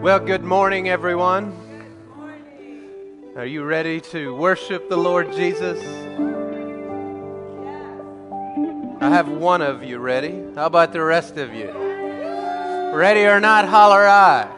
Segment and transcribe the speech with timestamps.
[0.00, 1.52] Well, good morning, everyone.
[3.34, 5.76] Are you ready to worship the Lord Jesus?
[9.00, 10.44] I have one of you ready.
[10.54, 11.72] How about the rest of you?
[12.94, 14.48] Ready or not, holler I.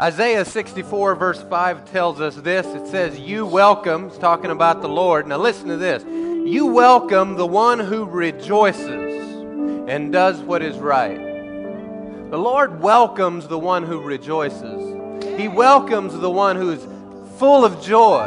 [0.00, 2.66] Isaiah 64, verse 5 tells us this.
[2.66, 5.28] It says, You welcome, it's talking about the Lord.
[5.28, 6.02] Now listen to this.
[6.02, 8.90] You welcome the one who rejoices
[9.88, 11.31] and does what is right.
[12.32, 15.36] The Lord welcomes the one who rejoices.
[15.38, 16.82] He welcomes the one who is
[17.36, 18.26] full of joy.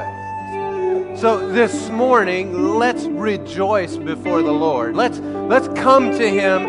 [1.17, 4.95] So this morning, let's rejoice before the Lord.
[4.95, 6.65] Let's, let's come to Him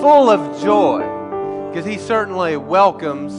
[0.00, 1.02] full of joy
[1.68, 3.32] because He certainly welcomes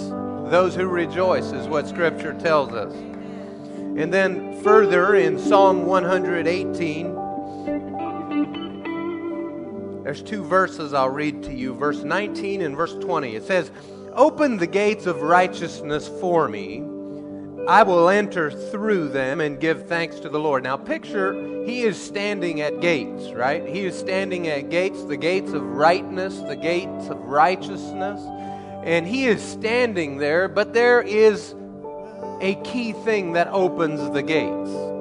[0.50, 2.94] those who rejoice, is what Scripture tells us.
[2.94, 7.14] And then further in Psalm 118,
[10.04, 13.36] there's two verses I'll read to you, verse 19 and verse 20.
[13.36, 13.72] It says,
[14.14, 16.84] Open the gates of righteousness for me.
[17.68, 20.64] I will enter through them and give thanks to the Lord.
[20.64, 21.34] Now, picture
[21.66, 23.66] he is standing at gates, right?
[23.66, 28.22] He is standing at gates, the gates of rightness, the gates of righteousness.
[28.84, 31.56] And he is standing there, but there is
[32.42, 34.93] a key thing that opens the gates.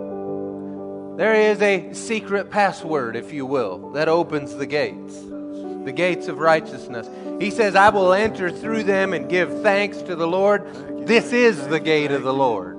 [1.17, 5.21] There is a secret password, if you will, that opens the gates,
[5.85, 7.07] the gates of righteousness.
[7.39, 11.07] He says, I will enter through them and give thanks to the Lord.
[11.07, 12.79] This is the gate of the Lord.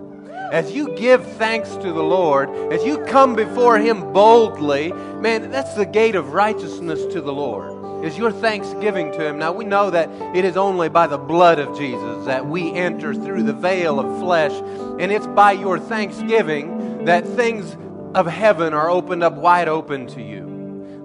[0.52, 5.76] As you give thanks to the Lord, as you come before Him boldly, man, that's
[5.76, 8.04] the gate of righteousness to the Lord.
[8.04, 9.38] Is your thanksgiving to Him.
[9.38, 13.14] Now, we know that it is only by the blood of Jesus that we enter
[13.14, 14.52] through the veil of flesh,
[15.00, 17.78] and it's by your thanksgiving that things
[18.16, 20.52] of heaven are opened up wide open to you.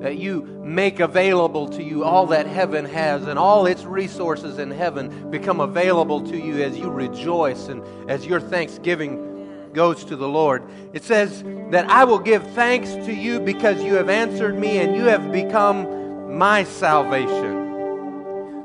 [0.01, 4.71] That you make available to you all that heaven has and all its resources in
[4.71, 10.29] heaven become available to you as you rejoice and as your thanksgiving goes to the
[10.29, 10.63] Lord.
[10.93, 14.95] It says that I will give thanks to you because you have answered me and
[14.95, 17.67] you have become my salvation.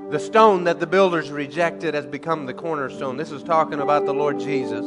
[0.10, 3.18] The stone that the builders rejected has become the cornerstone.
[3.18, 4.86] This is talking about the Lord Jesus.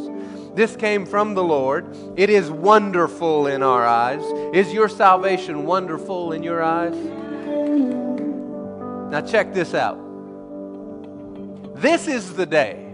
[0.56, 1.94] This came from the Lord.
[2.16, 4.22] It is wonderful in our eyes.
[4.54, 6.96] Is your salvation wonderful in your eyes?
[9.10, 9.98] Now, check this out.
[11.76, 12.90] This is the day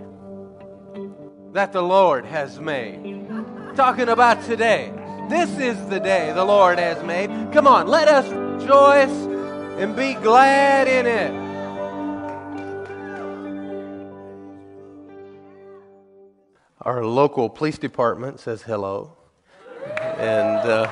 [1.53, 3.29] that the Lord has made.
[3.77, 4.93] Talking about today.
[5.29, 7.31] This is the day the Lord has made.
[7.53, 9.09] Come on, let us rejoice
[9.79, 11.42] and be glad in it.
[16.85, 19.13] Our local police department says hello.
[20.19, 20.91] And uh,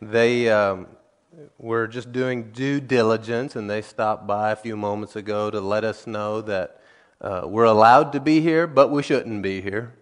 [0.00, 0.86] they um,
[1.58, 5.82] were just doing due diligence, and they stopped by a few moments ago to let
[5.82, 6.80] us know that
[7.20, 9.92] uh, we're allowed to be here, but we shouldn't be here.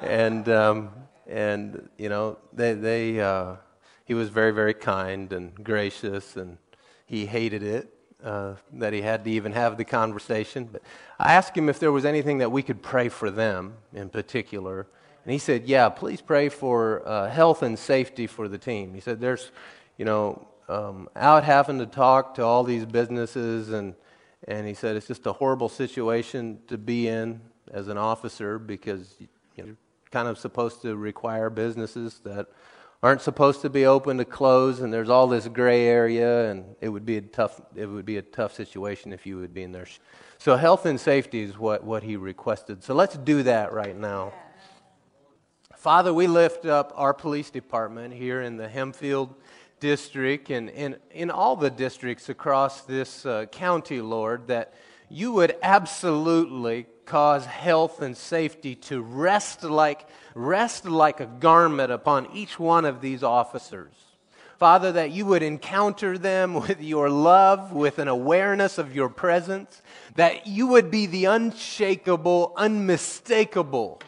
[0.00, 0.90] And, um,
[1.26, 3.56] and you know, they, they, uh,
[4.04, 6.56] he was very, very kind and gracious, and
[7.04, 7.93] he hated it
[8.24, 10.64] uh, that he had to even have the conversation.
[10.72, 10.82] But
[11.18, 14.86] I asked him if there was anything that we could pray for them in particular.
[15.24, 18.94] And he said, Yeah, please pray for uh, health and safety for the team.
[18.94, 19.50] He said, There's,
[19.98, 23.94] you know, um, out having to talk to all these businesses, and,
[24.48, 27.40] and he said, It's just a horrible situation to be in
[27.72, 29.76] as an officer because you know, you're
[30.10, 32.46] kind of supposed to require businesses that
[33.04, 36.88] aren't supposed to be open to close, and there's all this gray area, and it
[36.88, 39.72] would be a tough it would be a tough situation if you would be in
[39.72, 39.86] there.
[40.38, 42.82] So health and safety is what, what he requested.
[42.82, 44.32] So let's do that right now.
[45.76, 49.34] Father, we lift up our police department here in the Hempfield
[49.80, 54.72] district and in, in all the districts across this uh, county, Lord, that
[55.10, 62.28] you would absolutely cause health and safety to rest like, rest like a garment upon
[62.34, 63.92] each one of these officers.
[64.58, 69.82] Father, that you would encounter them with your love, with an awareness of your presence,
[70.16, 74.00] that you would be the unshakable, unmistakable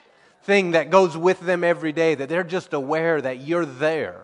[0.43, 4.23] thing that goes with them every day, that they're just aware that you're there.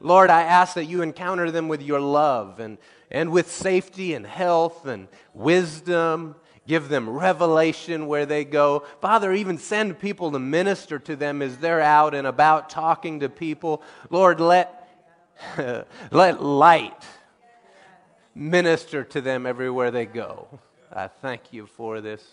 [0.00, 2.78] Lord, I ask that you encounter them with your love and,
[3.10, 6.34] and with safety and health and wisdom
[6.66, 8.84] give them revelation where they go.
[9.00, 13.28] Father, even send people to minister to them as they're out and about talking to
[13.28, 13.82] people.
[14.10, 14.88] Lord, let,
[16.10, 17.04] let light
[18.34, 20.48] minister to them everywhere they go.
[20.92, 22.24] I thank you for this.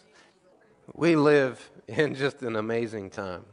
[0.93, 3.45] We live in just an amazing time.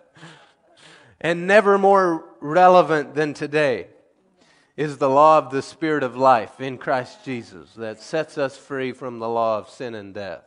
[1.20, 3.86] and never more relevant than today.
[4.76, 8.92] Is the law of the Spirit of life in Christ Jesus that sets us free
[8.92, 10.44] from the law of sin and death.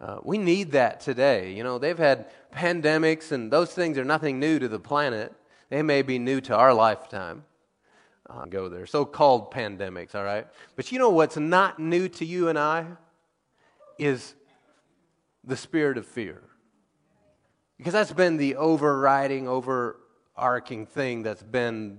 [0.00, 1.52] Uh, we need that today.
[1.52, 5.32] You know, they've had pandemics, and those things are nothing new to the planet.
[5.70, 7.44] They may be new to our lifetime.
[8.28, 8.86] Uh, go there.
[8.86, 10.46] So called pandemics, all right?
[10.74, 12.86] But you know what's not new to you and I?
[13.98, 14.34] Is
[15.44, 16.42] the spirit of fear.
[17.78, 21.98] Because that's been the overriding, overarching thing that's been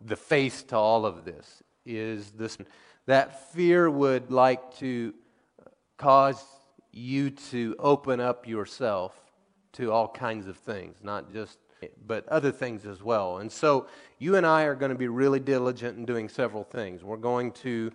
[0.00, 2.58] the face to all of this is this
[3.06, 5.14] that fear would like to
[5.96, 6.44] cause
[6.92, 9.14] you to open up yourself
[9.72, 11.58] to all kinds of things, not just
[12.06, 13.38] but other things as well.
[13.38, 13.86] And so
[14.18, 17.04] you and I are going to be really diligent in doing several things.
[17.04, 17.92] We're going to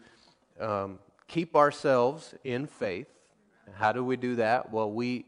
[0.59, 3.07] um, keep ourselves in faith.
[3.73, 4.71] How do we do that?
[4.71, 5.25] Well, we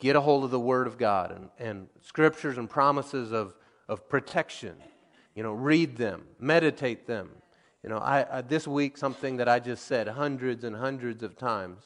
[0.00, 3.54] get a hold of the Word of God and, and scriptures and promises of,
[3.88, 4.76] of protection
[5.38, 7.30] you know, read them, meditate them.
[7.84, 11.36] You know, I, I, this week, something that I just said hundreds and hundreds of
[11.36, 11.84] times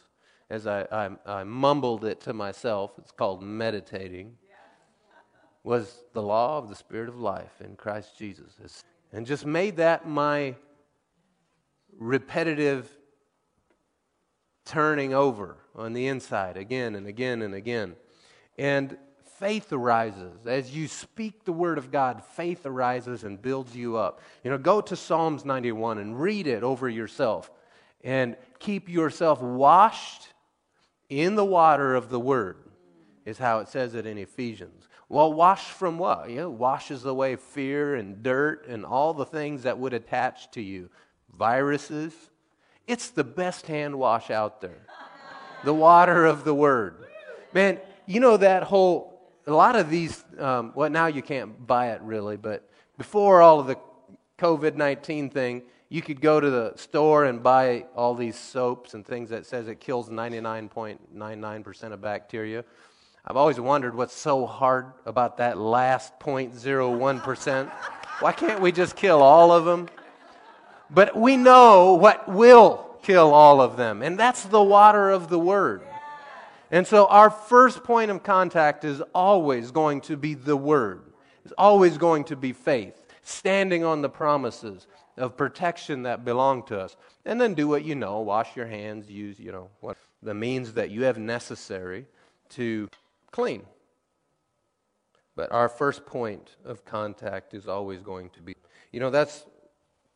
[0.48, 4.38] as I, I, I mumbled it to myself, it's called meditating,
[5.64, 8.84] was the law of the Spirit of life in Christ Jesus.
[9.12, 10.54] And just made that my
[11.98, 12.88] repetitive
[14.64, 17.96] turning over on the inside again and again and again.
[18.56, 18.96] And
[19.42, 20.46] faith arises.
[20.46, 24.20] As you speak the word of God, faith arises and builds you up.
[24.44, 27.50] You know, go to Psalms 91 and read it over yourself
[28.04, 30.28] and keep yourself washed
[31.08, 32.56] in the water of the word,
[33.24, 34.86] is how it says it in Ephesians.
[35.08, 36.30] Well, wash from what?
[36.30, 40.62] You know, washes away fear and dirt and all the things that would attach to
[40.62, 40.88] you.
[41.36, 42.14] Viruses.
[42.86, 44.86] It's the best hand wash out there.
[45.64, 47.06] The water of the word.
[47.52, 49.11] Man, you know that whole
[49.46, 52.68] a lot of these, um, well, now you can't buy it really, but
[52.98, 53.76] before all of the
[54.38, 59.04] COVID 19 thing, you could go to the store and buy all these soaps and
[59.06, 62.64] things that says it kills 99.99% of bacteria.
[63.24, 67.70] I've always wondered what's so hard about that last 0.01%.
[68.20, 69.88] Why can't we just kill all of them?
[70.90, 75.38] But we know what will kill all of them, and that's the water of the
[75.38, 75.82] Word.
[76.72, 81.12] And so our first point of contact is always going to be the Word,
[81.44, 84.86] it's always going to be faith, standing on the promises
[85.18, 86.96] of protection that belong to us.
[87.26, 90.72] And then do what you know wash your hands, use, you know, what the means
[90.72, 92.06] that you have necessary
[92.50, 92.88] to
[93.30, 93.64] clean.
[95.36, 98.54] But our first point of contact is always going to be,
[98.92, 99.44] you know, that's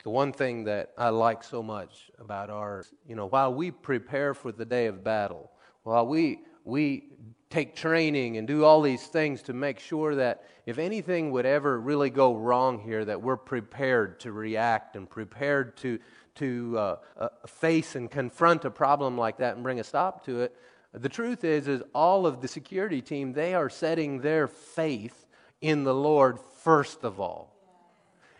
[0.04, 4.34] the one thing that I like so much about our, you know, while we prepare
[4.34, 5.50] for the day of battle,
[5.86, 7.04] while we, we
[7.48, 11.78] take training and do all these things to make sure that if anything would ever
[11.80, 16.00] really go wrong here, that we're prepared to react and prepared to,
[16.34, 20.40] to uh, uh, face and confront a problem like that and bring a stop to
[20.40, 20.56] it.
[20.92, 25.24] The truth is, is all of the security team, they are setting their faith
[25.60, 27.54] in the Lord first of all.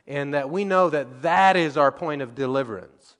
[0.04, 3.14] And that we know that that is our point of deliverance.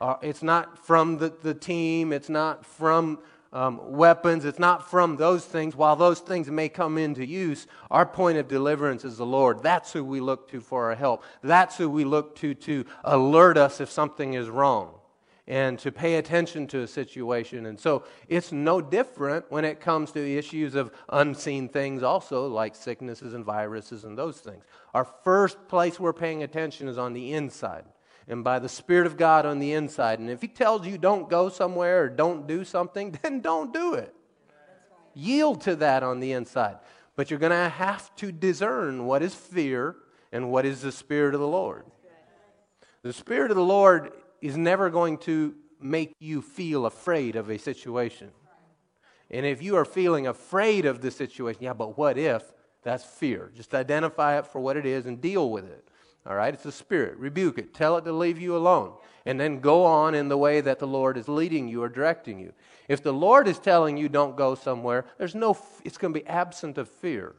[0.00, 3.18] Uh, it's not from the, the team, it's not from
[3.52, 4.44] um, weapons.
[4.44, 5.76] It's not from those things.
[5.76, 9.62] While those things may come into use, our point of deliverance is the Lord.
[9.62, 11.22] That's who we look to for our help.
[11.42, 14.94] That's who we look to to alert us if something is wrong
[15.48, 17.66] and to pay attention to a situation.
[17.66, 22.76] And so it's no different when it comes to issues of unseen things, also, like
[22.76, 24.64] sicknesses and viruses and those things.
[24.94, 27.84] Our first place we're paying attention is on the inside
[28.28, 30.18] and by the Spirit of God on the inside.
[30.18, 33.94] And if He tells you don't go somewhere or don't do something, then don't do
[33.94, 34.14] it.
[35.14, 36.78] Yield to that on the inside.
[37.16, 39.96] But you're going to have to discern what is fear
[40.30, 41.84] and what is the Spirit of the Lord.
[43.02, 47.58] The Spirit of the Lord is never going to make you feel afraid of a
[47.58, 48.30] situation.
[49.30, 52.42] And if you are feeling afraid of the situation, yeah, but what if?
[52.82, 53.50] That's fear.
[53.54, 55.88] Just identify it for what it is and deal with it.
[56.26, 56.54] All right?
[56.54, 57.18] It's a spirit.
[57.18, 57.74] Rebuke it.
[57.74, 58.94] Tell it to leave you alone.
[59.26, 62.38] And then go on in the way that the Lord is leading you or directing
[62.38, 62.52] you.
[62.88, 66.26] If the Lord is telling you don't go somewhere, there's no, it's going to be
[66.26, 67.34] absent of fear.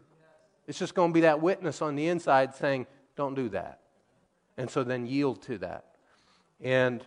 [0.67, 3.79] It's just going to be that witness on the inside saying, don't do that.
[4.57, 5.85] And so then yield to that.
[6.61, 7.03] And,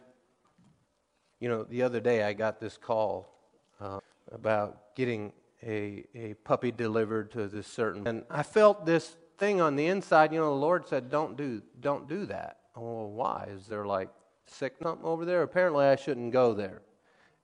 [1.41, 3.33] you know, the other day I got this call
[3.81, 8.07] uh, about getting a, a puppy delivered to this certain.
[8.07, 11.63] And I felt this thing on the inside, you know, the Lord said, don't do,
[11.81, 12.59] don't do that.
[12.75, 13.49] Well, why?
[13.51, 14.09] Is there like
[14.47, 15.43] sick over there?
[15.43, 16.83] Apparently, I shouldn't go there.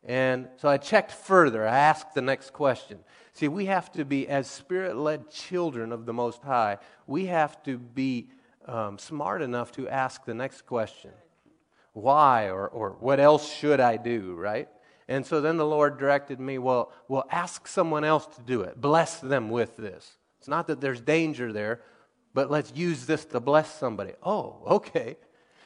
[0.04, 1.66] And so I checked further.
[1.66, 2.99] I asked the next question.
[3.34, 7.62] See, we have to be, as spirit led children of the Most High, we have
[7.64, 8.28] to be
[8.66, 11.12] um, smart enough to ask the next question
[11.94, 14.68] why or, or what else should I do, right?
[15.08, 18.80] And so then the Lord directed me, well, well, ask someone else to do it.
[18.80, 20.16] Bless them with this.
[20.42, 21.82] It's not that there's danger there,
[22.34, 24.14] but let's use this to bless somebody.
[24.25, 25.16] Oh, okay.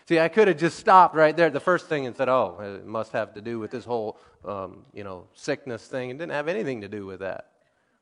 [0.07, 2.59] See, I could have just stopped right there at the first thing and said, oh,
[2.61, 6.11] it must have to do with this whole, um, you know, sickness thing.
[6.11, 7.53] It didn't have anything to do with that.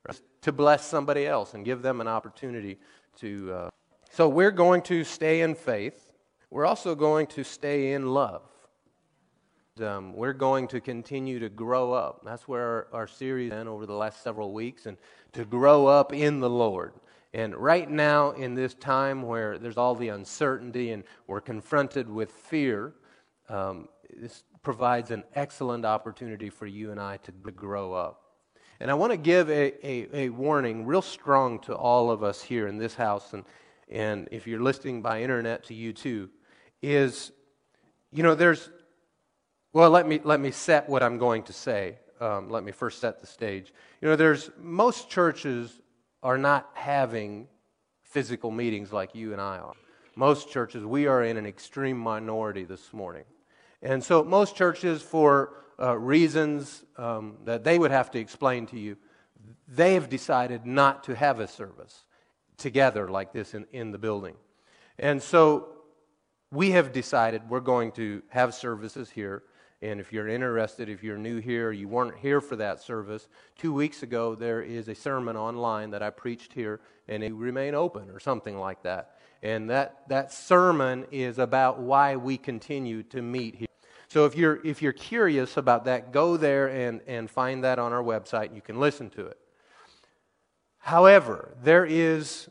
[0.04, 0.20] Right?
[0.42, 2.80] To bless somebody else and give them an opportunity
[3.20, 3.52] to.
[3.52, 3.70] Uh...
[4.10, 6.10] So we're going to stay in faith.
[6.50, 8.42] We're also going to stay in love.
[9.82, 12.20] Um, we're going to continue to grow up.
[12.24, 14.96] That's where our, our series been over the last several weeks, and
[15.32, 16.92] to grow up in the Lord.
[17.32, 22.30] And right now, in this time where there's all the uncertainty and we're confronted with
[22.30, 22.94] fear,
[23.48, 28.22] um, this provides an excellent opportunity for you and I to grow up.
[28.78, 32.40] And I want to give a, a, a, warning real strong to all of us
[32.40, 33.42] here in this house, and,
[33.90, 36.30] and if you're listening by internet to you too,
[36.80, 37.32] is,
[38.12, 38.70] you know, there's,
[39.74, 41.98] well, let me, let me set what I'm going to say.
[42.20, 43.74] Um, let me first set the stage.
[44.00, 45.80] You know, there's, most churches
[46.22, 47.48] are not having
[48.04, 49.74] physical meetings like you and I are.
[50.14, 53.24] Most churches, we are in an extreme minority this morning.
[53.82, 58.78] And so, most churches, for uh, reasons um, that they would have to explain to
[58.78, 58.96] you,
[59.66, 62.04] they have decided not to have a service
[62.58, 64.36] together like this in, in the building.
[65.00, 65.70] And so,
[66.52, 69.42] we have decided we're going to have services here
[69.84, 73.72] and if you're interested, if you're new here, you weren't here for that service, two
[73.72, 78.10] weeks ago there is a sermon online that I preached here, and it remain open
[78.10, 79.18] or something like that.
[79.42, 83.68] And that, that sermon is about why we continue to meet here.
[84.08, 87.92] So if you're, if you're curious about that, go there and, and find that on
[87.92, 89.38] our website, you can listen to it.
[90.78, 92.48] However, there is,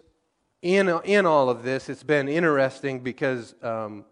[0.61, 4.05] in, in all of this, it's been interesting because um,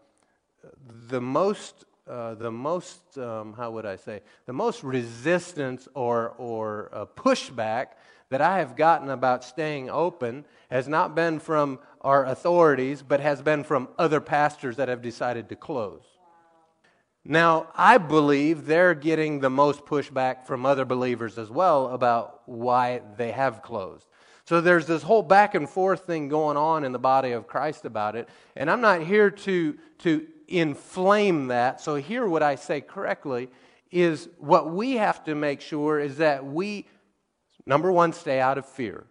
[1.08, 6.90] the most uh, the most, um, how would I say, the most resistance or, or
[6.94, 7.88] uh, pushback
[8.30, 13.42] that I have gotten about staying open has not been from our authorities, but has
[13.42, 16.02] been from other pastors that have decided to close.
[17.24, 23.02] Now, I believe they're getting the most pushback from other believers as well about why
[23.18, 24.08] they have closed.
[24.46, 27.86] So there's this whole back and forth thing going on in the body of Christ
[27.86, 28.28] about it.
[28.56, 31.82] And I'm not here to, to inflame that.
[31.82, 33.50] So, here, what I say correctly
[33.92, 36.88] is what we have to make sure is that we,
[37.66, 39.06] number one, stay out of fear.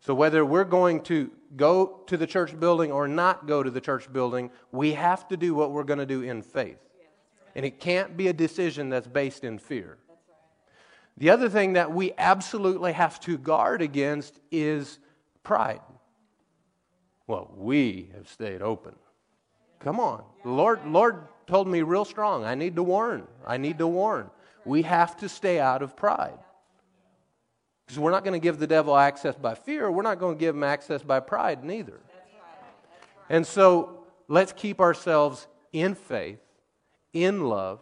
[0.00, 3.80] So, whether we're going to go to the church building or not go to the
[3.80, 6.78] church building, we have to do what we're going to do in faith.
[7.54, 9.98] And it can't be a decision that's based in fear.
[11.18, 14.98] The other thing that we absolutely have to guard against is
[15.42, 15.80] pride.
[17.26, 18.94] Well, we have stayed open.
[19.84, 20.22] Come on.
[20.44, 22.44] Lord, Lord told me real strong.
[22.44, 23.26] I need to warn.
[23.46, 24.30] I need to warn.
[24.64, 26.38] We have to stay out of pride.
[27.86, 29.90] Because we're not going to give the devil access by fear.
[29.90, 31.98] We're not going to give him access by pride, neither.
[33.28, 36.38] And so let's keep ourselves in faith,
[37.12, 37.80] in love,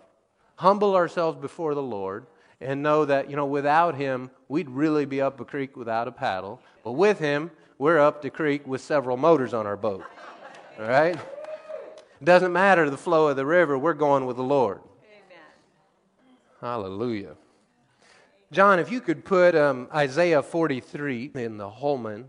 [0.57, 2.27] humble ourselves before the Lord,
[2.61, 6.13] and know that, you know, without him, we'd really be up a creek without a
[6.13, 6.61] paddle.
[6.85, 10.05] But with him, we're up the creek with several motors on our boat.
[10.79, 11.19] All right?
[12.21, 14.81] It doesn't matter the flow of the river, we're going with the Lord.
[15.03, 15.45] Amen.
[16.61, 17.35] Hallelujah.
[18.53, 22.29] John, if you could put um, Isaiah 43 in the Holman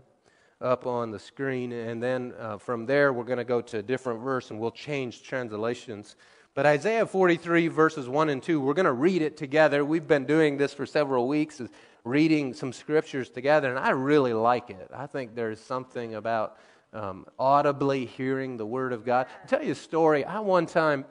[0.62, 3.82] up on the screen, and then uh, from there we're going to go to a
[3.82, 6.16] different verse and we'll change translations.
[6.54, 9.84] But Isaiah 43, verses 1 and 2, we're going to read it together.
[9.84, 11.60] We've been doing this for several weeks,
[12.04, 14.88] reading some scriptures together, and I really like it.
[14.94, 16.56] I think there's something about
[16.92, 19.26] um, audibly hearing the Word of God.
[19.40, 20.24] I'll tell you a story.
[20.24, 21.04] I one time,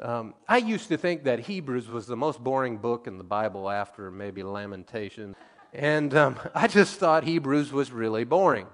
[0.00, 3.70] um, I used to think that Hebrews was the most boring book in the Bible
[3.70, 5.34] after maybe Lamentation.
[5.72, 8.66] And um, I just thought Hebrews was really boring.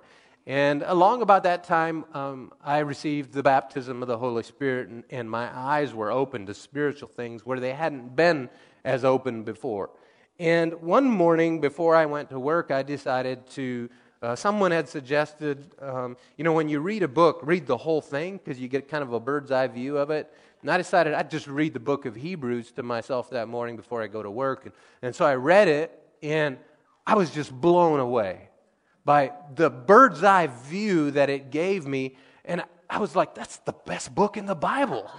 [0.47, 5.03] And along about that time, um, I received the baptism of the Holy Spirit, and,
[5.09, 8.51] and my eyes were open to spiritual things where they hadn't been
[8.85, 9.89] as open before.
[10.39, 13.89] And one morning before I went to work, I decided to
[14.25, 18.01] uh, someone had suggested, um, you know, when you read a book, read the whole
[18.01, 20.33] thing because you get kind of a bird's eye view of it.
[20.63, 24.03] And I decided I'd just read the book of Hebrews to myself that morning before
[24.03, 24.65] I go to work.
[24.65, 26.57] And, and so I read it, and
[27.07, 28.49] I was just blown away
[29.05, 32.17] by the bird's eye view that it gave me.
[32.47, 35.11] And I was like, that's the best book in the Bible.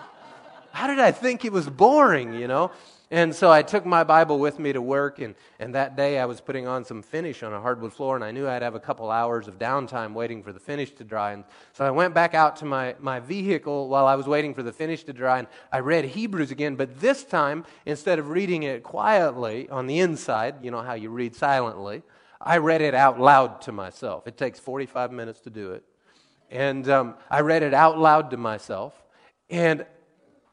[0.75, 2.69] How did I think it was boring, you know?
[3.09, 6.25] And so I took my Bible with me to work, and, and that day I
[6.25, 8.79] was putting on some finish on a hardwood floor, and I knew I'd have a
[8.79, 11.31] couple hours of downtime waiting for the finish to dry.
[11.31, 14.63] And so I went back out to my, my vehicle while I was waiting for
[14.63, 18.63] the finish to dry, and I read Hebrews again, but this time, instead of reading
[18.63, 22.03] it quietly on the inside, you know how you read silently,
[22.41, 24.27] I read it out loud to myself.
[24.27, 25.85] It takes 45 minutes to do it.
[26.51, 28.93] And um, I read it out loud to myself.
[29.49, 29.85] And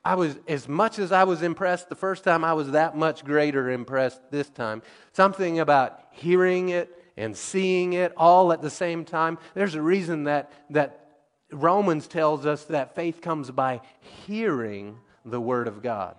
[0.05, 3.25] I was, as much as I was impressed the first time, I was that much
[3.25, 4.83] greater impressed this time.
[5.13, 9.39] Something about hearing it and seeing it all at the same time.
[9.55, 11.07] There's a reason that, that
[11.53, 16.17] Romans tells us that faith comes by hearing the Word of God.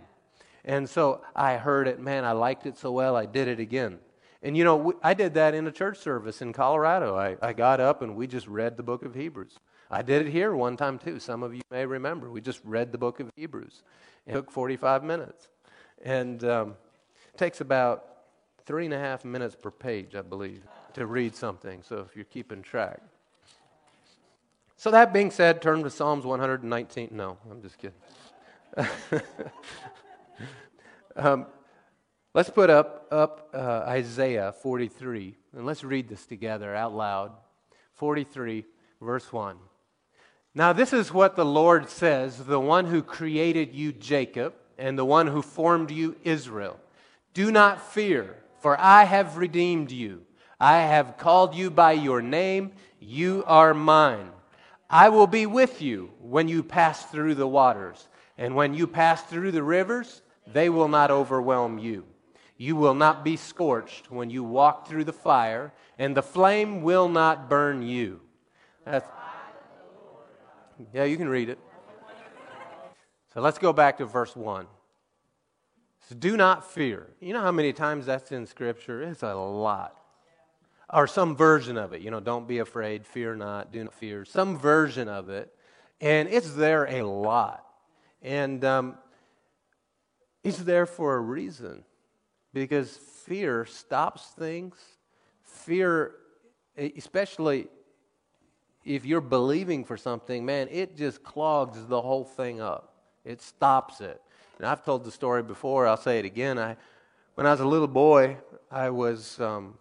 [0.63, 3.99] And so I heard it, man, I liked it so well, I did it again.
[4.41, 7.17] And you know, I did that in a church service in Colorado.
[7.17, 9.57] I, I got up and we just read the book of Hebrews.
[9.93, 11.19] I did it here one time too.
[11.19, 12.31] Some of you may remember.
[12.31, 13.83] We just read the book of Hebrews.
[14.25, 15.49] It took 45 minutes.
[16.03, 16.75] And um,
[17.31, 18.05] it takes about
[18.65, 20.63] three and a half minutes per page, I believe,
[20.95, 21.83] to read something.
[21.83, 23.01] So if you're keeping track.
[24.77, 27.09] So that being said, turn to Psalms 119.
[27.11, 27.95] No, I'm just kidding.
[31.15, 31.45] um,
[32.33, 37.33] let's put up, up uh, Isaiah 43, and let's read this together out loud.
[37.93, 38.65] 43,
[38.99, 39.55] verse 1.
[40.55, 45.05] Now, this is what the Lord says the one who created you, Jacob, and the
[45.05, 46.79] one who formed you, Israel.
[47.33, 50.21] Do not fear, for I have redeemed you.
[50.59, 52.73] I have called you by your name.
[52.99, 54.29] You are mine.
[54.89, 58.07] I will be with you when you pass through the waters,
[58.37, 62.05] and when you pass through the rivers, they will not overwhelm you.
[62.57, 67.09] You will not be scorched when you walk through the fire, and the flame will
[67.09, 68.21] not burn you.
[68.85, 69.09] That's
[70.93, 71.59] yeah, you can read it.
[73.33, 74.67] So let's go back to verse 1.
[76.09, 77.07] So do not fear.
[77.19, 79.01] You know how many times that's in Scripture?
[79.01, 79.95] It's a lot.
[80.93, 82.01] Or some version of it.
[82.01, 84.25] You know, don't be afraid, fear not, do not fear.
[84.25, 85.53] Some version of it.
[86.01, 87.65] And it's there a lot.
[88.21, 88.97] And um,
[90.43, 91.83] it's there for a reason.
[92.53, 94.75] Because fear stops things.
[95.41, 96.11] Fear,
[96.77, 97.67] especially
[98.85, 102.93] if you're believing for something, man, it just clogs the whole thing up.
[103.25, 104.21] It stops it.
[104.57, 105.87] And I've told the story before.
[105.87, 106.59] I'll say it again.
[106.59, 106.75] I,
[107.35, 108.37] when I was a little boy,
[108.69, 109.75] I was um,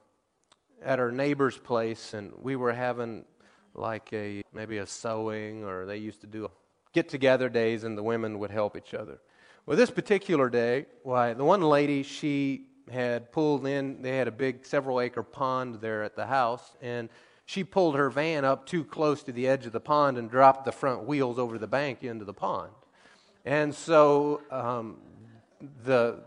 [0.83, 3.25] at our neighbor's place, and we were having
[3.75, 6.51] like a maybe a sewing, or they used to do
[6.93, 9.19] get-together days, and the women would help each other.
[9.65, 14.03] Well, this particular day, why the one lady she had pulled in.
[14.03, 17.09] They had a big several-acre pond there at the house, and
[17.45, 20.65] she pulled her van up too close to the edge of the pond and dropped
[20.65, 22.71] the front wheels over the bank into the pond.
[23.45, 24.99] And so um,
[25.85, 26.21] the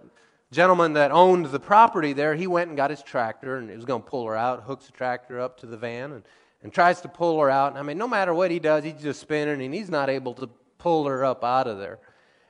[0.51, 3.85] gentleman that owned the property there, he went and got his tractor and he was
[3.85, 6.23] going to pull her out, hooks the tractor up to the van and,
[6.63, 7.71] and tries to pull her out.
[7.71, 10.33] And I mean, no matter what he does, he's just spinning and he's not able
[10.35, 11.99] to pull her up out of there.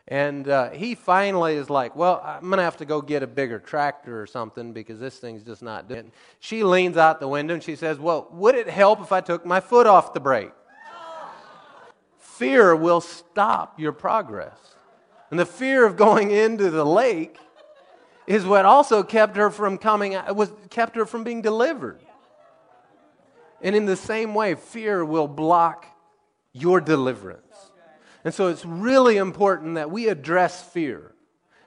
[0.08, 3.28] And uh, he finally is like, Well, I'm going to have to go get a
[3.28, 6.14] bigger tractor or something because this thing's just not doing it.
[6.40, 9.46] She leans out the window and she says, Well, would it help if I took
[9.46, 10.52] my foot off the brake?
[12.20, 14.58] Fear will stop your progress.
[15.32, 17.38] And the fear of going into the lake
[18.28, 22.00] is what also kept her from coming was kept her from being delivered.
[23.62, 25.86] And in the same way, fear will block
[26.52, 27.45] your deliverance.
[28.26, 31.14] And so it's really important that we address fear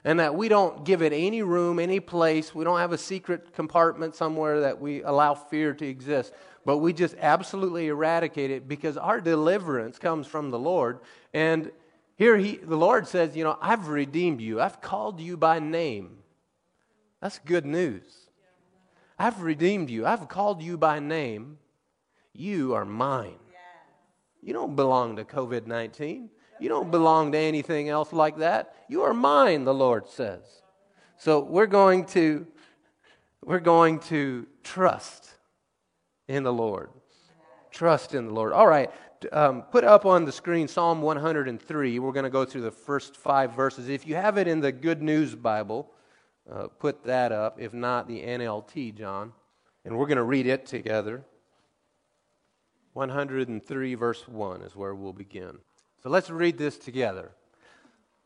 [0.02, 2.52] and that we don't give it any room, any place.
[2.52, 6.32] We don't have a secret compartment somewhere that we allow fear to exist,
[6.66, 10.98] but we just absolutely eradicate it because our deliverance comes from the Lord.
[11.32, 11.70] And
[12.16, 16.18] here he, the Lord says, You know, I've redeemed you, I've called you by name.
[17.22, 18.02] That's good news.
[19.16, 21.58] I've redeemed you, I've called you by name.
[22.32, 23.38] You are mine.
[24.42, 26.30] You don't belong to COVID 19.
[26.60, 28.74] You don't belong to anything else like that.
[28.88, 30.42] You are mine, the Lord says.
[31.16, 32.46] So we're going to
[33.44, 35.30] we're going to trust
[36.26, 36.90] in the Lord.
[37.70, 38.52] Trust in the Lord.
[38.52, 38.90] All right.
[39.32, 41.98] Um, put up on the screen Psalm 103.
[41.98, 43.88] We're going to go through the first five verses.
[43.88, 45.90] If you have it in the Good News Bible,
[46.50, 47.60] uh, put that up.
[47.60, 49.32] If not, the NLT, John.
[49.84, 51.24] And we're going to read it together.
[52.92, 55.58] 103, verse 1 is where we'll begin.
[56.02, 57.30] So let's read this together.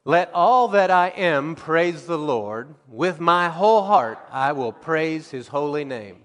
[0.04, 2.74] Let all that I am praise the Lord.
[2.88, 6.18] With my whole heart I will praise his holy name.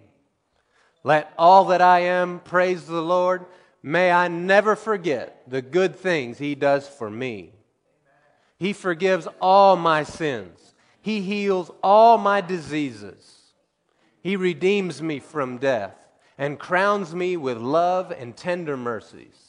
[1.03, 3.45] Let all that I am praise the Lord.
[3.83, 7.53] May I never forget the good things he does for me.
[8.57, 10.73] He forgives all my sins.
[10.99, 13.53] He heals all my diseases.
[14.21, 15.95] He redeems me from death
[16.37, 19.46] and crowns me with love and tender mercies.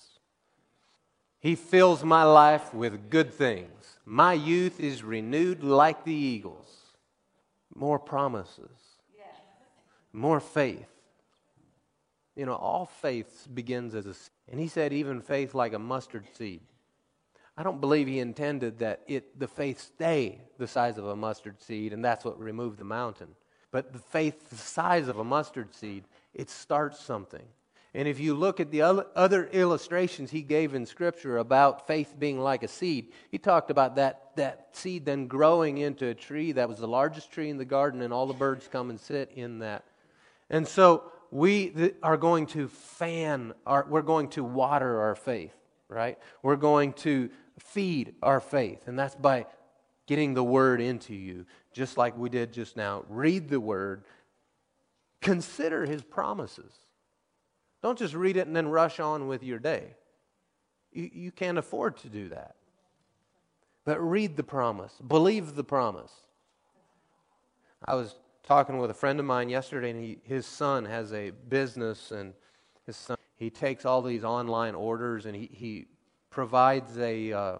[1.41, 3.99] He fills my life with good things.
[4.05, 6.67] My youth is renewed like the eagles.
[7.75, 8.71] More promises,
[10.13, 10.89] more faith.
[12.35, 14.15] You know, all faith begins as a
[14.51, 16.61] and he said even faith like a mustard seed.
[17.57, 21.61] I don't believe he intended that it the faith stay the size of a mustard
[21.61, 23.29] seed and that's what removed the mountain.
[23.71, 27.47] But the faith the size of a mustard seed, it starts something.
[27.95, 32.39] And if you look at the other illustrations he gave in Scripture about faith being
[32.39, 36.69] like a seed, he talked about that, that seed then growing into a tree that
[36.69, 39.61] was the largest tree in the garden, and all the birds come and sit in
[39.61, 39.85] that.
[40.51, 45.55] And so we are going to fan, our, we're going to water our faith,
[45.89, 46.19] right?
[46.43, 49.47] We're going to feed our faith, and that's by
[50.07, 53.05] getting the word into you, just like we did just now.
[53.09, 54.05] Read the word,
[55.23, 56.73] consider his promises.
[57.83, 59.95] Don't just read it and then rush on with your day.
[60.93, 62.57] You, you can't afford to do that.
[63.85, 66.13] But read the promise, believe the promise.
[67.85, 71.31] I was talking with a friend of mine yesterday, and he, his son has a
[71.31, 72.35] business, and
[72.87, 75.87] his son he takes all these online orders, and he, he
[76.29, 77.59] provides a uh,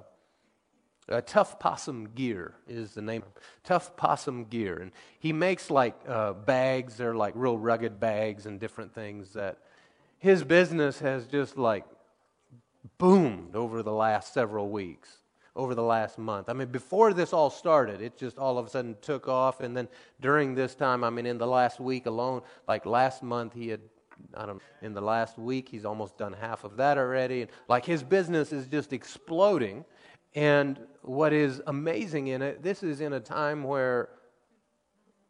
[1.09, 3.23] uh, Tough Possum Gear is the name.
[3.65, 4.79] Tough Possum Gear.
[4.79, 6.97] And he makes like uh, bags.
[6.97, 9.59] They're like real rugged bags and different things that
[10.19, 11.85] his business has just like
[12.99, 15.19] boomed over the last several weeks,
[15.55, 16.49] over the last month.
[16.49, 19.61] I mean, before this all started, it just all of a sudden took off.
[19.61, 19.89] And then
[20.21, 23.81] during this time, I mean, in the last week alone, like last month, he had
[24.35, 27.51] I don't know in the last week he's almost done half of that already and
[27.69, 29.85] like his business is just exploding
[30.35, 34.11] and what is amazing in it, this is in a time where,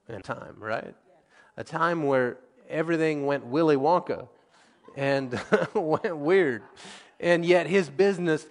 [0.08, 0.94] in time, right?
[1.56, 4.28] A time where everything went Willy Wonka
[4.98, 5.40] and
[5.74, 6.62] went weird.
[7.20, 8.44] And yet his business,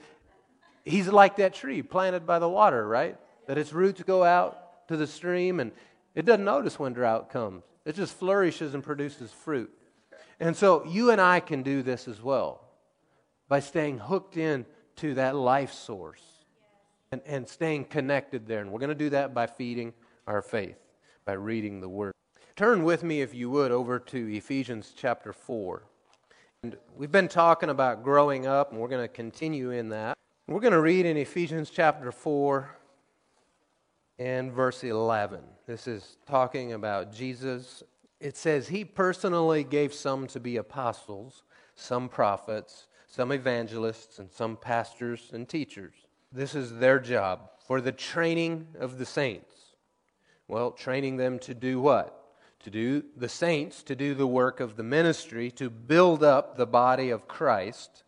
[0.86, 3.18] he's like that tree planted by the water, right?
[3.48, 5.74] That its roots go out to the stream and
[6.16, 7.64] it doesn't notice when drought comes.
[7.86, 9.72] It just flourishes and produces fruit.
[10.40, 12.62] And so you and I can do this as well
[13.50, 14.66] by staying hooked in
[14.98, 16.24] to that life source
[17.12, 18.62] and, and staying connected there.
[18.62, 19.94] And we're going to do that by feeding
[20.26, 20.78] our faith,
[21.26, 22.14] by reading the Word.
[22.56, 25.84] Turn with me, if you would, over to Ephesians chapter 4.
[26.68, 30.18] And we've been talking about growing up, and we're going to continue in that.
[30.48, 32.70] We're going to read in Ephesians chapter 4
[34.20, 35.40] and verse 11.
[35.66, 37.84] This is talking about Jesus.
[38.20, 41.44] It says, He personally gave some to be apostles,
[41.76, 45.94] some prophets, some evangelists, and some pastors and teachers
[46.32, 49.76] this is their job for the training of the saints.
[50.48, 52.27] Well, training them to do what?
[52.64, 56.66] To do the saints, to do the work of the ministry, to build up the
[56.66, 58.04] body of Christ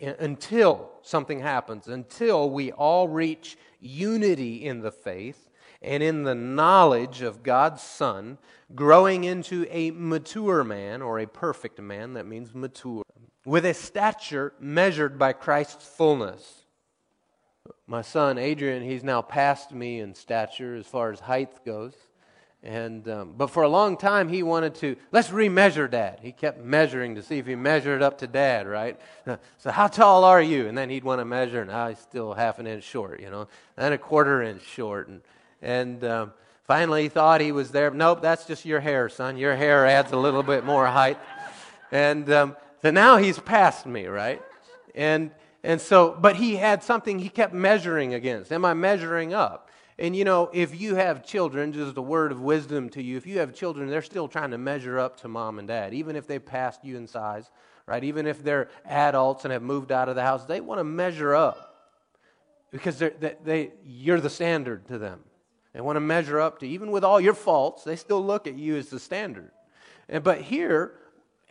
[0.00, 5.50] until something happens, until we all reach unity in the faith
[5.82, 8.38] and in the knowledge of God's Son,
[8.74, 13.02] growing into a mature man or a perfect man, that means mature,
[13.44, 16.60] with a stature measured by Christ's fullness
[17.90, 21.94] my son Adrian, he's now passed me in stature as far as height goes.
[22.62, 26.18] And um, but for a long time he wanted to let's remeasure dad.
[26.20, 29.00] He kept measuring to see if he measured up to dad, right?
[29.58, 30.66] So how tall are you?
[30.66, 33.30] And then he'd want to measure, and I he's still half an inch short, you
[33.30, 35.22] know, and a quarter inch short, and
[35.62, 36.32] and um,
[36.64, 37.90] finally he thought he was there.
[37.90, 39.36] Nope, that's just your hair, son.
[39.36, 41.18] Your hair adds a little bit more height.
[41.92, 44.42] And um, so now he's past me, right?
[44.94, 45.30] And
[45.62, 48.50] and so, but he had something he kept measuring against.
[48.52, 49.69] Am I measuring up?
[50.00, 53.26] And you know, if you have children, just a word of wisdom to you, if
[53.26, 56.26] you have children, they're still trying to measure up to mom and dad, even if
[56.26, 57.50] they've passed you in size,
[57.86, 58.02] right?
[58.02, 61.34] Even if they're adults and have moved out of the house, they want to measure
[61.34, 61.92] up
[62.70, 65.20] because they, they, you're the standard to them.
[65.74, 68.54] They want to measure up to, even with all your faults, they still look at
[68.54, 69.50] you as the standard.
[70.08, 70.94] And, but here,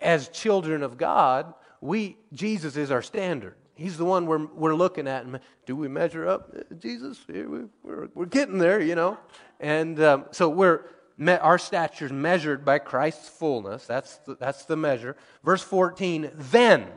[0.01, 3.55] as children of God, we, Jesus is our standard.
[3.79, 5.25] He's the one we're, we're looking at.
[5.25, 6.53] And do we measure up?
[6.55, 7.69] Uh, Jesus, we're,
[8.13, 9.17] we're getting there, you know.
[9.59, 10.81] And um, so we're,
[11.27, 13.85] our stature is measured by Christ's fullness.
[13.85, 15.15] That's the, that's the measure.
[15.43, 16.87] Verse 14, then,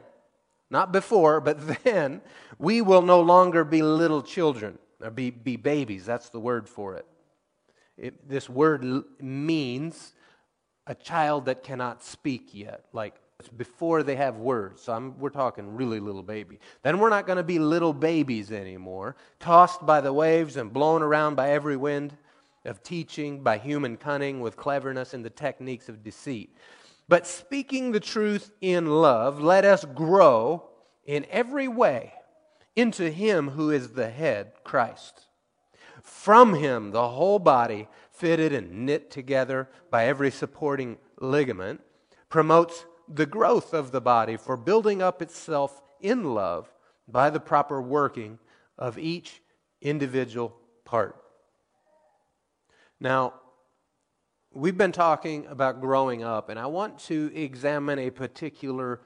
[0.70, 2.20] not before, but then,
[2.58, 6.04] we will no longer be little children, or be, be babies.
[6.04, 7.06] That's the word for it.
[7.96, 8.84] it this word
[9.20, 10.12] means
[10.86, 13.14] a child that cannot speak yet, like
[13.48, 14.82] before they have words.
[14.82, 16.58] So I'm, we're talking really little baby.
[16.82, 21.02] Then we're not going to be little babies anymore, tossed by the waves and blown
[21.02, 22.16] around by every wind
[22.64, 26.56] of teaching, by human cunning, with cleverness and the techniques of deceit.
[27.08, 30.68] But speaking the truth in love, let us grow
[31.04, 32.12] in every way
[32.76, 35.26] into Him who is the head, Christ.
[36.02, 41.80] From Him, the whole body, fitted and knit together by every supporting ligament,
[42.28, 46.72] promotes the growth of the body for building up itself in love
[47.08, 48.38] by the proper working
[48.78, 49.42] of each
[49.80, 51.16] individual part.
[53.00, 53.34] Now,
[54.52, 59.00] we've been talking about growing up, and I want to examine a particular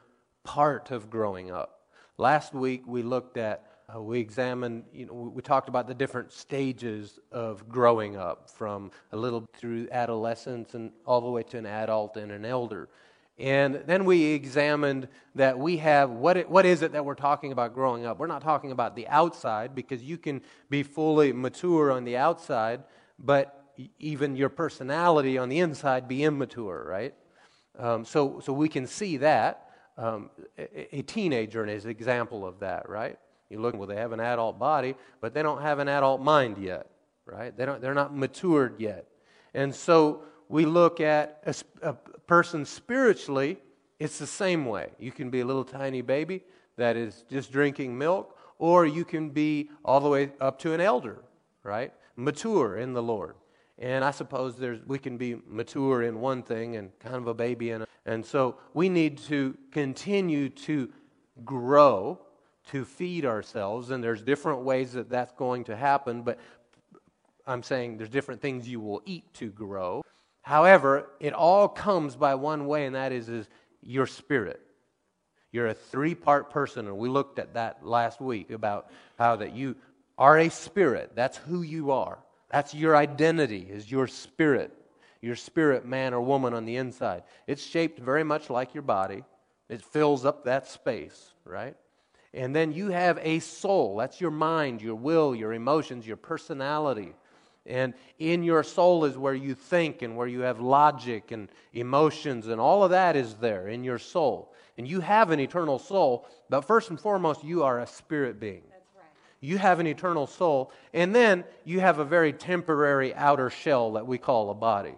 [0.45, 1.81] part of growing up.
[2.19, 6.33] Last week we looked at, uh, we examined, you know, we talked about the different
[6.33, 11.67] stages of growing up from a little through adolescence and all the way to an
[11.67, 12.89] adult and an elder.
[13.39, 17.53] And then we examined that we have what, it, what is it that we're talking
[17.53, 18.19] about growing up?
[18.19, 22.85] We're not talking about the outside because you can be fully mature on the outside,
[23.19, 23.63] but
[23.99, 27.15] even your personality on the inside be immature, right?
[27.79, 29.71] Um, so, so we can see that.
[29.99, 33.19] Um, a, a teenager is an example of that, right?
[33.51, 36.57] You look, well, they have an adult body, but they don't have an adult mind
[36.57, 36.87] yet,
[37.27, 37.55] right?
[37.57, 39.07] They don't, they're not matured yet.
[39.53, 41.55] And so we look at a,
[41.89, 41.93] a
[42.27, 43.59] person spiritually,
[43.99, 44.91] it's the same way.
[44.99, 46.45] You can be a little tiny baby
[46.77, 50.81] that is just drinking milk, or you can be all the way up to an
[50.81, 51.25] elder,
[51.63, 51.93] right?
[52.17, 53.37] Mature in the Lord.
[53.79, 57.35] And I suppose there's, we can be mature in one thing and kind of a
[57.35, 60.91] baby in a, and so we need to continue to
[61.45, 62.19] grow,
[62.71, 66.39] to feed ourselves, and there's different ways that that's going to happen, but
[67.47, 70.03] I'm saying there's different things you will eat to grow.
[70.47, 73.49] However, it all comes by one way, and that is, is
[73.83, 74.61] your spirit.
[75.51, 79.57] You're a three part person, and we looked at that last week about how that
[79.57, 79.75] you
[80.17, 81.17] are a spirit.
[81.17, 82.21] That's who you are.
[82.49, 84.73] That's your identity, is your spirit.
[85.21, 87.25] Your spirit, man or woman on the inside.
[87.49, 89.25] It's shaped very much like your body.
[89.69, 91.75] It fills up that space, right?
[92.33, 93.97] And then you have a soul.
[93.97, 97.15] That's your mind, your will, your emotions, your personality.
[97.67, 102.47] And in your soul is where you think and where you have logic and emotions,
[102.47, 104.53] and all of that is there in your soul.
[104.79, 108.63] And you have an eternal soul, but first and foremost, you are a spirit being.
[108.71, 109.05] Right.
[109.41, 114.07] You have an eternal soul, and then you have a very temporary outer shell that
[114.07, 114.95] we call a body.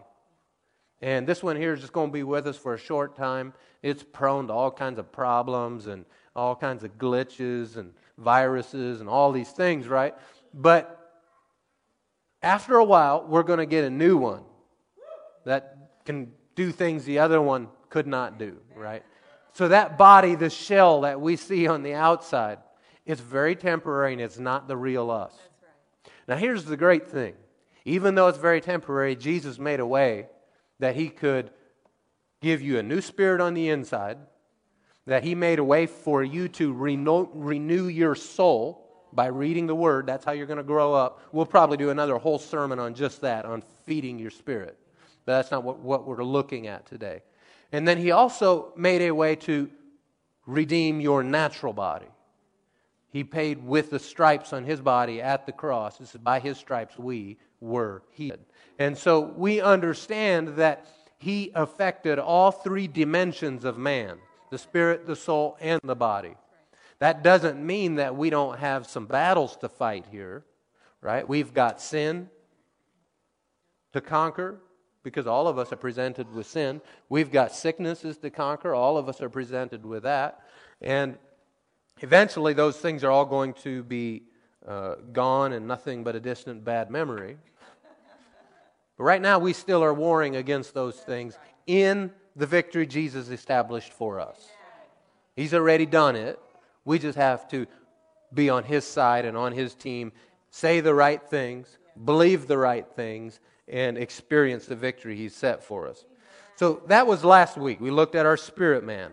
[1.01, 3.55] And this one here is just going to be with us for a short time.
[3.83, 6.05] It's prone to all kinds of problems and
[6.35, 10.15] all kinds of glitches and viruses and all these things, right?
[10.53, 10.98] But
[12.43, 14.43] after a while, we're going to get a new one
[15.45, 19.03] that can do things the other one could not do, right?
[19.53, 22.59] So that body, the shell that we see on the outside,
[23.07, 25.33] it's very temporary and it's not the real us.
[25.33, 26.13] Right.
[26.29, 27.35] Now, here's the great thing.
[27.85, 30.27] Even though it's very temporary, Jesus made a way
[30.79, 31.51] that he could
[32.41, 34.19] give you a new spirit on the inside,
[35.07, 39.75] that he made a way for you to renew, renew your soul by reading the
[39.75, 40.07] Word.
[40.07, 41.21] That's how you're going to grow up.
[41.33, 44.79] We'll probably do another whole sermon on just that, on feeding your spirit.
[45.25, 47.23] But that's not what, what we're looking at today.
[47.73, 49.71] And then He also made a way to
[50.47, 52.07] redeem your natural body.
[53.11, 55.99] He paid with the stripes on His body at the cross.
[55.99, 58.45] This is by His stripes we were healed.
[58.79, 60.87] And so we understand that
[61.19, 64.19] He affected all three dimensions of man
[64.51, 66.35] the spirit, the soul, and the body.
[67.01, 70.45] That doesn't mean that we don't have some battles to fight here,
[71.01, 71.29] right?
[71.29, 72.29] We've got sin
[73.93, 74.61] to conquer
[75.03, 76.81] because all of us are presented with sin.
[77.09, 78.75] We've got sicknesses to conquer.
[78.75, 80.41] All of us are presented with that.
[80.81, 81.17] And
[82.01, 84.25] eventually, those things are all going to be
[84.67, 87.39] uh, gone and nothing but a distant bad memory.
[88.97, 93.93] But right now, we still are warring against those things in the victory Jesus established
[93.93, 94.49] for us.
[95.37, 96.39] He's already done it.
[96.89, 97.67] We just have to
[98.33, 100.11] be on His side and on His team,
[100.51, 105.87] say the right things, believe the right things, and experience the victory He's set for
[105.87, 106.07] us.
[106.57, 107.79] So that was last week.
[107.79, 109.13] We looked at our spirit man.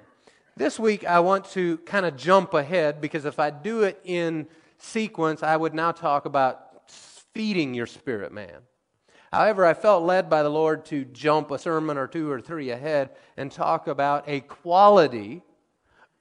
[0.55, 4.47] This week, I want to kind of jump ahead because if I do it in
[4.77, 8.61] sequence, I would now talk about feeding your spirit man.
[9.33, 12.69] However, I felt led by the Lord to jump a sermon or two or three
[12.69, 15.43] ahead and talk about a quality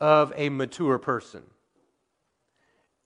[0.00, 1.42] of a mature person.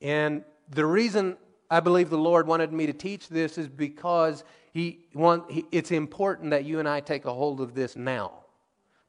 [0.01, 1.37] And the reason
[1.71, 5.91] I believe the Lord wanted me to teach this is because he want, he, it's
[5.91, 8.33] important that you and I take a hold of this now.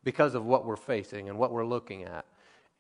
[0.04, 2.26] because of what we're facing and what we're looking at.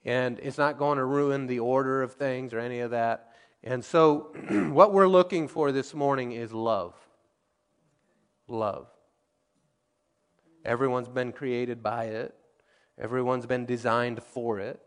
[0.05, 3.33] And it's not going to ruin the order of things or any of that.
[3.63, 4.31] And so,
[4.71, 6.95] what we're looking for this morning is love.
[8.47, 8.87] Love.
[10.63, 12.35] Everyone's been created by it,
[12.97, 14.79] everyone's been designed for it.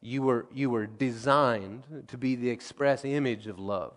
[0.00, 3.94] You were, you were designed to be the express image of love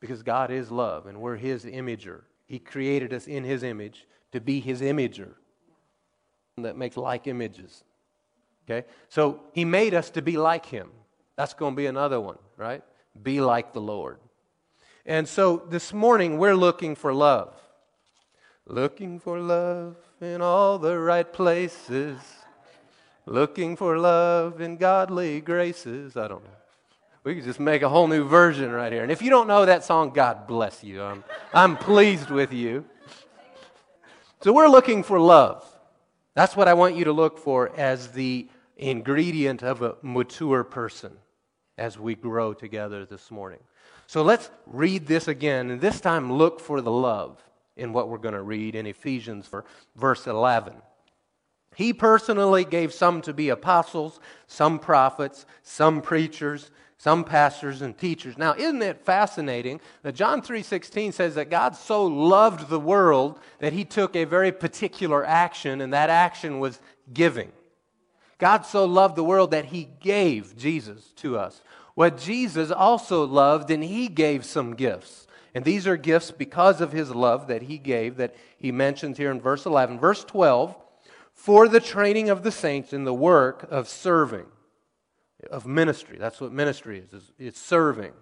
[0.00, 2.22] because God is love and we're His imager.
[2.46, 5.34] He created us in His image to be His imager
[6.58, 7.82] that makes like images.
[8.68, 8.86] Okay?
[9.08, 10.90] So He made us to be like Him.
[11.36, 12.82] That's going to be another one, right?
[13.20, 14.18] Be like the Lord.
[15.04, 17.54] And so this morning we're looking for love.
[18.66, 22.18] Looking for love in all the right places.
[23.26, 26.16] Looking for love in godly graces.
[26.16, 26.50] I don't know.
[27.24, 29.02] We could just make a whole new version right here.
[29.02, 31.02] And if you don't know that song, God bless you.
[31.02, 32.84] I'm, I'm pleased with you.
[34.42, 35.64] So we're looking for love.
[36.34, 41.12] That's what I want you to look for as the ingredient of a mature person
[41.78, 43.60] as we grow together this morning.
[44.06, 47.42] So let's read this again, and this time look for the love
[47.76, 49.64] in what we're going to read in Ephesians for
[49.96, 50.74] verse 11.
[51.76, 58.38] He personally gave some to be apostles, some prophets, some preachers, some pastors and teachers.
[58.38, 63.74] Now, isn't it fascinating that John 3:16 says that God so loved the world that
[63.74, 66.80] he took a very particular action and that action was
[67.12, 67.52] giving.
[68.38, 71.60] God so loved the world that he gave Jesus to us.
[71.94, 75.26] What Jesus also loved and he gave some gifts.
[75.54, 79.30] And these are gifts because of his love that he gave that he mentions here
[79.30, 80.00] in verse 11.
[80.00, 80.74] Verse 12
[81.44, 84.46] for the training of the saints in the work of serving,
[85.50, 86.16] of ministry.
[86.18, 88.12] That's what ministry is, is it's serving.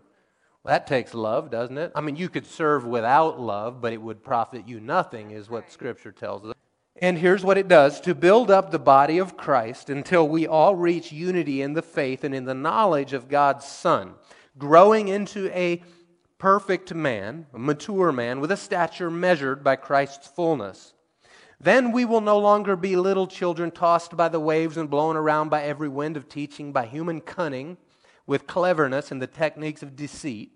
[0.64, 1.92] Well, that takes love, doesn't it?
[1.94, 5.70] I mean, you could serve without love, but it would profit you nothing, is what
[5.70, 6.54] Scripture tells us.
[6.96, 10.74] And here's what it does to build up the body of Christ until we all
[10.74, 14.14] reach unity in the faith and in the knowledge of God's Son,
[14.58, 15.80] growing into a
[16.38, 20.92] perfect man, a mature man, with a stature measured by Christ's fullness.
[21.62, 25.48] Then we will no longer be little children tossed by the waves and blown around
[25.48, 27.76] by every wind of teaching, by human cunning,
[28.26, 30.50] with cleverness and the techniques of deceit.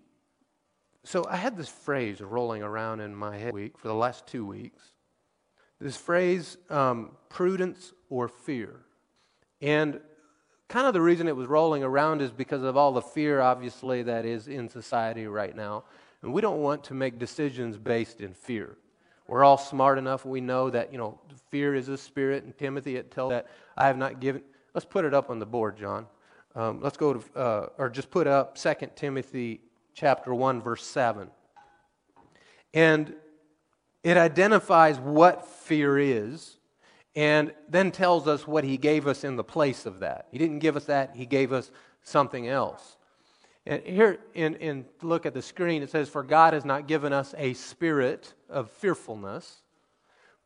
[1.04, 4.82] So I had this phrase rolling around in my head for the last two weeks.
[5.80, 8.80] This phrase, um, prudence or fear.
[9.60, 10.00] And
[10.68, 14.02] kind of the reason it was rolling around is because of all the fear, obviously,
[14.02, 15.84] that is in society right now.
[16.22, 18.76] And we don't want to make decisions based in fear.
[19.28, 20.24] We're all smart enough.
[20.24, 21.18] We know that, you know,
[21.50, 22.44] fear is a spirit.
[22.44, 24.42] And Timothy, it tells that I have not given.
[24.74, 26.06] Let's put it up on the board, John.
[26.54, 29.60] Um, let's go to, uh, or just put up 2 Timothy
[29.94, 31.30] chapter 1, verse 7.
[32.72, 33.14] And
[34.02, 36.56] it identifies what fear is
[37.16, 40.28] and then tells us what he gave us in the place of that.
[40.30, 41.70] He didn't give us that, he gave us
[42.02, 42.95] something else.
[43.66, 47.12] And here, in, in look at the screen, it says, For God has not given
[47.12, 49.62] us a spirit of fearfulness,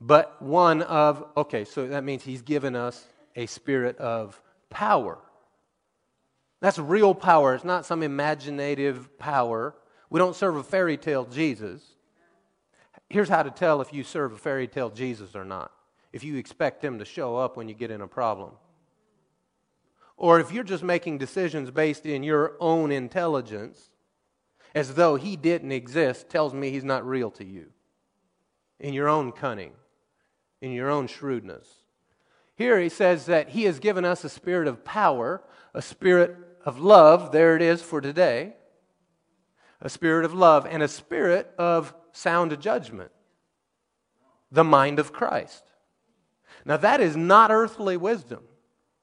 [0.00, 3.06] but one of, okay, so that means He's given us
[3.36, 5.18] a spirit of power.
[6.60, 7.54] That's real power.
[7.54, 9.74] It's not some imaginative power.
[10.08, 11.82] We don't serve a fairy tale Jesus.
[13.10, 15.72] Here's how to tell if you serve a fairy tale Jesus or not.
[16.12, 18.52] If you expect him to show up when you get in a problem
[20.20, 23.88] or if you're just making decisions based in your own intelligence,
[24.74, 27.70] as though he didn't exist, tells me he's not real to you.
[28.78, 29.72] In your own cunning,
[30.60, 31.66] in your own shrewdness.
[32.54, 36.78] Here he says that he has given us a spirit of power, a spirit of
[36.78, 38.56] love, there it is for today,
[39.80, 43.10] a spirit of love, and a spirit of sound judgment,
[44.52, 45.64] the mind of Christ.
[46.66, 48.42] Now, that is not earthly wisdom.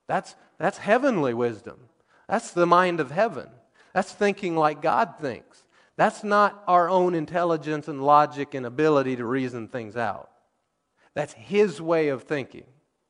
[0.06, 1.80] That's, that's heavenly wisdom.
[2.28, 3.48] That's the mind of heaven.
[3.93, 5.63] That's thinking like God thinks.
[5.96, 10.30] That's not our own intelligence and logic and ability to reason things out.
[11.15, 12.65] That's His way of thinking.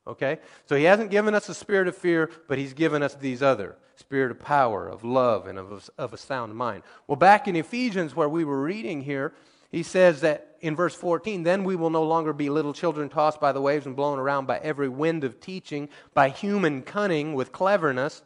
[0.06, 0.38] Okay?
[0.66, 3.76] So He hasn't given us a spirit of fear, but He's given us these other
[3.96, 6.84] spirit of power, of love, and of of a sound mind.
[7.06, 9.34] Well, back in Ephesians, where we were reading here,
[9.70, 13.40] he says that in verse 14, then we will no longer be little children tossed
[13.40, 17.52] by the waves and blown around by every wind of teaching, by human cunning with
[17.52, 18.22] cleverness.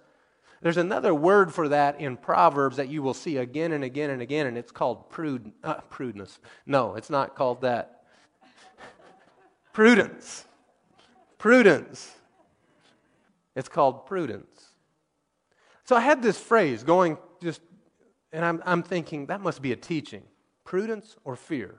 [0.63, 4.23] There's another word for that in Proverbs that you will see again and again and
[4.23, 6.39] again, and it's called prude, uh, prudence.
[6.65, 8.05] No, it's not called that.
[9.73, 10.45] prudence.
[11.39, 12.15] Prudence.
[13.57, 14.69] It's called prudence.
[15.85, 17.61] So I had this phrase going just,
[18.33, 20.23] and I'm, I'm thinking that must be a teaching
[20.73, 21.75] prudence or fear.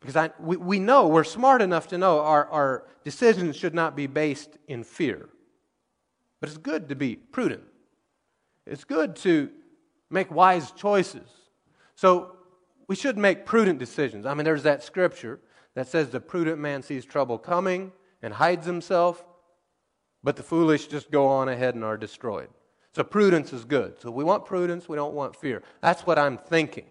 [0.00, 3.94] Because I, we, we know, we're smart enough to know our, our decisions should not
[3.94, 5.28] be based in fear.
[6.40, 7.62] But it's good to be prudent.
[8.66, 9.48] It's good to
[10.10, 11.28] make wise choices.
[11.94, 12.34] So
[12.88, 14.26] we should make prudent decisions.
[14.26, 15.38] I mean, there's that scripture
[15.74, 19.24] that says the prudent man sees trouble coming and hides himself,
[20.24, 22.48] but the foolish just go on ahead and are destroyed.
[22.92, 24.00] So prudence is good.
[24.00, 25.62] So we want prudence, we don't want fear.
[25.80, 26.86] That's what I'm thinking.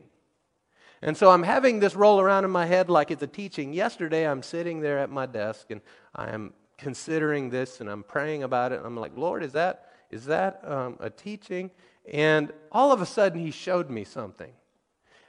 [1.05, 3.73] And so I'm having this roll around in my head like it's a teaching.
[3.73, 5.81] Yesterday, I'm sitting there at my desk and
[6.15, 8.79] I am considering this and I'm praying about it.
[8.79, 11.69] And I'm like, Lord, is that, is that um, a teaching?
[12.11, 14.51] And all of a sudden, He showed me something.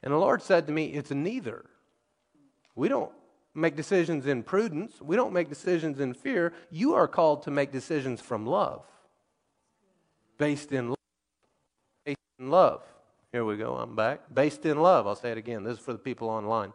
[0.02, 1.66] And the Lord said to me, It's neither.
[2.74, 3.12] We don't
[3.54, 6.54] make decisions in prudence, we don't make decisions in fear.
[6.70, 8.86] You are called to make decisions from love,
[10.38, 10.96] based in love.
[12.06, 12.82] Based in love.
[13.36, 14.20] Here we go, I'm back.
[14.32, 15.06] Based in love.
[15.06, 15.62] I'll say it again.
[15.62, 16.72] This is for the people online.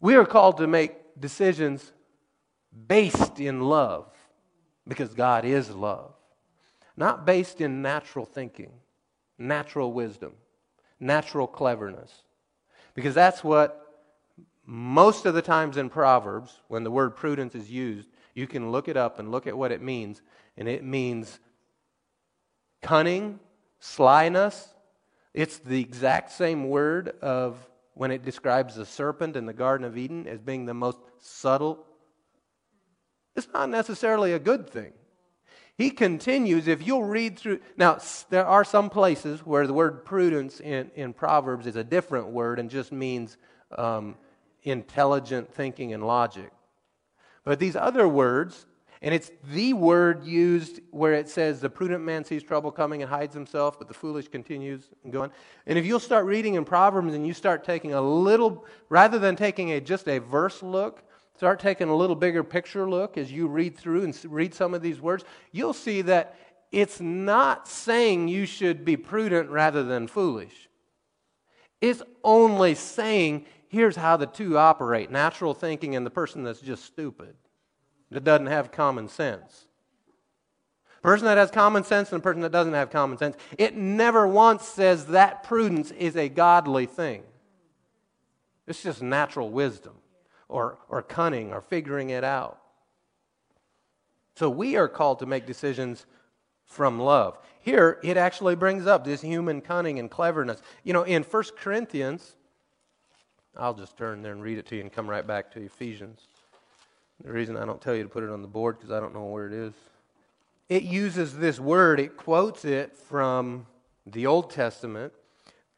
[0.00, 1.92] We are called to make decisions
[2.88, 4.12] based in love
[4.88, 6.14] because God is love,
[6.96, 8.72] not based in natural thinking,
[9.38, 10.32] natural wisdom
[11.00, 12.12] natural cleverness.
[12.94, 14.02] Because that's what
[14.66, 18.86] most of the times in Proverbs, when the word prudence is used, you can look
[18.86, 20.20] it up and look at what it means.
[20.56, 21.40] And it means
[22.82, 23.40] cunning,
[23.80, 24.74] slyness.
[25.32, 27.56] It's the exact same word of
[27.94, 31.84] when it describes the serpent in the Garden of Eden as being the most subtle.
[33.36, 34.92] It's not necessarily a good thing.
[35.76, 37.60] He continues, if you'll read through.
[37.76, 42.28] Now, there are some places where the word prudence in, in Proverbs is a different
[42.28, 43.38] word and just means
[43.78, 44.16] um,
[44.62, 46.50] intelligent thinking and logic.
[47.44, 48.66] But these other words,
[49.02, 53.10] and it's the word used where it says, the prudent man sees trouble coming and
[53.10, 55.30] hides himself, but the foolish continues and going.
[55.66, 59.36] And if you'll start reading in Proverbs and you start taking a little, rather than
[59.36, 61.02] taking a, just a verse look,
[61.36, 64.82] start taking a little bigger picture look as you read through and read some of
[64.82, 66.36] these words, you'll see that
[66.70, 70.68] it's not saying you should be prudent rather than foolish.
[71.80, 76.84] It's only saying here's how the two operate natural thinking and the person that's just
[76.84, 77.34] stupid,
[78.10, 79.66] that doesn't have common sense.
[80.98, 83.74] A person that has common sense and a person that doesn't have common sense, it
[83.74, 87.22] never once says that prudence is a godly thing.
[88.66, 89.94] It's just natural wisdom
[90.48, 92.60] or, or cunning or figuring it out.
[94.36, 96.06] So we are called to make decisions
[96.64, 97.38] from love.
[97.60, 100.62] Here, it actually brings up this human cunning and cleverness.
[100.84, 102.36] You know, in 1 Corinthians,
[103.56, 106.28] I'll just turn there and read it to you and come right back to Ephesians.
[107.22, 109.12] The reason I don't tell you to put it on the board because I don't
[109.12, 109.74] know where it is.
[110.68, 113.66] It uses this word, it quotes it from
[114.06, 115.12] the Old Testament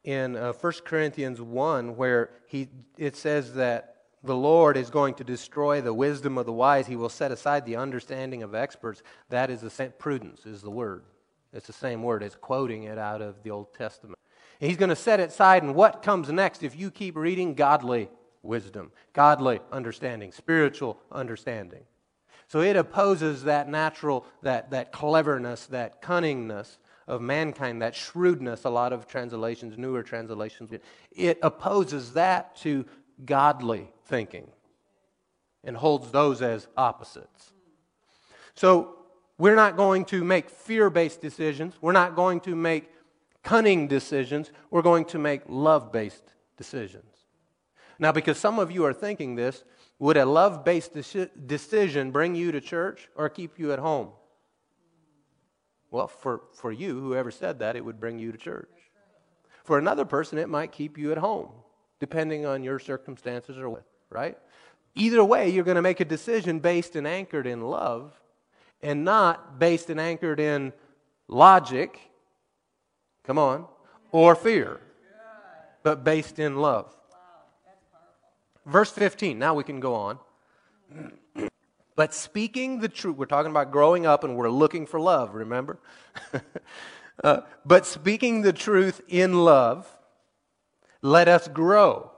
[0.05, 2.69] in uh, 1 Corinthians 1, where he,
[2.99, 6.87] it says that the Lord is going to destroy the wisdom of the wise.
[6.87, 9.03] He will set aside the understanding of experts.
[9.31, 11.05] That is the same, prudence is the word.
[11.53, 12.23] It's the same word.
[12.23, 14.19] It's quoting it out of the Old Testament.
[14.61, 17.55] And he's going to set it aside, and what comes next if you keep reading?
[17.55, 18.09] Godly
[18.43, 21.83] wisdom, godly understanding, spiritual understanding.
[22.49, 28.71] So it opposes that natural, that, that cleverness, that cunningness of mankind, that shrewdness, a
[28.71, 30.71] lot of translations, newer translations,
[31.13, 32.85] it opposes that to
[33.25, 34.49] godly thinking
[35.65, 37.53] and holds those as opposites.
[38.55, 38.97] So
[39.39, 41.75] we're not going to make fear based decisions.
[41.81, 42.91] We're not going to make
[43.43, 44.51] cunning decisions.
[44.71, 47.12] We're going to make love based decisions.
[48.03, 49.63] Now, because some of you are thinking this,
[50.01, 50.93] would a love based
[51.47, 54.09] decision bring you to church or keep you at home?
[55.93, 58.69] Well, for, for you, whoever said that, it would bring you to church.
[59.63, 61.51] For another person, it might keep you at home
[62.01, 64.37] depending on your circumstances or what, right?
[64.97, 68.21] Either way, you're going to make a decision based and anchored in love
[68.83, 70.73] and not based and anchored in
[71.29, 72.01] logic,
[73.23, 73.65] come on,
[74.11, 74.81] or fear,
[75.85, 76.93] but based in love.
[78.67, 80.19] Verse 15, now we can go on.
[81.95, 85.79] But speaking the truth, we're talking about growing up and we're looking for love, remember?
[87.25, 89.87] uh, but speaking the truth in love,
[91.03, 92.11] let us grow.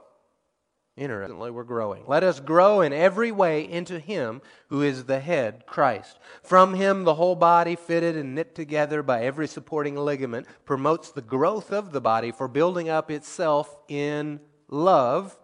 [0.97, 2.05] Interestingly, we're growing.
[2.07, 6.19] Let us grow in every way into Him who is the head, Christ.
[6.41, 11.21] From Him, the whole body, fitted and knit together by every supporting ligament, promotes the
[11.21, 14.39] growth of the body for building up itself in
[14.69, 15.37] love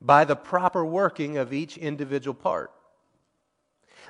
[0.00, 2.70] by the proper working of each individual part.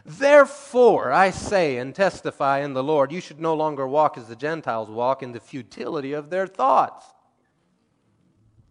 [0.04, 4.36] Therefore, I say and testify in the Lord, you should no longer walk as the
[4.36, 7.04] Gentiles walk in the futility of their thoughts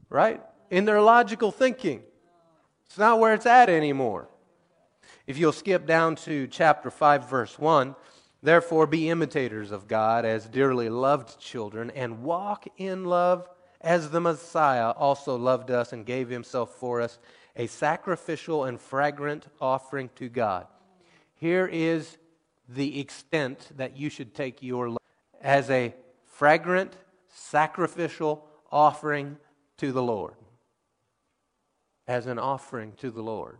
[0.09, 0.41] right?
[0.69, 2.03] In their logical thinking.
[2.85, 4.29] It's not where it's at anymore.
[5.25, 7.95] If you'll skip down to chapter 5, verse 1,
[8.41, 13.49] therefore be imitators of God as dearly loved children, and walk in love
[13.87, 17.19] as the Messiah also loved us and gave himself for us,
[17.55, 20.67] a sacrificial and fragrant offering to God.
[21.35, 22.17] Here is
[22.67, 24.97] the extent that you should take your love
[25.41, 26.97] as a fragrant,
[27.29, 29.37] sacrificial offering
[29.77, 30.35] to the Lord.
[32.09, 33.57] As an offering to the Lord.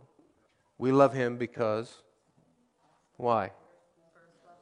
[0.76, 2.02] We love him because,
[3.16, 3.52] why?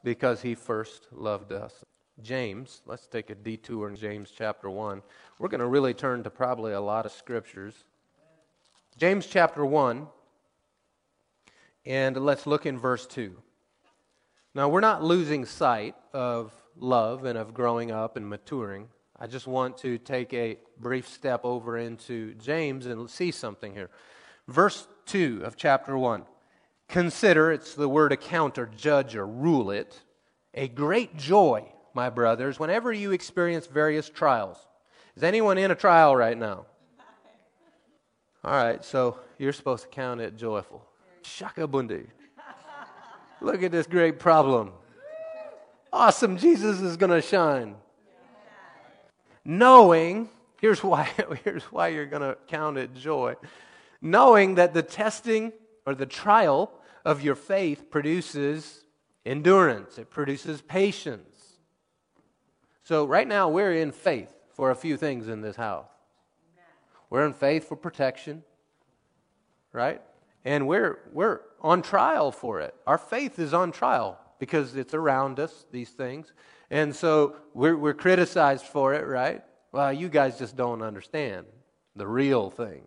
[0.01, 1.83] Because he first loved us.
[2.23, 5.03] James, let's take a detour in James chapter 1.
[5.37, 7.75] We're going to really turn to probably a lot of scriptures.
[8.97, 10.07] James chapter 1,
[11.85, 13.35] and let's look in verse 2.
[14.55, 18.87] Now, we're not losing sight of love and of growing up and maturing.
[19.19, 23.91] I just want to take a brief step over into James and see something here.
[24.47, 26.23] Verse 2 of chapter 1.
[26.87, 30.01] Consider, it's the word account or judge or rule it,
[30.55, 34.57] a great joy, my brothers, whenever you experience various trials.
[35.17, 36.65] Is anyone in a trial right now?
[38.45, 40.85] All right, so you're supposed to count it joyful.
[41.23, 42.07] Shaka bundi.
[43.41, 44.71] Look at this great problem.
[45.91, 47.75] Awesome, Jesus is going to shine.
[49.43, 50.29] Knowing,
[50.61, 51.09] here's why,
[51.43, 53.35] here's why you're going to count it joy
[54.01, 55.53] knowing that the testing
[55.85, 56.71] or the trial
[57.05, 58.83] of your faith produces
[59.25, 61.36] endurance, it produces patience.
[62.87, 65.89] So, right now, we're in faith for a few things in this house.
[67.09, 68.43] We're in faith for protection,
[69.73, 70.01] right?
[70.45, 72.73] And we're, we're on trial for it.
[72.87, 76.31] Our faith is on trial because it's around us, these things.
[76.69, 79.43] And so we're, we're criticized for it, right?
[79.73, 81.45] Well, you guys just don't understand
[81.93, 82.83] the real thing.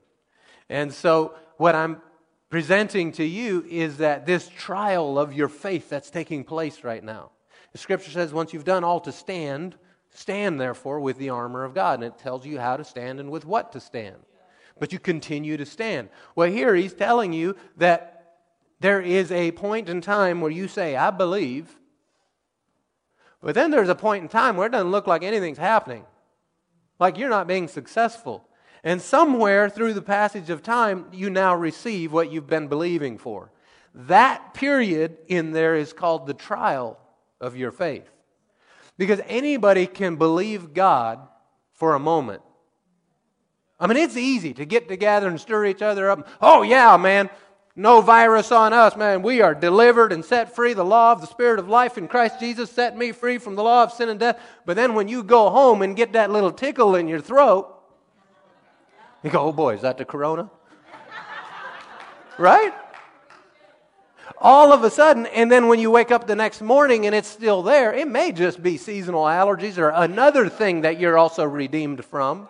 [0.71, 2.01] And so, what I'm
[2.49, 7.33] presenting to you is that this trial of your faith that's taking place right now.
[7.73, 9.77] The scripture says, once you've done all to stand,
[10.13, 11.95] stand therefore with the armor of God.
[11.95, 14.17] And it tells you how to stand and with what to stand.
[14.79, 16.09] But you continue to stand.
[16.35, 18.39] Well, here he's telling you that
[18.81, 21.77] there is a point in time where you say, I believe.
[23.43, 26.05] But then there's a point in time where it doesn't look like anything's happening.
[26.99, 28.47] Like you're not being successful.
[28.83, 33.51] And somewhere through the passage of time, you now receive what you've been believing for.
[33.95, 36.99] That period in there is called the trial
[37.41, 38.11] of your faith.
[39.01, 41.27] Because anybody can believe God
[41.73, 42.43] for a moment.
[43.81, 46.29] I mean, it's easy to get together and stir each other up.
[46.43, 47.31] Oh, yeah, man,
[47.75, 49.23] no virus on us, man.
[49.23, 50.75] We are delivered and set free.
[50.75, 53.63] The law of the Spirit of life in Christ Jesus set me free from the
[53.63, 54.39] law of sin and death.
[54.67, 57.75] But then when you go home and get that little tickle in your throat,
[59.23, 60.51] you go, oh boy, is that the corona?
[62.39, 62.75] right?
[64.43, 67.29] All of a sudden, and then when you wake up the next morning and it's
[67.29, 72.03] still there, it may just be seasonal allergies or another thing that you're also redeemed
[72.07, 72.49] from.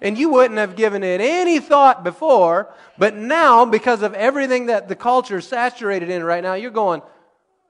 [0.00, 4.88] And you wouldn't have given it any thought before, but now, because of everything that
[4.88, 7.02] the culture is saturated in right now, you're going,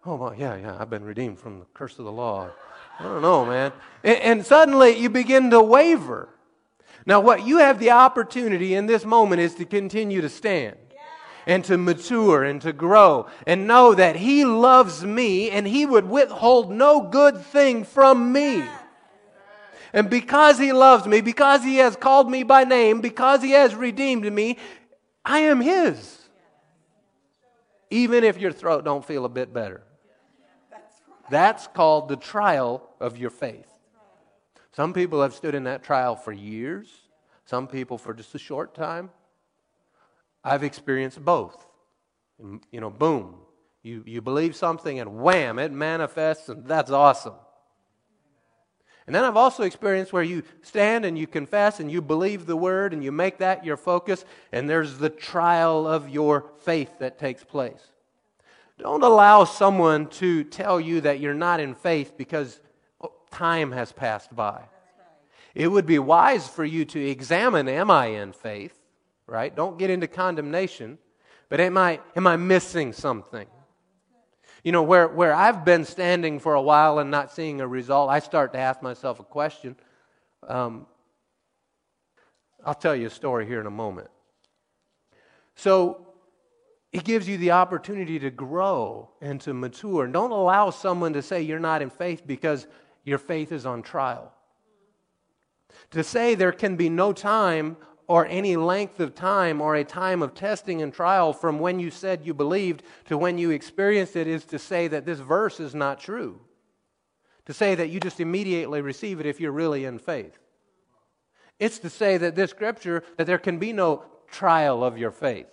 [0.06, 2.50] oh, well, yeah, yeah, I've been redeemed from the curse of the law.
[3.00, 3.72] I don't know, man.
[4.04, 6.28] And, and suddenly you begin to waver.
[7.04, 10.76] Now, what you have the opportunity in this moment is to continue to stand
[11.46, 16.08] and to mature and to grow and know that He loves me and He would
[16.08, 18.64] withhold no good thing from me.
[19.92, 23.74] And because He loves me, because He has called me by name, because He has
[23.74, 24.58] redeemed me,
[25.24, 26.28] I am His.
[27.90, 29.82] Even if your throat don't feel a bit better.
[31.28, 33.66] That's called the trial of your faith.
[34.72, 36.88] Some people have stood in that trial for years,
[37.44, 39.10] some people for just a short time.
[40.42, 41.66] I've experienced both.
[42.70, 43.36] You know, boom,
[43.82, 47.34] you, you believe something and wham, it manifests, and that's awesome.
[49.06, 52.56] And then I've also experienced where you stand and you confess and you believe the
[52.56, 57.18] word and you make that your focus, and there's the trial of your faith that
[57.18, 57.82] takes place.
[58.78, 62.60] Don't allow someone to tell you that you're not in faith because
[63.02, 64.62] oh, time has passed by.
[65.54, 68.79] It would be wise for you to examine am I in faith,
[69.30, 69.54] right?
[69.54, 70.98] Don't get into condemnation,
[71.48, 73.46] but am I, am I missing something?
[74.64, 78.10] You know, where, where I've been standing for a while and not seeing a result,
[78.10, 79.76] I start to ask myself a question.
[80.46, 80.86] Um,
[82.66, 84.08] I'll tell you a story here in a moment.
[85.54, 86.06] So,
[86.92, 90.08] it gives you the opportunity to grow and to mature.
[90.08, 92.66] Don't allow someone to say you're not in faith because
[93.04, 94.32] your faith is on trial.
[95.92, 97.76] To say there can be no time
[98.10, 101.92] or any length of time or a time of testing and trial from when you
[101.92, 105.76] said you believed to when you experienced it is to say that this verse is
[105.76, 106.40] not true.
[107.46, 110.36] To say that you just immediately receive it if you're really in faith.
[111.60, 115.46] It's to say that this scripture, that there can be no trial of your faith.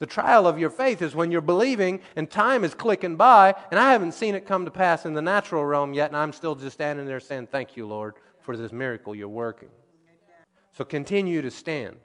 [0.00, 3.78] The trial of your faith is when you're believing and time is clicking by, and
[3.78, 6.56] I haven't seen it come to pass in the natural realm yet, and I'm still
[6.56, 9.68] just standing there saying, Thank you, Lord, for this miracle you're working.
[10.80, 11.96] So continue to stand.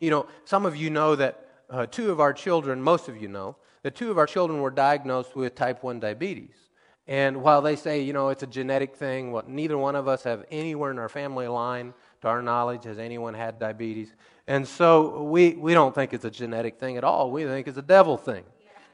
[0.00, 3.28] You know, some of you know that uh, two of our children, most of you
[3.28, 6.54] know, that two of our children were diagnosed with type 1 diabetes.
[7.06, 10.24] And while they say, you know, it's a genetic thing, well, neither one of us
[10.24, 14.14] have anywhere in our family line, to our knowledge, has anyone had diabetes.
[14.46, 17.30] And so we, we don't think it's a genetic thing at all.
[17.30, 18.44] We think it's a devil thing.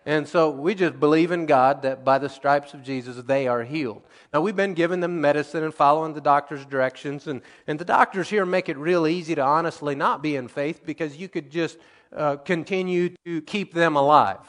[0.04, 3.62] And so we just believe in God that by the stripes of Jesus they are
[3.62, 4.02] healed.
[4.32, 8.28] Now we've been giving them medicine and following the doctor's directions, and, and the doctors
[8.28, 11.78] here make it real easy to honestly not be in faith because you could just
[12.16, 14.40] uh, continue to keep them alive.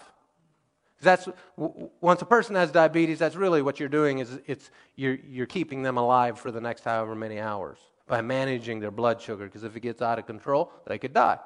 [1.01, 1.27] That's
[1.57, 5.83] once a person has diabetes, that's really what you're doing is it's you're, you're keeping
[5.83, 7.77] them alive for the next however many hours
[8.07, 11.39] by managing their blood sugar because if it gets out of control, they could die.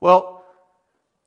[0.00, 0.43] Well,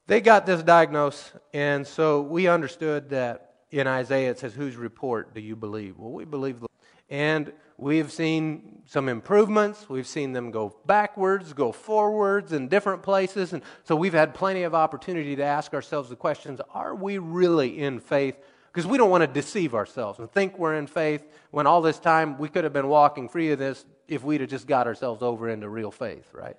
[0.08, 5.36] they got this diagnosis, and so we understood that in Isaiah it says, Whose report
[5.36, 5.98] do you believe?
[5.98, 6.68] Well, we believe the
[7.10, 9.90] and we've seen some improvements.
[9.90, 13.54] We've seen them go backwards, go forwards in different places.
[13.54, 17.80] And so we've had plenty of opportunity to ask ourselves the questions are we really
[17.80, 18.36] in faith?
[18.72, 22.00] Because we don't want to deceive ourselves and think we're in faith when all this
[22.00, 25.24] time we could have been walking free of this if we'd have just got ourselves
[25.24, 26.58] over into real faith, right?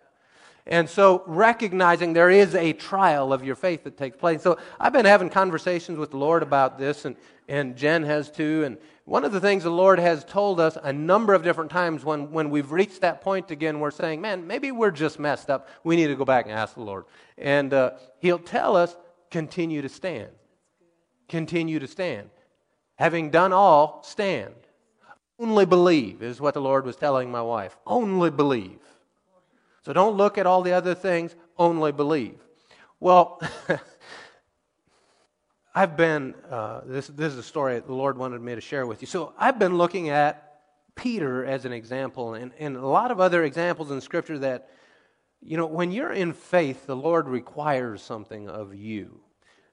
[0.69, 4.43] And so, recognizing there is a trial of your faith that takes place.
[4.43, 7.17] So, I've been having conversations with the Lord about this, and,
[7.49, 8.65] and Jen has too.
[8.65, 12.05] And one of the things the Lord has told us a number of different times
[12.05, 15.69] when, when we've reached that point again, we're saying, man, maybe we're just messed up.
[15.85, 17.07] We need to go back and ask the Lord.
[17.39, 18.95] And uh, He'll tell us,
[19.31, 20.29] continue to stand.
[21.31, 22.29] Continue to stand.
[22.97, 24.53] Having done all, stand.
[25.39, 27.79] Only believe is what the Lord was telling my wife.
[27.87, 28.81] Only believe.
[29.89, 32.35] So don't look at all the other things, only believe.
[33.01, 33.41] Well,
[35.75, 39.01] I've been, uh, this, this is a story the Lord wanted me to share with
[39.01, 39.07] you.
[39.07, 40.61] So I've been looking at
[40.95, 44.69] Peter as an example and, and a lot of other examples in Scripture that,
[45.41, 49.21] you know, when you're in faith, the Lord requires something of you.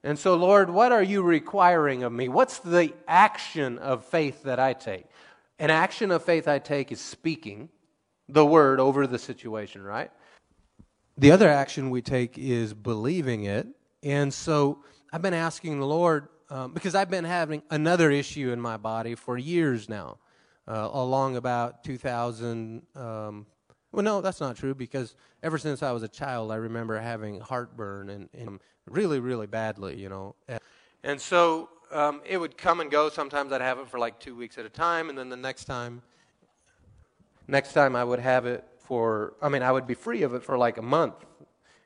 [0.01, 2.29] And so, Lord, what are you requiring of me?
[2.29, 5.07] What's the action of faith that I take?
[5.59, 7.67] An action of faith I take is speaking
[8.27, 10.11] the word over the situation, right?
[11.17, 13.67] The other action we take is believing it.
[14.03, 18.59] And so I've been asking the Lord, um, because I've been having another issue in
[18.59, 20.17] my body for years now,
[20.67, 22.81] uh, along about 2000.
[22.95, 23.45] Um,
[23.91, 27.39] well, no, that's not true because ever since I was a child, I remember having
[27.39, 28.59] heartburn and, and
[28.89, 30.35] really, really badly, you know.
[31.03, 33.09] And so um, it would come and go.
[33.09, 35.65] Sometimes I'd have it for like two weeks at a time, and then the next
[35.65, 36.01] time
[37.47, 40.43] Next time I would have it for, I mean, I would be free of it
[40.43, 41.15] for like a month.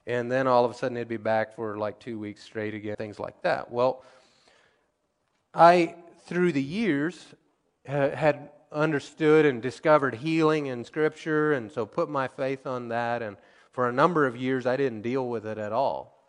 [0.07, 2.95] And then all of a sudden it'd be back for like two weeks straight again,
[2.95, 3.71] things like that.
[3.71, 4.03] Well,
[5.53, 5.95] I,
[6.25, 7.25] through the years,
[7.85, 13.21] had understood and discovered healing in Scripture, and so put my faith on that.
[13.21, 13.35] And
[13.71, 16.23] for a number of years, I didn't deal with it at all.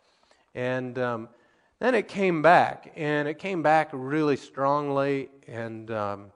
[0.53, 1.29] And um,
[1.79, 5.29] then it came back, and it came back really strongly.
[5.47, 6.31] And um,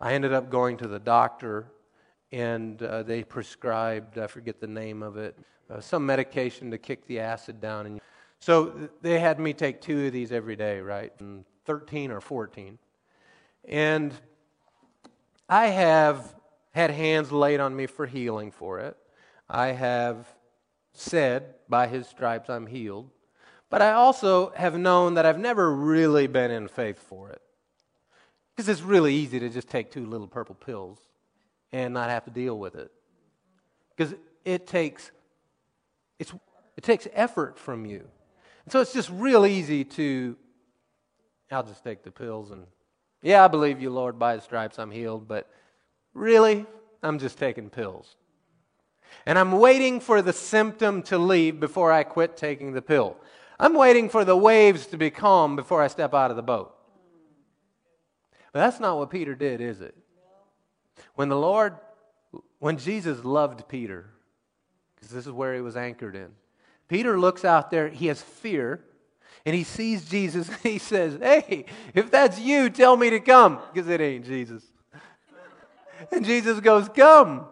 [0.00, 1.66] I ended up going to the doctor
[2.36, 5.38] and uh, they prescribed, I forget the name of it,
[5.70, 7.86] uh, some medication to kick the acid down.
[7.86, 8.00] And
[8.40, 11.14] so they had me take two of these every day, right?
[11.18, 12.78] And 13 or 14.
[13.66, 14.12] And
[15.48, 16.34] I have
[16.72, 18.98] had hands laid on me for healing for it.
[19.48, 20.26] I have
[20.92, 23.08] said, by his stripes I'm healed.
[23.70, 27.40] But I also have known that I've never really been in faith for it.
[28.54, 30.98] Because it's really easy to just take two little purple pills
[31.72, 32.90] and not have to deal with it.
[33.94, 34.14] Because
[34.44, 35.10] it takes
[36.18, 36.32] it's,
[36.76, 38.08] it takes effort from you.
[38.64, 40.36] And so it's just real easy to
[41.50, 42.66] I'll just take the pills and
[43.22, 45.50] yeah, I believe you, Lord, by the stripes I'm healed, but
[46.14, 46.66] really,
[47.02, 48.16] I'm just taking pills.
[49.24, 53.16] And I'm waiting for the symptom to leave before I quit taking the pill.
[53.58, 56.76] I'm waiting for the waves to be calm before I step out of the boat.
[58.52, 59.96] But that's not what Peter did, is it?
[61.14, 61.76] When the Lord,
[62.58, 64.06] when Jesus loved Peter,
[64.94, 66.30] because this is where he was anchored in,
[66.88, 68.84] Peter looks out there, he has fear,
[69.44, 73.60] and he sees Jesus, and he says, Hey, if that's you, tell me to come,
[73.72, 74.64] because it ain't Jesus.
[76.12, 77.46] And Jesus goes, Come,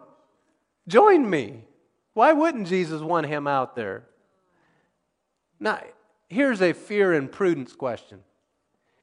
[0.87, 1.63] join me.
[2.13, 4.03] Why wouldn't Jesus want him out there?
[5.59, 5.81] Now,
[6.29, 8.19] here's a fear and prudence question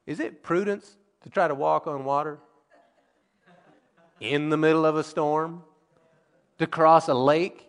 [0.05, 2.39] Is it prudence to try to walk on water
[4.19, 5.63] in the middle of a storm?
[6.59, 7.67] To cross a lake?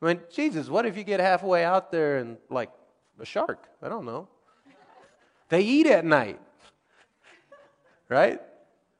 [0.00, 2.70] I mean, Jesus, what if you get halfway out there and, like,
[3.20, 3.66] a shark?
[3.82, 4.28] I don't know.
[5.48, 6.40] They eat at night,
[8.08, 8.40] right?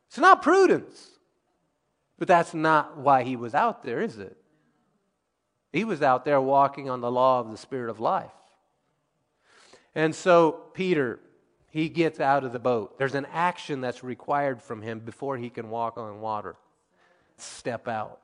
[0.08, 1.10] It's not prudence.
[2.18, 4.36] But that's not why he was out there, is it?
[5.72, 8.30] He was out there walking on the law of the Spirit of life.
[9.94, 11.18] And so, Peter,
[11.70, 12.98] he gets out of the boat.
[12.98, 16.54] There's an action that's required from him before he can walk on water.
[17.36, 18.20] Step out.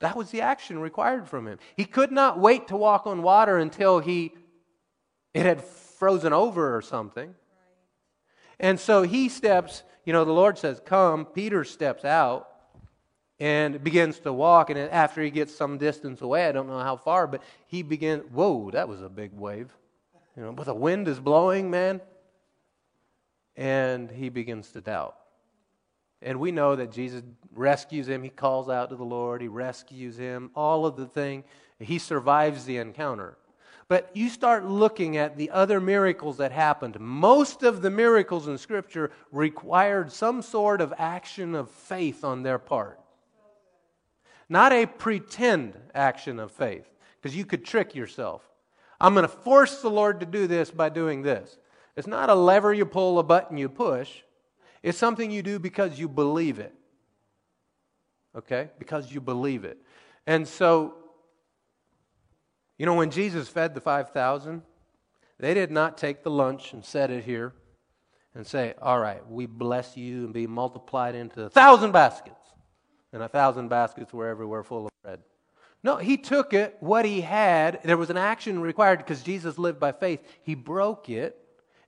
[0.00, 1.58] That was the action required from him.
[1.76, 4.32] He could not wait to walk on water until he
[5.32, 7.34] it had frozen over or something.
[8.60, 11.26] And so he steps, you know, the Lord says, Come.
[11.26, 12.48] Peter steps out
[13.40, 14.70] and begins to walk.
[14.70, 18.24] And after he gets some distance away, I don't know how far, but he begins,
[18.30, 19.74] whoa, that was a big wave.
[20.36, 22.00] You know, but the wind is blowing, man.
[23.56, 25.16] And he begins to doubt.
[26.24, 27.22] And we know that Jesus
[27.54, 28.22] rescues him.
[28.22, 29.42] He calls out to the Lord.
[29.42, 30.50] He rescues him.
[30.56, 31.44] All of the thing.
[31.78, 33.36] He survives the encounter.
[33.88, 36.98] But you start looking at the other miracles that happened.
[36.98, 42.58] Most of the miracles in Scripture required some sort of action of faith on their
[42.58, 42.98] part.
[44.48, 46.88] Not a pretend action of faith,
[47.20, 48.42] because you could trick yourself.
[48.98, 51.58] I'm going to force the Lord to do this by doing this.
[51.96, 54.22] It's not a lever you pull, a button you push.
[54.84, 56.72] It's something you do because you believe it.
[58.36, 58.70] Okay?
[58.78, 59.78] Because you believe it.
[60.28, 60.94] And so
[62.78, 64.62] you know, when Jesus fed the 5,000,
[65.38, 67.52] they did not take the lunch and set it here
[68.34, 72.40] and say, All right, we bless you and be multiplied into a thousand baskets.
[73.12, 75.20] And a thousand baskets were everywhere full of bread.
[75.84, 77.78] No, he took it, what he had.
[77.84, 80.20] There was an action required because Jesus lived by faith.
[80.42, 81.38] He broke it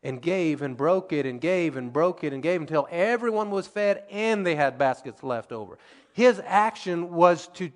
[0.06, 3.66] and gave and broke it and gave and broke it and gave until everyone was
[3.66, 5.78] fed and they had baskets left over.
[6.12, 7.72] His action was to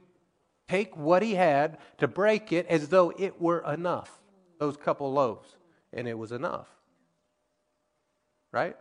[0.68, 4.20] take what he had to break it as though it were enough,
[4.60, 5.56] those couple loaves,
[5.92, 6.68] and it was enough.
[8.52, 8.76] Right?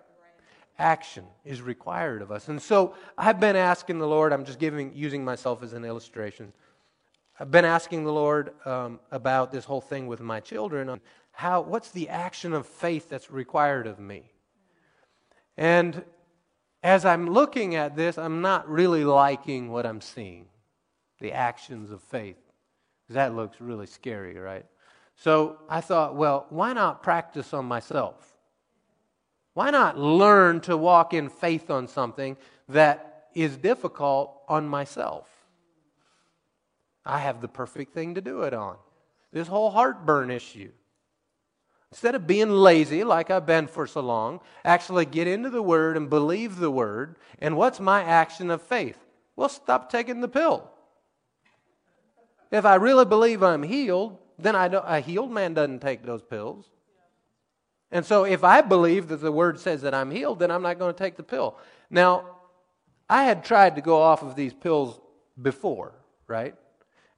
[0.77, 2.49] Action is required of us.
[2.49, 6.53] And so I've been asking the Lord, I'm just giving, using myself as an illustration.
[7.39, 11.01] I've been asking the Lord um, about this whole thing with my children.
[11.39, 14.33] How, what's the action of faith that's required of me?
[15.55, 16.03] And
[16.83, 20.47] as I'm looking at this, I'm not really liking what I'm seeing
[21.21, 22.35] the actions of faith.
[23.07, 24.65] That looks really scary, right?
[25.15, 28.35] So I thought, well, why not practice on myself?
[29.53, 32.35] Why not learn to walk in faith on something
[32.67, 35.29] that is difficult on myself?
[37.05, 38.75] I have the perfect thing to do it on.
[39.31, 40.71] This whole heartburn issue.
[41.91, 45.97] Instead of being lazy like I've been for so long, actually get into the Word
[45.97, 47.15] and believe the Word.
[47.39, 48.97] And what's my action of faith?
[49.35, 50.69] Well, stop taking the pill.
[52.51, 56.21] If I really believe I'm healed, then I don't, a healed man doesn't take those
[56.21, 56.65] pills.
[57.91, 60.77] And so if I believe that the word says that I'm healed, then I'm not
[60.77, 61.57] going to take the pill.
[61.89, 62.25] Now,
[63.09, 64.99] I had tried to go off of these pills
[65.41, 65.93] before,
[66.27, 66.53] right?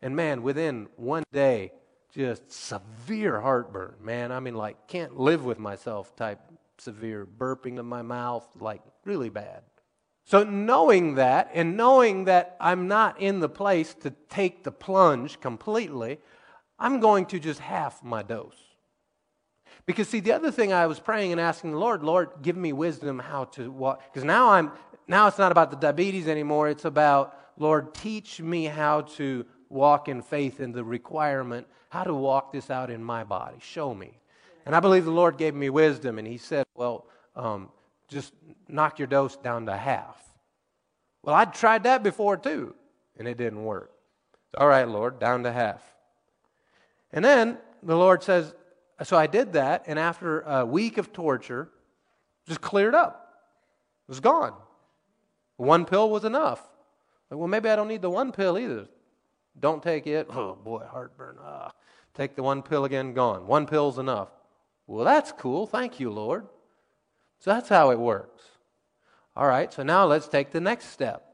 [0.02, 1.74] And man, within one day,
[2.12, 3.96] just severe heartburn.
[4.02, 6.40] Man, I mean, like, can't live with myself type
[6.78, 9.64] severe burping in my mouth, like, really bad.
[10.26, 15.40] So, knowing that and knowing that I'm not in the place to take the plunge
[15.40, 16.20] completely,
[16.78, 18.58] I'm going to just half my dose.
[19.86, 22.72] Because, see, the other thing I was praying and asking the Lord, Lord, give me
[22.72, 24.04] wisdom how to walk.
[24.12, 24.72] Because now I'm,
[25.08, 26.70] now it's not about the diabetes anymore.
[26.70, 32.14] It's about, Lord, teach me how to walk in faith in the requirement, how to
[32.14, 33.58] walk this out in my body.
[33.62, 34.20] Show me.
[34.66, 37.70] And I believe the Lord gave me wisdom, and He said, well, um,
[38.08, 38.34] just
[38.68, 40.22] knock your dose down to half.
[41.24, 42.76] Well, I'd tried that before too,
[43.18, 43.92] and it didn't work.
[44.58, 45.82] All right, Lord, down to half.
[47.14, 48.54] And then the Lord says,
[49.04, 51.70] so I did that, and after a week of torture,
[52.48, 53.34] just cleared up.
[54.08, 54.54] It was gone.
[55.58, 56.62] One pill was enough.
[57.30, 58.88] Well, maybe I don't need the one pill either.
[59.60, 60.28] Don't take it.
[60.30, 61.38] Oh boy, heartburn.
[61.44, 61.72] Ah.
[62.14, 63.48] Take the one pill again, gone.
[63.48, 64.30] One pill's enough.
[64.88, 65.66] Well, that's cool.
[65.66, 66.48] Thank you, Lord.
[67.40, 68.44] So that's how it works.
[69.36, 71.26] All right, so now let's take the next step.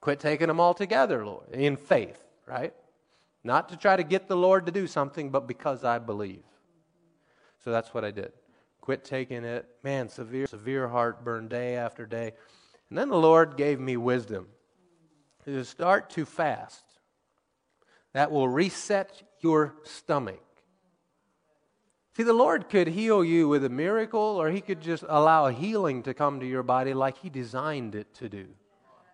[0.00, 2.74] Quit taking them all together, Lord, in faith, right?
[3.44, 6.42] Not to try to get the Lord to do something, but because I believe.
[7.64, 8.32] So that's what I did.
[8.80, 9.68] Quit taking it.
[9.82, 12.32] Man, severe, severe heartburn day after day.
[12.88, 14.48] And then the Lord gave me wisdom
[15.44, 16.84] to start to fast.
[18.12, 20.42] That will reset your stomach.
[22.16, 25.52] See, the Lord could heal you with a miracle, or He could just allow a
[25.52, 28.48] healing to come to your body like He designed it to do.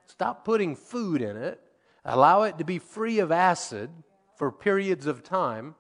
[0.07, 1.61] Stop putting food in it,
[2.05, 3.91] allow it to be free of acid
[4.37, 5.75] for periods of time.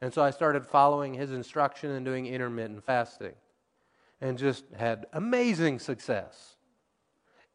[0.00, 3.34] And so I started following His instruction and doing intermittent fasting
[4.20, 6.56] and just had amazing success.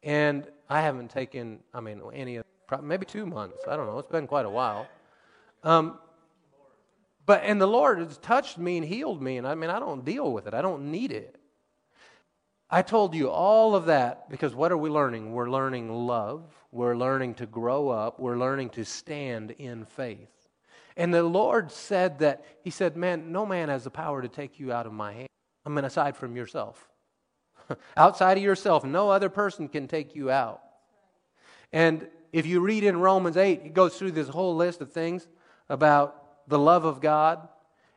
[0.04, 2.40] And I haven't taken, I mean, any,
[2.82, 3.58] maybe two months.
[3.68, 3.98] I don't know.
[3.98, 4.86] It's been quite a while.
[5.62, 5.98] Um,
[7.26, 9.36] but, and the Lord has touched me and healed me.
[9.36, 11.36] And I mean, I don't deal with it, I don't need it.
[12.72, 15.32] I told you all of that because what are we learning?
[15.32, 16.44] We're learning love.
[16.70, 18.20] We're learning to grow up.
[18.20, 20.28] We're learning to stand in faith.
[20.96, 24.60] And the Lord said that, He said, Man, no man has the power to take
[24.60, 25.28] you out of my hand.
[25.66, 26.88] I mean, aside from yourself.
[27.96, 30.62] Outside of yourself, no other person can take you out.
[31.72, 35.26] And if you read in Romans 8, it goes through this whole list of things
[35.68, 37.48] about the love of God,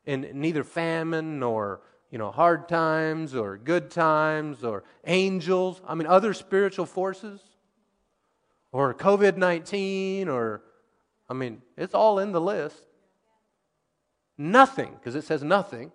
[0.05, 1.81] and neither famine nor
[2.11, 7.41] you know hard times or good times or angels, I mean other spiritual forces
[8.71, 10.61] or COVID-19 or
[11.29, 12.85] I mean, it's all in the list.
[14.37, 15.91] Nothing, because it says nothing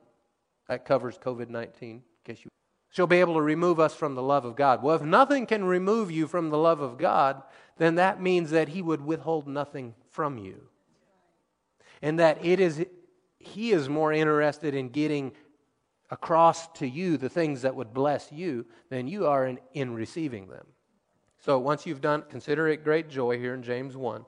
[0.68, 2.50] that covers COVID 19, in case you.
[2.90, 4.82] She'll be able to remove us from the love of God.
[4.82, 7.42] Well, if nothing can remove you from the love of God,
[7.76, 10.62] then that means that He would withhold nothing from you.
[12.00, 12.84] And that it is,
[13.38, 15.32] He is more interested in getting
[16.10, 20.48] across to you the things that would bless you than you are in, in receiving
[20.48, 20.66] them.
[21.40, 24.24] So once you've done, consider it great joy here in James 1,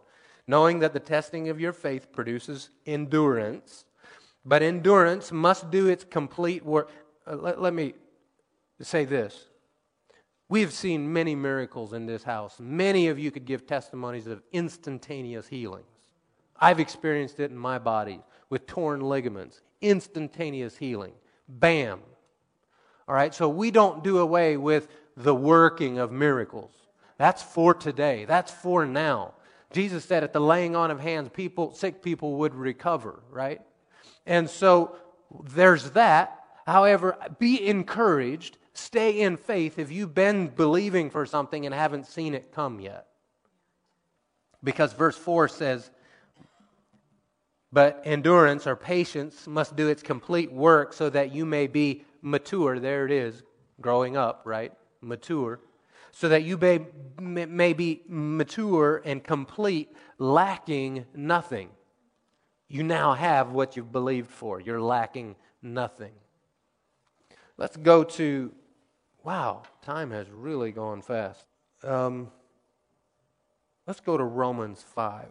[0.46, 3.86] knowing that the testing of your faith produces endurance
[4.44, 6.90] but endurance must do its complete work.
[7.26, 7.94] Uh, let, let me
[8.85, 9.47] say this.
[10.49, 12.59] We have seen many miracles in this house.
[12.59, 15.85] Many of you could give testimonies of instantaneous healings.
[16.59, 21.12] I've experienced it in my body with torn ligaments, instantaneous healing.
[21.49, 22.01] Bam.
[23.09, 26.72] All right, so we don't do away with the working of miracles.
[27.16, 28.24] That's for today.
[28.24, 29.35] That's for now.
[29.72, 33.61] Jesus said at the laying on of hands, people, sick people would recover, right?
[34.26, 34.97] And so
[35.45, 36.39] there's that.
[36.70, 38.58] However, be encouraged.
[38.72, 43.06] Stay in faith if you've been believing for something and haven't seen it come yet.
[44.62, 45.90] Because verse 4 says,
[47.72, 52.78] But endurance or patience must do its complete work so that you may be mature.
[52.78, 53.42] There it is,
[53.80, 54.72] growing up, right?
[55.00, 55.60] Mature.
[56.12, 56.86] So that you may,
[57.18, 61.70] may be mature and complete, lacking nothing
[62.70, 64.60] you now have what you've believed for.
[64.60, 66.12] You're lacking nothing.
[67.61, 68.50] Let's go to,
[69.22, 71.44] wow, time has really gone fast.
[71.84, 72.30] Um,
[73.86, 75.26] let's go to Romans 5.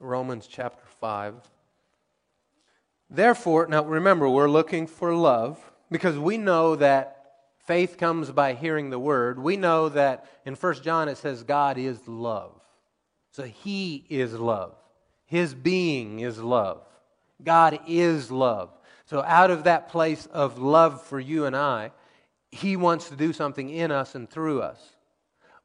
[0.00, 1.36] Romans chapter 5.
[3.08, 8.90] Therefore, now remember, we're looking for love because we know that faith comes by hearing
[8.90, 9.38] the word.
[9.38, 12.60] We know that in 1 John it says God is love.
[13.30, 14.74] So he is love.
[15.26, 16.82] His being is love.
[17.44, 18.70] God is love.
[19.06, 21.92] So, out of that place of love for you and I,
[22.50, 24.80] He wants to do something in us and through us.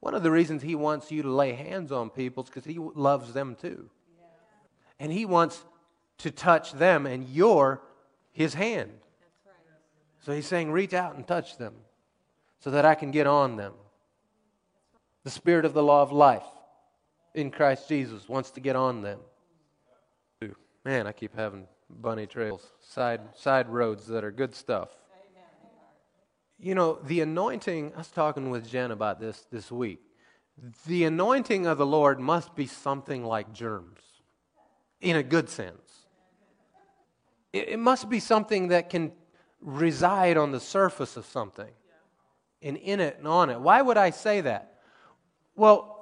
[0.00, 2.78] One of the reasons He wants you to lay hands on people is because He
[2.78, 3.90] loves them too.
[5.00, 5.64] And He wants
[6.18, 7.82] to touch them, and you're
[8.32, 8.92] His hand.
[10.20, 11.74] So He's saying, reach out and touch them
[12.60, 13.72] so that I can get on them.
[15.24, 16.46] The Spirit of the law of life
[17.34, 19.18] in Christ Jesus wants to get on them.
[20.84, 21.66] Man, I keep having
[22.00, 24.88] bunny trails, side, side roads that are good stuff.
[26.58, 30.00] You know, the anointing, I was talking with Jen about this this week.
[30.86, 34.00] The anointing of the Lord must be something like germs,
[35.00, 36.06] in a good sense.
[37.52, 39.12] It, it must be something that can
[39.60, 41.70] reside on the surface of something
[42.60, 43.60] and in it and on it.
[43.60, 44.78] Why would I say that?
[45.56, 46.01] Well,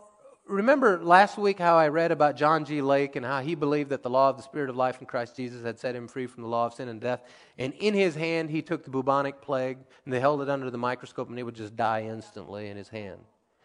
[0.50, 2.82] remember last week how I read about John G.
[2.82, 5.36] Lake and how he believed that the law of the Spirit of life in Christ
[5.36, 7.22] Jesus had set him free from the law of sin and death.
[7.58, 10.78] And in his hand, he took the bubonic plague and they held it under the
[10.78, 13.20] microscope and he would just die instantly in his hand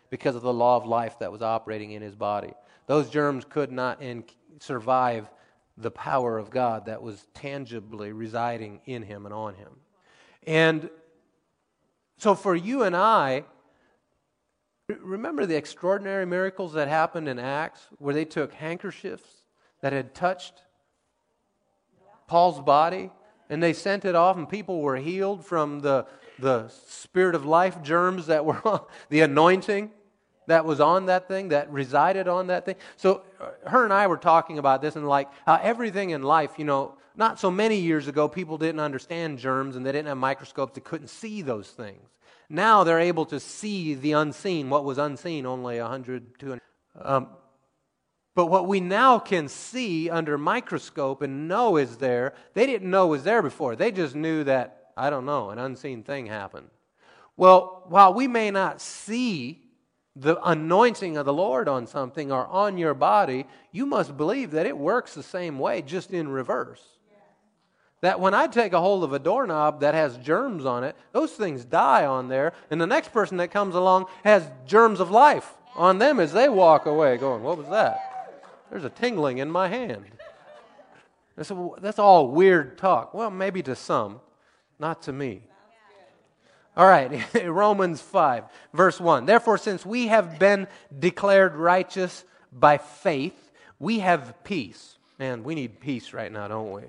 [0.09, 2.53] because of the law of life that was operating in his body.
[2.85, 4.01] Those germs could not
[4.59, 5.29] survive
[5.77, 9.71] the power of God that was tangibly residing in him and on him.
[10.45, 10.89] And
[12.17, 13.43] so for you and I,
[14.87, 19.45] Remember the extraordinary miracles that happened in Acts where they took handkerchiefs
[19.81, 20.53] that had touched
[22.27, 23.09] Paul's body
[23.49, 26.05] and they sent it off and people were healed from the,
[26.37, 28.61] the spirit of life germs that were
[29.09, 29.89] the anointing
[30.47, 32.75] that was on that thing, that resided on that thing.
[32.97, 36.51] So uh, her and I were talking about this and like how everything in life,
[36.57, 40.17] you know, not so many years ago, people didn't understand germs and they didn't have
[40.17, 42.07] microscopes that couldn't see those things.
[42.49, 46.61] Now they're able to see the unseen, what was unseen only 100, 200.
[47.01, 47.27] Um,
[48.35, 53.07] but what we now can see under microscope and know is there, they didn't know
[53.07, 53.75] was there before.
[53.75, 56.67] They just knew that, I don't know, an unseen thing happened.
[57.37, 59.61] Well, while we may not see
[60.15, 64.65] the anointing of the Lord on something or on your body, you must believe that
[64.65, 66.83] it works the same way, just in reverse.
[68.01, 71.31] That when I take a hold of a doorknob that has germs on it, those
[71.31, 75.53] things die on there, and the next person that comes along has germs of life
[75.75, 78.15] on them as they walk away, going, What was that?
[78.69, 80.05] There's a tingling in my hand.
[81.35, 83.13] That's, that's all weird talk.
[83.13, 84.21] Well, maybe to some,
[84.79, 85.43] not to me.
[86.77, 88.43] All right, Romans 5,
[88.73, 89.25] verse 1.
[89.25, 90.67] Therefore, since we have been
[90.97, 94.97] declared righteous by faith, we have peace.
[95.17, 96.83] Man, we need peace right now, don't we?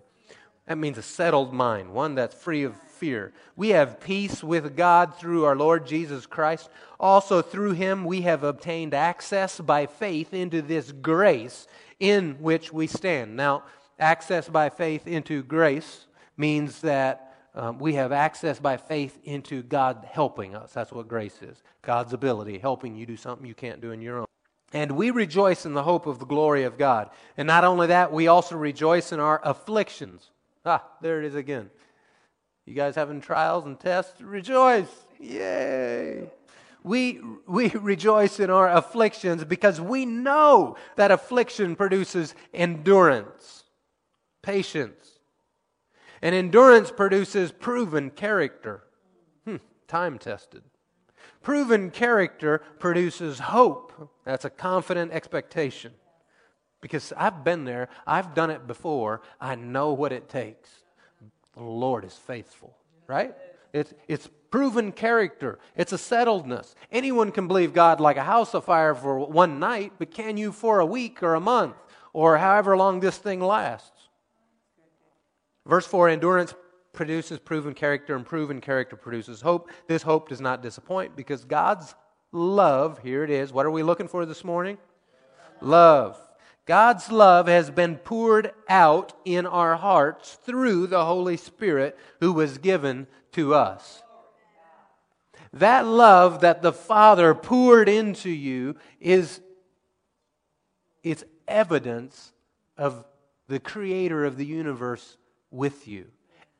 [0.67, 3.33] That means a settled mind, one that's free of fear.
[3.55, 6.69] We have peace with God through our Lord Jesus Christ.
[6.99, 11.67] Also, through him, we have obtained access by faith into this grace
[12.01, 13.37] in which we stand.
[13.37, 13.62] Now,
[13.99, 16.07] access by faith into grace
[16.37, 20.73] means that um, we have access by faith into God helping us.
[20.73, 24.19] That's what grace is God's ability, helping you do something you can't do in your
[24.19, 24.27] own.
[24.73, 27.11] And we rejoice in the hope of the glory of God.
[27.37, 30.31] And not only that, we also rejoice in our afflictions.
[30.67, 31.71] Ah, there it is again.
[32.67, 34.21] You guys having trials and tests?
[34.21, 34.91] Rejoice.
[35.21, 36.29] Yay.
[36.83, 43.64] We, we rejoice in our afflictions because we know that affliction produces endurance,
[44.43, 45.21] patience,
[46.21, 48.83] and endurance produces proven character.
[49.45, 49.57] Hmm,
[49.87, 50.62] time tested.
[51.43, 54.11] Proven character produces hope.
[54.25, 55.93] That's a confident expectation.
[56.81, 60.70] Because I've been there, I've done it before, I know what it takes.
[61.55, 63.35] The Lord is faithful, right?
[63.72, 66.74] It's, it's proven character, it's a settledness.
[66.93, 70.81] Anyone can believe God like a house afire for one night, but can you for
[70.81, 71.77] a week or a month
[72.12, 74.09] or however long this thing lasts?
[75.66, 76.55] Verse 4 endurance
[76.93, 79.70] produces proven character, and proven character produces hope.
[79.87, 81.95] This hope does not disappoint because God's
[82.33, 83.53] love, here it is.
[83.53, 84.79] What are we looking for this morning?
[85.61, 86.18] Love.
[86.67, 92.59] God's love has been poured out in our hearts through the Holy Spirit who was
[92.59, 94.03] given to us.
[95.53, 99.41] That love that the Father poured into you is
[101.05, 102.33] it's evidence
[102.77, 103.05] of
[103.47, 105.17] the creator of the universe
[105.53, 106.07] with you,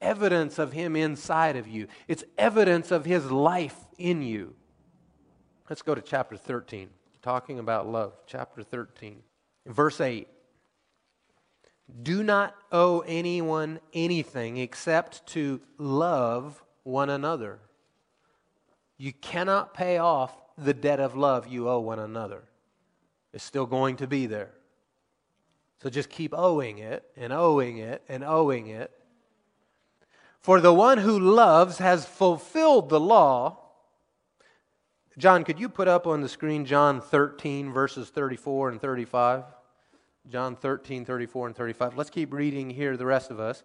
[0.01, 1.89] evidence of Him inside of you.
[2.07, 4.55] It's evidence of His life in you.
[5.69, 6.89] Let's go to chapter 13,
[7.23, 8.13] talking about love.
[8.29, 9.21] Chapter 13,
[9.67, 10.29] verse 8.
[12.03, 17.61] Do not owe anyone anything except to love one another.
[18.99, 22.43] You cannot pay off the debt of love you owe one another.
[23.33, 24.51] It's still going to be there.
[25.83, 28.91] So just keep owing it and owing it and owing it.
[30.41, 33.59] For the one who loves has fulfilled the law.
[35.19, 39.45] John, could you put up on the screen John 13, verses 34 and 35?
[40.31, 41.97] John 13, 34 and 35.
[41.97, 43.63] Let's keep reading here, the rest of us.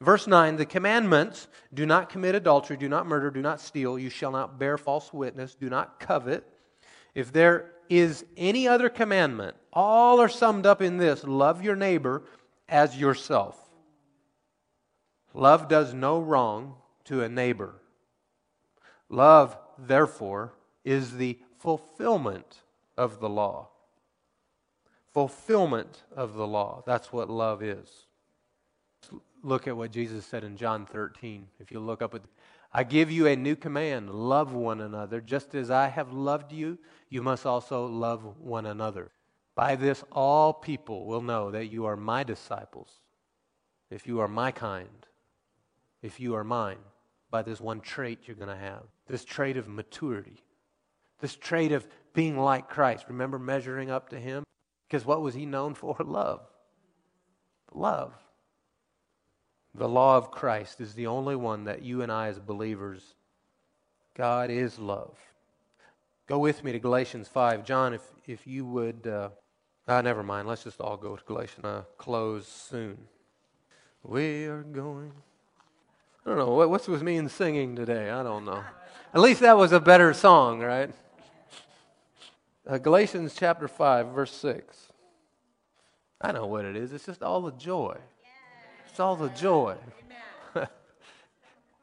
[0.00, 4.10] Verse 9 The commandments do not commit adultery, do not murder, do not steal, you
[4.10, 6.46] shall not bear false witness, do not covet.
[7.14, 12.24] If there is any other commandment, all are summed up in this love your neighbor
[12.68, 13.58] as yourself.
[15.32, 17.74] Love does no wrong to a neighbor.
[19.08, 20.52] Love, therefore,
[20.84, 22.62] is the fulfillment
[22.96, 23.68] of the law.
[25.16, 26.82] Fulfillment of the law.
[26.84, 27.88] That's what love is.
[29.42, 31.46] Look at what Jesus said in John 13.
[31.58, 32.20] If you look up at
[32.70, 35.22] I give you a new command love one another.
[35.22, 39.10] Just as I have loved you, you must also love one another.
[39.54, 42.90] By this, all people will know that you are my disciples,
[43.90, 45.06] if you are my kind,
[46.02, 46.76] if you are mine.
[47.30, 50.42] By this one trait you're going to have this trait of maturity,
[51.20, 53.06] this trait of being like Christ.
[53.08, 54.45] Remember measuring up to Him?
[54.86, 55.96] Because what was He known for?
[56.04, 56.40] Love.
[57.72, 58.12] Love.
[59.74, 63.14] The law of Christ is the only one that you and I, as believers,
[64.14, 65.18] God is love.
[66.26, 67.64] Go with me to Galatians 5.
[67.64, 69.06] John, if, if you would.
[69.06, 69.28] Uh,
[69.86, 70.48] ah, never mind.
[70.48, 71.64] Let's just all go to Galatians.
[71.64, 72.96] Uh, close soon.
[74.02, 75.12] We are going.
[76.24, 76.54] I don't know.
[76.54, 78.10] What, what's with me in singing today?
[78.10, 78.64] I don't know.
[79.14, 80.90] At least that was a better song, right?
[82.66, 84.88] Uh, Galatians chapter 5, verse 6.
[86.20, 86.92] I know what it is.
[86.92, 87.96] It's just all the joy.
[88.88, 89.76] It's all the joy.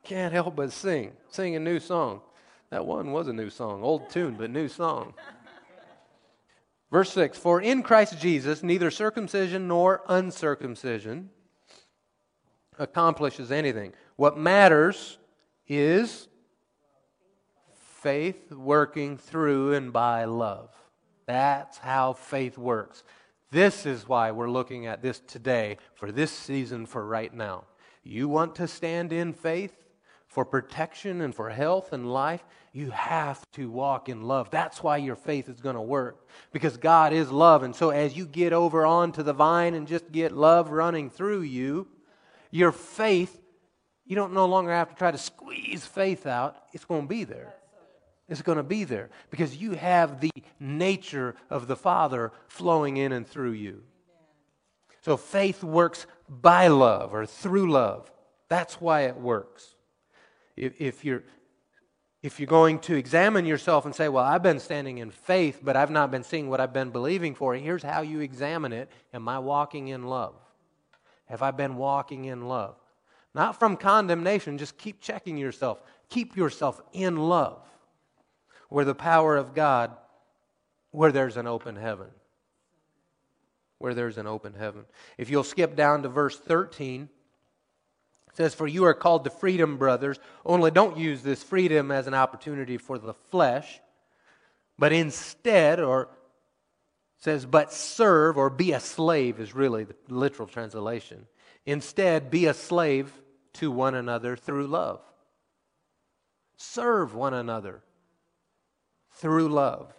[0.04, 1.14] Can't help but sing.
[1.30, 2.22] Sing a new song.
[2.70, 3.82] That one was a new song.
[3.82, 5.14] Old tune, but new song.
[6.92, 11.30] Verse 6 For in Christ Jesus, neither circumcision nor uncircumcision
[12.78, 13.94] accomplishes anything.
[14.18, 15.18] What matters
[15.68, 16.28] is
[18.04, 20.70] faith working through and by love.
[21.26, 23.02] That's how faith works.
[23.50, 27.64] This is why we're looking at this today, for this season, for right now.
[28.04, 29.74] You want to stand in faith
[30.28, 32.44] for protection and for health and life?
[32.74, 34.50] You have to walk in love.
[34.50, 37.64] That's why your faith is going to work, because God is love.
[37.64, 41.44] And so, as you get over onto the vine and just get love running through
[41.44, 41.88] you,
[42.52, 43.40] your faith,
[44.06, 47.24] you don't no longer have to try to squeeze faith out, it's going to be
[47.24, 47.54] there
[48.34, 53.12] is going to be there because you have the nature of the Father flowing in
[53.12, 53.84] and through you.
[55.02, 58.12] So faith works by love or through love.
[58.50, 59.76] That's why it works.
[60.56, 61.24] If, if, you're,
[62.22, 65.76] if you're going to examine yourself and say, Well, I've been standing in faith, but
[65.76, 69.28] I've not been seeing what I've been believing for, here's how you examine it Am
[69.30, 70.36] I walking in love?
[71.26, 72.76] Have I been walking in love?
[73.36, 75.82] Not from condemnation, just keep checking yourself.
[76.10, 77.64] Keep yourself in love
[78.74, 79.92] where the power of God,
[80.90, 82.08] where there's an open heaven.
[83.78, 84.86] Where there's an open heaven.
[85.16, 89.78] If you'll skip down to verse 13, it says, For you are called to freedom,
[89.78, 93.80] brothers, only don't use this freedom as an opportunity for the flesh,
[94.80, 96.10] but instead, or
[97.20, 101.28] says, but serve or be a slave is really the literal translation.
[101.68, 103.14] Instead, be a slave
[103.54, 105.00] to one another through love.
[106.58, 107.84] Serve one another
[109.14, 109.94] through love.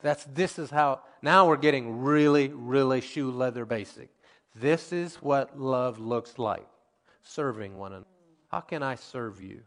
[0.00, 4.10] That's this is how now we're getting really, really shoe leather basic.
[4.54, 6.66] This is what love looks like.
[7.22, 8.06] Serving one another.
[8.48, 9.62] How can I serve you?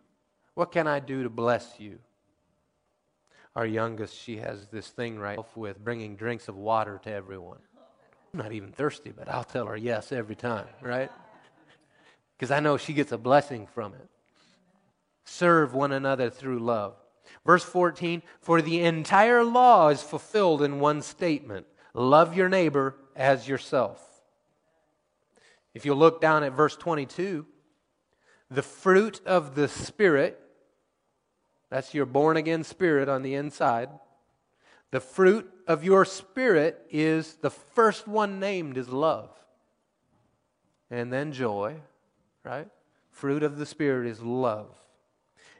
[0.56, 2.00] What can I do to bless you?
[3.56, 7.60] Our youngest, she has this thing right with bringing drinks of water to everyone.
[8.34, 11.12] I'm not even thirsty, but I'll tell her yes every time, right?
[12.38, 14.08] Because I know she gets a blessing from it.
[15.26, 16.96] Serve one another through love.
[17.46, 23.48] Verse 14 For the entire law is fulfilled in one statement love your neighbor as
[23.48, 24.02] yourself.
[25.74, 27.46] If you look down at verse 22,
[28.50, 30.40] the fruit of the Spirit,
[31.70, 33.90] that's your born again spirit on the inside.
[34.92, 39.30] The fruit of your spirit is the first one named is love.
[40.90, 41.78] And then joy,
[42.44, 42.68] right?
[43.10, 44.76] Fruit of the Spirit is love.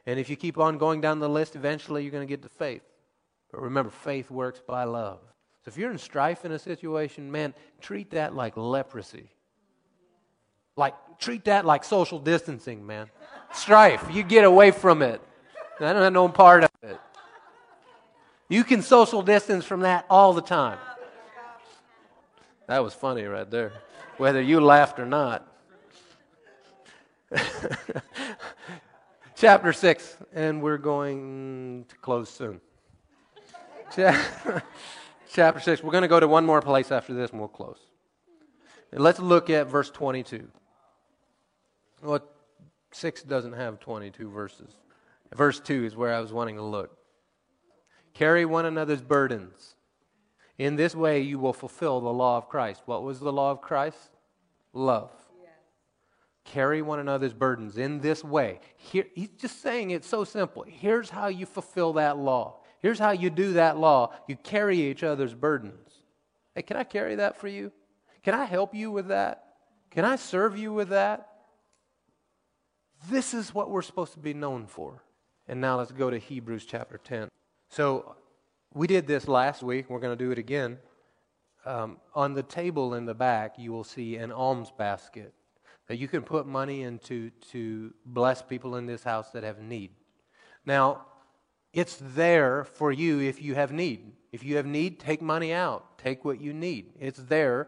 [0.06, 2.50] And if you keep on going down the list, eventually you're going to get to
[2.50, 2.82] faith.
[3.52, 5.20] But remember, faith works by love.
[5.64, 9.30] So if you're in strife in a situation, man, treat that like leprosy.
[10.76, 13.10] Like, treat that like social distancing, man.
[13.54, 15.22] Strife, you get away from it.
[15.80, 17.00] I don't have no part of it.
[18.50, 20.78] You can social distance from that all the time.
[22.68, 23.74] That was funny right there,
[24.18, 25.48] whether you laughed or not.
[29.42, 32.62] chapter 6, and we're going to close soon.
[35.34, 35.84] chapter 6.
[35.84, 37.80] We're going to go to one more place after this, and we'll close.
[38.92, 40.48] And let's look at verse 22.
[42.04, 42.20] Well,
[42.92, 44.76] 6 doesn't have 22 verses.
[45.34, 46.96] Verse 2 is where I was wanting to look.
[48.14, 49.76] Carry one another's burdens.
[50.60, 52.84] In this way, you will fulfill the law of Christ.
[52.86, 54.12] What was the law of Christ?
[54.72, 55.10] Love.
[56.44, 58.60] Carry one another's burdens in this way.
[58.78, 60.66] Here, he's just saying it so simple.
[60.68, 62.62] Here's how you fulfill that law.
[62.80, 64.14] Here's how you do that law.
[64.28, 66.02] You carry each other's burdens.
[66.56, 67.72] Hey, can I carry that for you?
[68.24, 69.46] Can I help you with that?
[69.92, 71.28] Can I serve you with that?
[73.10, 75.04] This is what we're supposed to be known for.
[75.48, 77.30] And now let's go to Hebrews chapter 10.
[77.70, 78.16] So
[78.74, 79.90] we did this last week.
[79.90, 80.78] We're going to do it again.
[81.66, 85.34] Um, on the table in the back, you will see an alms basket
[85.92, 89.92] that you can put money into to bless people in this house that have need.
[90.66, 91.06] Now,
[91.74, 94.14] it's there for you if you have need.
[94.32, 95.98] If you have need, take money out.
[95.98, 96.94] Take what you need.
[96.98, 97.68] It's there,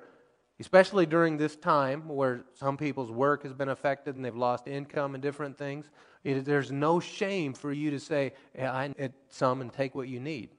[0.61, 5.15] especially during this time where some people's work has been affected and they've lost income
[5.15, 5.89] and different things.
[6.23, 10.21] It, there's no shame for you to say, I need some and take what you
[10.21, 10.51] need.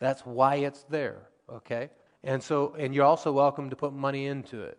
[0.00, 1.90] That's why it's there, okay?
[2.24, 4.78] And so, and you're also welcome to put money into it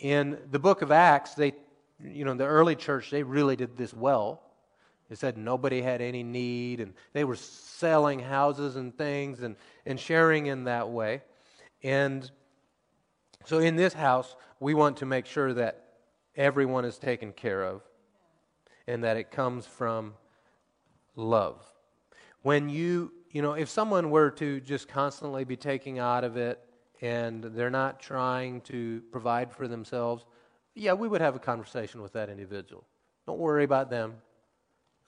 [0.00, 1.52] in the book of Acts, they,
[2.02, 4.42] you know, the early church, they really did this well.
[5.08, 9.98] They said nobody had any need, and they were selling houses and things and, and
[9.98, 11.22] sharing in that way.
[11.82, 12.30] And
[13.44, 15.84] so in this house, we want to make sure that
[16.36, 17.82] everyone is taken care of
[18.86, 20.14] and that it comes from
[21.16, 21.60] love.
[22.42, 26.60] When you, you know, if someone were to just constantly be taking out of it
[27.00, 30.24] and they're not trying to provide for themselves,
[30.74, 32.84] yeah, we would have a conversation with that individual.
[33.26, 34.14] Don't worry about them.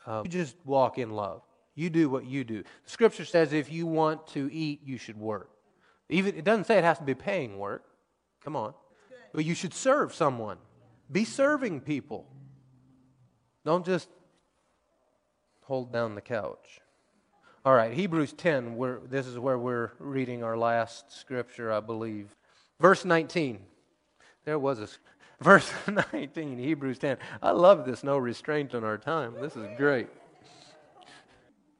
[0.06, 1.42] Um, you just walk in love.
[1.74, 2.62] You do what you do.
[2.62, 5.50] The scripture says if you want to eat, you should work.
[6.08, 7.84] Even it doesn't say it has to be paying work.
[8.44, 8.74] Come on.
[9.32, 10.58] But you should serve someone.
[11.10, 12.26] Be serving people.
[13.64, 14.08] Don't just
[15.62, 16.81] hold down the couch.
[17.64, 22.34] All right, Hebrews 10, we this is where we're reading our last scripture, I believe.
[22.80, 23.60] Verse 19.
[24.44, 24.88] There was a
[25.40, 25.72] verse
[26.12, 27.18] 19, Hebrews 10.
[27.40, 29.34] I love this no restraint on our time.
[29.40, 30.08] This is great.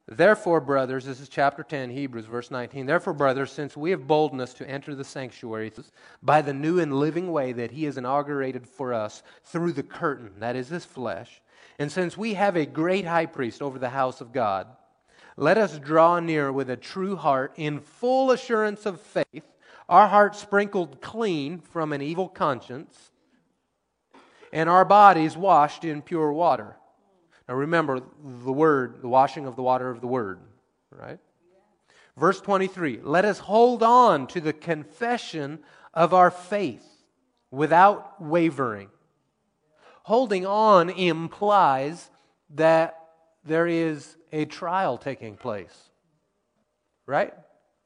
[0.07, 2.87] Therefore, brothers, this is chapter 10, Hebrews, verse 19.
[2.87, 5.73] Therefore, brothers, since we have boldness to enter the sanctuary
[6.23, 10.31] by the new and living way that he has inaugurated for us through the curtain,
[10.39, 11.43] that is his flesh,
[11.81, 14.69] and since we have a great high priest over the house of God,
[15.37, 19.45] let us draw near with a true heart in full assurance of faith,
[19.89, 23.11] our hearts sprinkled clean from an evil conscience,
[24.53, 26.77] and our bodies washed in pure water.
[27.49, 28.01] Now remember
[28.45, 30.41] the word, the washing of the water of the word,
[30.91, 31.19] right?
[32.17, 35.61] Verse 23 Let us hold on to the confession
[35.95, 36.87] of our faith
[37.51, 38.89] without wavering.
[40.05, 42.11] Holding on implies
[42.51, 42.99] that
[43.45, 45.91] there is a trial taking place.
[47.07, 47.35] Right?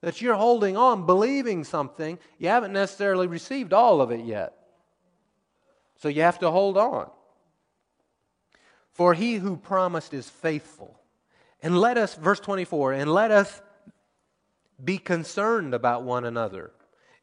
[0.00, 4.54] That you're holding on, believing something, you haven't necessarily received all of it yet.
[5.96, 7.10] So you have to hold on.
[8.92, 11.00] For he who promised is faithful.
[11.62, 13.60] And let us, verse 24, and let us
[14.82, 16.70] be concerned about one another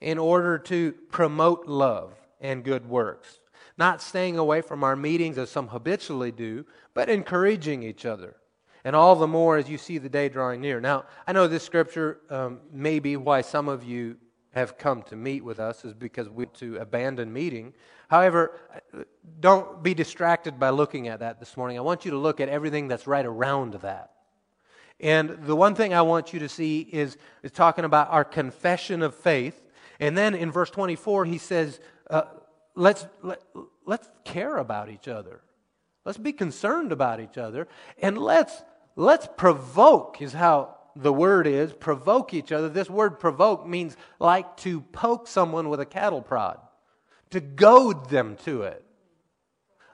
[0.02, 3.40] in order to promote love and good works.
[3.78, 8.36] Not staying away from our meetings as some habitually do, but encouraging each other
[8.84, 10.80] and all the more as you see the day drawing near.
[10.82, 14.18] Now, I know this scripture um, may be why some of you
[14.54, 17.74] have come to meet with us is because we to abandon meeting.
[18.08, 18.60] However,
[19.40, 21.78] don't be distracted by looking at that this morning.
[21.78, 24.12] I want you to look at everything that's right around that.
[25.00, 29.02] And the one thing I want you to see is, is talking about our confession
[29.02, 29.60] of faith.
[30.00, 31.80] And then in verse 24, he says,
[32.10, 32.24] uh,
[32.76, 33.42] let's, let,
[33.86, 35.42] let's care about each other.
[36.06, 37.68] Let's be concerned about each other.
[37.98, 38.62] And let's
[38.96, 42.70] let's provoke, is how the word is provoke each other.
[42.70, 46.60] This word provoke means like to poke someone with a cattle prod,
[47.32, 48.84] to goad them to it.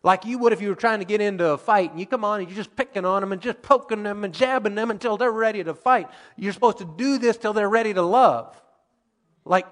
[0.02, 2.24] Like you would if you were trying to get into a fight and you come
[2.24, 5.18] on and you're just picking on them and just poking them and jabbing them until
[5.18, 6.08] they're ready to fight.
[6.38, 8.62] You're supposed to do this till they're ready to love.
[9.44, 9.68] Like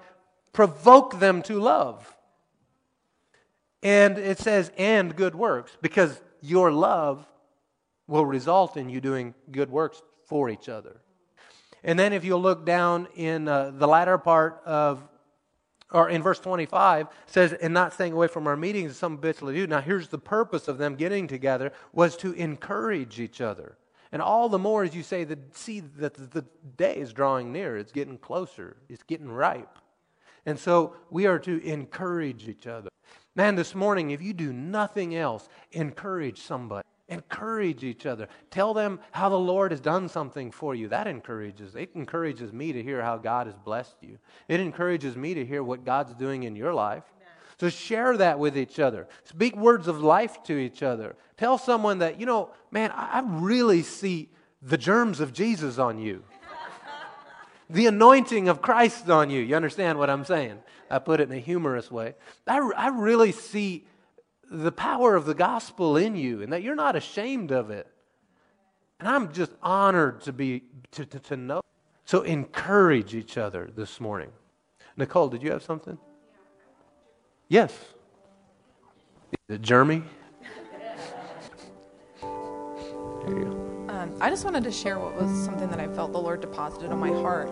[0.52, 2.14] provoke them to love.
[3.82, 7.26] And it says, and good works, because your love
[8.08, 11.00] will result in you doing good works for each other.
[11.84, 15.06] And then if you look down in uh, the latter part of,
[15.92, 19.66] or in verse 25, says, and not staying away from our meetings some habitually do.
[19.66, 23.78] Now here's the purpose of them getting together was to encourage each other.
[24.10, 26.44] And all the more as you say that see that the
[26.76, 29.78] day is drawing near, it's getting closer, it's getting ripe.
[30.46, 32.88] And so we are to encourage each other.
[33.34, 36.88] Man, this morning, if you do nothing else, encourage somebody.
[37.08, 38.28] Encourage each other.
[38.50, 40.88] Tell them how the Lord has done something for you.
[40.88, 41.74] That encourages.
[41.74, 44.18] It encourages me to hear how God has blessed you.
[44.46, 47.04] It encourages me to hear what God's doing in your life.
[47.58, 49.08] So share that with each other.
[49.24, 51.16] Speak words of life to each other.
[51.36, 54.28] Tell someone that, you know, man, I really see
[54.62, 56.22] the germs of Jesus on you.
[57.70, 59.40] the anointing of Christ on you.
[59.40, 60.58] You understand what I'm saying?
[60.90, 62.14] I put it in a humorous way.
[62.46, 63.86] I, I really see
[64.50, 67.86] the power of the gospel in you and that you're not ashamed of it.
[68.98, 71.60] And I'm just honored to be to, to, to know.
[72.04, 74.30] So encourage each other this morning.
[74.96, 75.98] Nicole, did you have something?
[77.48, 77.72] Yes.
[79.32, 80.02] Is it Jeremy?
[83.88, 86.90] Um, I just wanted to share what was something that I felt the Lord deposited
[86.90, 87.48] on my heart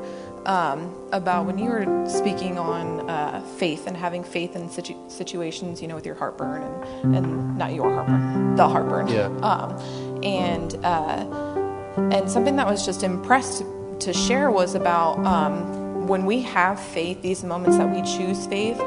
[0.46, 5.82] um, about when you were speaking on uh, faith and having faith in situ- situations,
[5.82, 6.62] you know, with your heartburn
[7.02, 9.08] and, and not your heartburn, the heartburn.
[9.08, 9.26] Yeah.
[9.42, 13.64] Um, and uh, and something that was just impressed
[14.00, 18.80] to share was about um, when we have faith, these moments that we choose faith,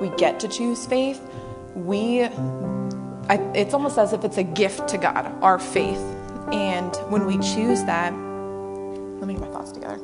[0.00, 1.20] we get to choose faith.
[1.74, 6.00] We, I, it's almost as if it's a gift to God, our faith
[6.52, 10.00] and when we choose that, let me get my thoughts together.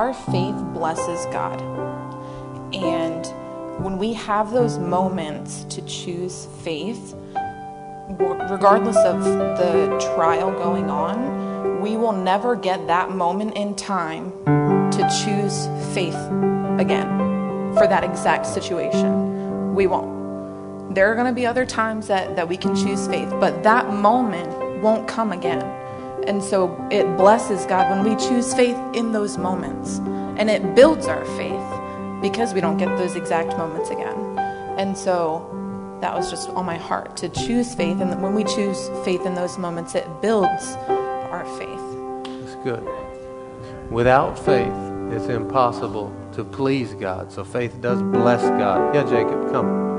[0.00, 1.60] Our faith blesses God.
[2.74, 3.26] And
[3.84, 7.14] when we have those moments to choose faith,
[8.08, 15.22] regardless of the trial going on, we will never get that moment in time to
[15.22, 16.16] choose faith
[16.80, 19.74] again for that exact situation.
[19.74, 20.94] We won't.
[20.94, 23.92] There are going to be other times that, that we can choose faith, but that
[23.92, 25.79] moment won't come again.
[26.26, 29.98] And so it blesses God when we choose faith in those moments.
[30.38, 34.38] And it builds our faith because we don't get those exact moments again.
[34.78, 35.46] And so
[36.00, 38.00] that was just on my heart to choose faith.
[38.00, 42.44] And when we choose faith in those moments, it builds our faith.
[42.44, 42.88] That's good.
[43.90, 44.72] Without faith,
[45.12, 47.32] it's impossible to please God.
[47.32, 48.94] So faith does bless God.
[48.94, 49.89] Yeah, Jacob, come.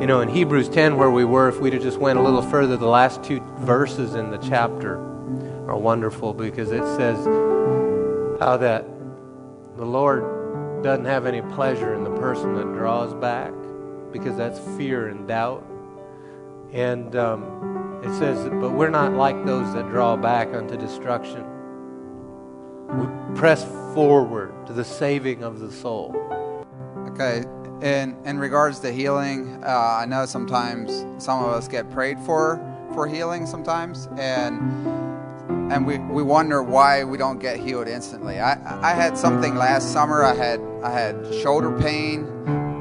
[0.00, 2.40] You know, in Hebrews 10, where we were, if we'd have just went a little
[2.40, 4.96] further, the last two verses in the chapter
[5.68, 7.22] are wonderful because it says
[8.40, 8.86] how that
[9.76, 13.52] the Lord doesn't have any pleasure in the person that draws back
[14.10, 15.62] because that's fear and doubt.
[16.72, 21.44] And um, it says, but we're not like those that draw back unto destruction.
[22.88, 23.06] We
[23.38, 26.16] press forward to the saving of the soul.
[27.10, 27.44] Okay,
[27.82, 32.60] in in regards to healing, uh, I know sometimes some of us get prayed for
[32.94, 34.60] for healing sometimes, and
[35.72, 38.40] and we, we wonder why we don't get healed instantly.
[38.40, 40.24] I, I had something last summer.
[40.24, 42.26] I had I had shoulder pain,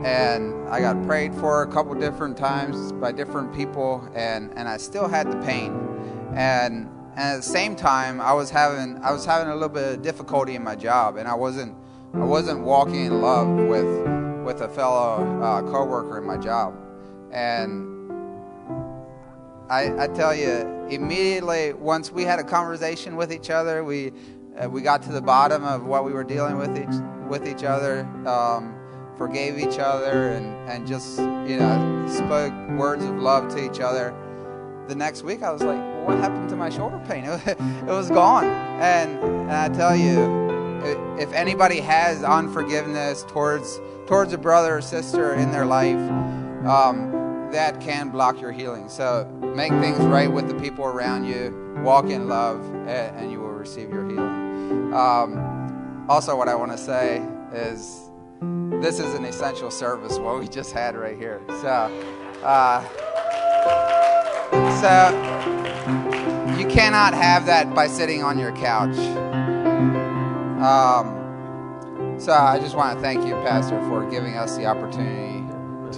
[0.03, 4.77] and I got prayed for a couple different times by different people, and, and I
[4.77, 5.71] still had the pain.
[6.35, 9.95] And, and at the same time, I was having I was having a little bit
[9.95, 11.75] of difficulty in my job, and I wasn't
[12.13, 13.85] I wasn't walking in love with
[14.49, 16.75] with a fellow uh, coworker in my job,
[17.31, 18.11] and
[19.69, 24.11] I, I tell you, immediately once we had a conversation with each other, we
[24.59, 26.99] uh, we got to the bottom of what we were dealing with each
[27.29, 28.73] with each other, um,
[29.19, 34.15] forgave each other, and and just you know spoke words of love to each other.
[34.87, 37.25] The next week, I was like, "What happened to my shoulder pain?
[37.45, 40.49] It, was gone." And, and I tell you,
[41.19, 43.79] if anybody has unforgiveness towards
[44.09, 45.99] towards a brother or sister in their life.
[46.67, 48.89] Um, that can block your healing.
[48.89, 49.25] So
[49.55, 53.89] make things right with the people around you, walk in love, and, you will receive
[53.89, 54.93] your healing.
[54.93, 57.23] Um, also, what I want to say
[57.53, 58.09] is
[58.81, 61.41] this is an essential service, what we just had right here.
[61.61, 61.67] So,
[62.43, 62.83] uh,
[64.81, 65.09] so
[66.57, 68.97] you cannot have that by sitting on your couch.
[70.61, 71.18] Um,
[72.19, 75.43] so I just want to thank you, Pastor, for giving us the opportunity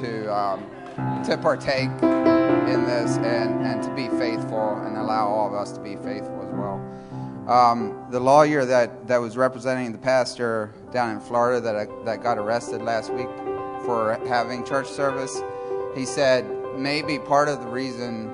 [0.02, 0.34] to.
[0.34, 0.72] Um,
[1.26, 5.80] to partake in this and, and to be faithful and allow all of us to
[5.80, 6.80] be faithful as well.
[7.48, 12.38] Um, the lawyer that, that was representing the pastor down in Florida that, that got
[12.38, 13.30] arrested last week
[13.86, 15.42] for having church service,
[15.96, 16.46] he said
[16.78, 18.28] maybe part of the reason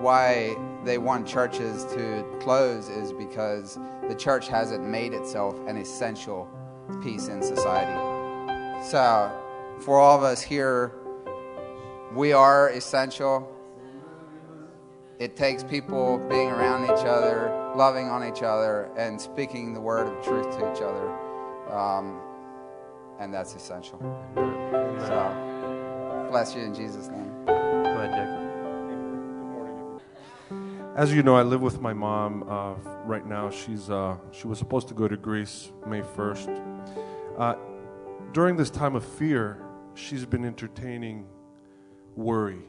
[0.00, 3.78] why they want churches to close is because
[4.08, 6.48] the church hasn't made itself an essential
[7.02, 7.92] piece in society.
[8.84, 9.32] So,
[9.80, 10.92] for all of us here
[12.14, 13.50] we are essential.
[15.18, 20.06] It takes people being around each other, loving on each other, and speaking the word
[20.06, 21.10] of truth to each other.
[21.72, 22.20] Um,
[23.18, 23.98] and that's essential.
[24.34, 27.32] So, bless you in Jesus' name.
[27.46, 28.43] Go ahead, Jacob.
[30.96, 33.50] As you know, I live with my mom uh, right now.
[33.50, 36.48] She's uh, she was supposed to go to Greece May first.
[37.36, 37.56] Uh,
[38.30, 39.60] during this time of fear,
[39.94, 41.26] she's been entertaining
[42.14, 42.62] worry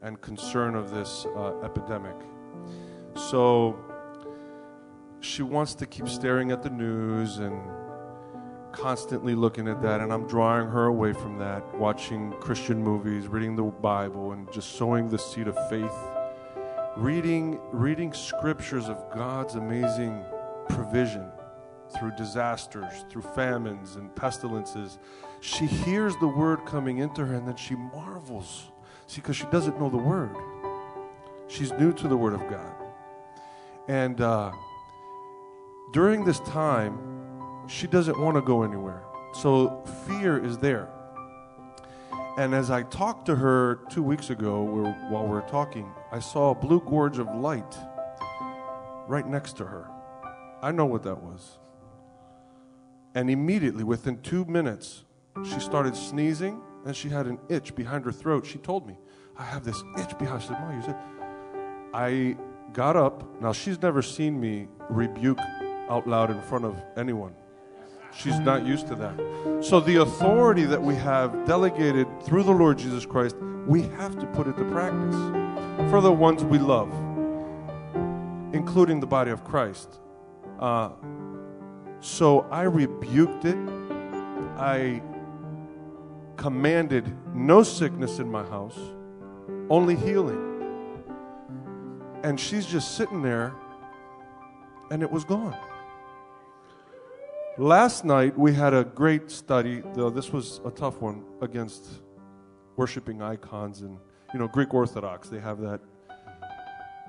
[0.00, 2.14] and concern of this uh, epidemic.
[3.16, 3.76] So
[5.18, 7.60] she wants to keep staring at the news and
[8.70, 13.56] constantly looking at that, and I'm drawing her away from that, watching Christian movies, reading
[13.56, 15.90] the Bible, and just sowing the seed of faith.
[16.96, 20.22] Reading, reading scriptures of God's amazing
[20.68, 21.30] provision
[21.98, 24.98] through disasters, through famines and pestilences.
[25.40, 28.70] She hears the word coming into her and then she marvels.
[29.06, 30.36] See, because she doesn't know the word.
[31.48, 32.74] She's new to the word of God.
[33.88, 34.52] And uh,
[35.92, 36.98] during this time,
[37.68, 39.02] she doesn't want to go anywhere.
[39.32, 40.90] So fear is there.
[42.36, 44.62] And as I talked to her two weeks ago
[45.08, 47.74] while we were talking, I saw a blue gorge of light
[49.08, 49.88] right next to her.
[50.60, 51.58] I know what that was.
[53.14, 55.04] And immediately, within two minutes,
[55.42, 58.44] she started sneezing and she had an itch behind her throat.
[58.44, 58.98] She told me,
[59.38, 60.42] I have this itch behind.
[60.42, 60.96] I said, Mom, you said,
[61.94, 62.36] I
[62.74, 63.40] got up.
[63.40, 65.40] Now, she's never seen me rebuke
[65.88, 67.34] out loud in front of anyone.
[68.14, 69.64] She's not used to that.
[69.64, 73.36] So, the authority that we have delegated through the Lord Jesus Christ,
[73.66, 75.51] we have to put it to practice
[75.92, 76.90] for the ones we love,
[78.54, 80.00] including the body of Christ.
[80.58, 80.88] Uh,
[82.00, 83.58] so, I rebuked it.
[84.56, 85.02] I
[86.38, 88.78] commanded no sickness in my house,
[89.68, 90.64] only healing.
[92.22, 93.52] And she's just sitting there,
[94.90, 95.58] and it was gone.
[97.58, 101.86] Last night, we had a great study, though this was a tough one, against
[102.76, 103.98] worshiping icons and,
[104.32, 105.28] you know, Greek Orthodox.
[105.28, 105.80] They have that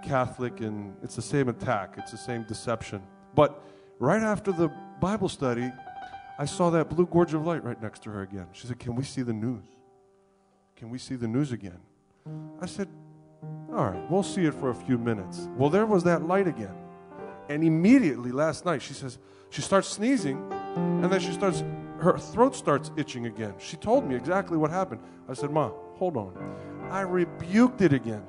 [0.03, 3.01] Catholic, and it's the same attack, it's the same deception.
[3.35, 3.63] But
[3.99, 4.69] right after the
[4.99, 5.71] Bible study,
[6.37, 8.47] I saw that blue gorge of light right next to her again.
[8.51, 9.63] She said, Can we see the news?
[10.75, 11.79] Can we see the news again?
[12.59, 12.87] I said,
[13.69, 15.47] All right, we'll see it for a few minutes.
[15.55, 16.75] Well, there was that light again.
[17.49, 19.19] And immediately last night, she says,
[19.49, 21.63] She starts sneezing, and then she starts,
[21.99, 23.53] her throat starts itching again.
[23.59, 25.01] She told me exactly what happened.
[25.29, 26.55] I said, Ma, hold on.
[26.89, 28.23] I rebuked it again.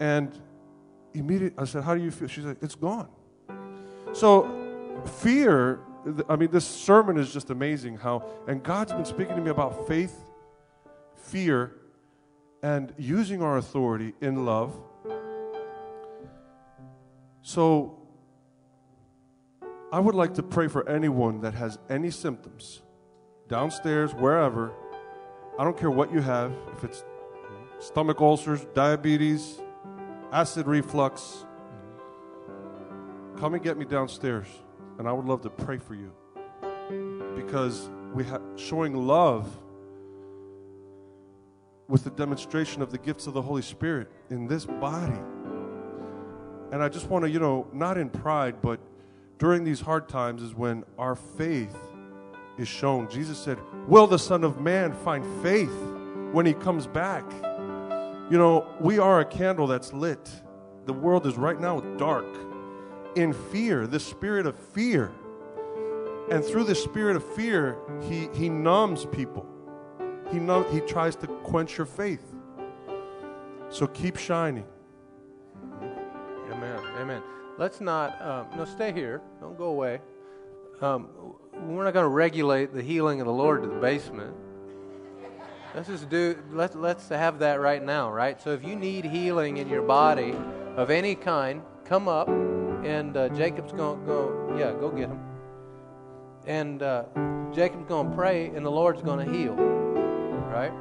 [0.00, 0.38] And
[1.14, 2.28] immediately, I said, How do you feel?
[2.28, 3.08] She said, It's gone.
[4.12, 4.48] So,
[5.22, 5.80] fear
[6.28, 9.86] I mean, this sermon is just amazing how, and God's been speaking to me about
[9.86, 10.16] faith,
[11.14, 11.74] fear,
[12.62, 14.74] and using our authority in love.
[17.42, 17.98] So,
[19.92, 22.82] I would like to pray for anyone that has any symptoms,
[23.48, 24.72] downstairs, wherever.
[25.58, 27.04] I don't care what you have, if it's
[27.80, 29.60] stomach ulcers, diabetes,
[30.32, 31.44] acid reflux.
[33.36, 34.46] Come and get me downstairs
[34.98, 36.12] and I would love to pray for you
[37.36, 39.48] because we have showing love
[41.86, 45.20] with the demonstration of the gifts of the Holy Spirit in this body.
[46.70, 48.78] And I just want to, you know, not in pride, but
[49.38, 51.76] during these hard times is when our faith
[52.58, 53.08] is shown.
[53.08, 55.74] Jesus said, Will the Son of Man find faith
[56.32, 57.24] when he comes back?
[58.30, 60.30] You know, we are a candle that's lit.
[60.84, 62.26] The world is right now dark
[63.14, 65.12] in fear, the spirit of fear.
[66.30, 69.46] And through the spirit of fear, he, he numbs people.
[70.30, 72.34] He, numb, he tries to quench your faith.
[73.70, 74.66] So keep shining.
[76.52, 76.78] Amen.
[76.98, 77.22] Amen.
[77.56, 79.22] Let's not, um, no, stay here.
[79.40, 80.00] Don't go away.
[80.80, 81.08] Um,
[81.66, 84.34] we're not going to regulate the healing of the Lord to the basement.
[85.74, 88.40] Let's just do, let, let's have that right now, right?
[88.40, 90.34] So if you need healing in your body
[90.76, 95.20] of any kind, come up and uh, Jacob's going to go, yeah, go get him.
[96.46, 97.04] And uh,
[97.52, 100.72] Jacob's going to pray, and the Lord's going to heal, right?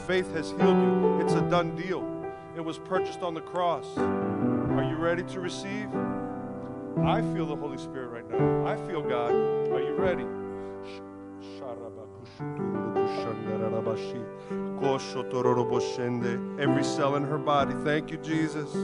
[0.00, 1.20] Faith has healed you.
[1.20, 2.06] It's a done deal.
[2.56, 3.86] It was purchased on the cross.
[3.96, 5.88] Are you ready to receive?
[7.04, 8.66] I feel the Holy Spirit right now.
[8.66, 9.32] I feel God.
[9.32, 10.24] Are you ready?
[16.58, 17.74] Every cell in her body.
[17.84, 18.74] Thank you, Jesus.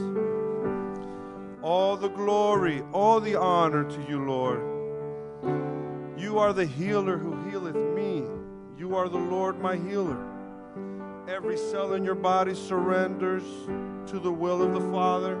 [1.61, 4.61] All the glory, all the honor to you, Lord.
[6.17, 8.23] You are the healer who healeth me.
[8.77, 10.17] You are the Lord, my healer.
[11.27, 13.43] Every cell in your body surrenders
[14.09, 15.37] to the will of the Father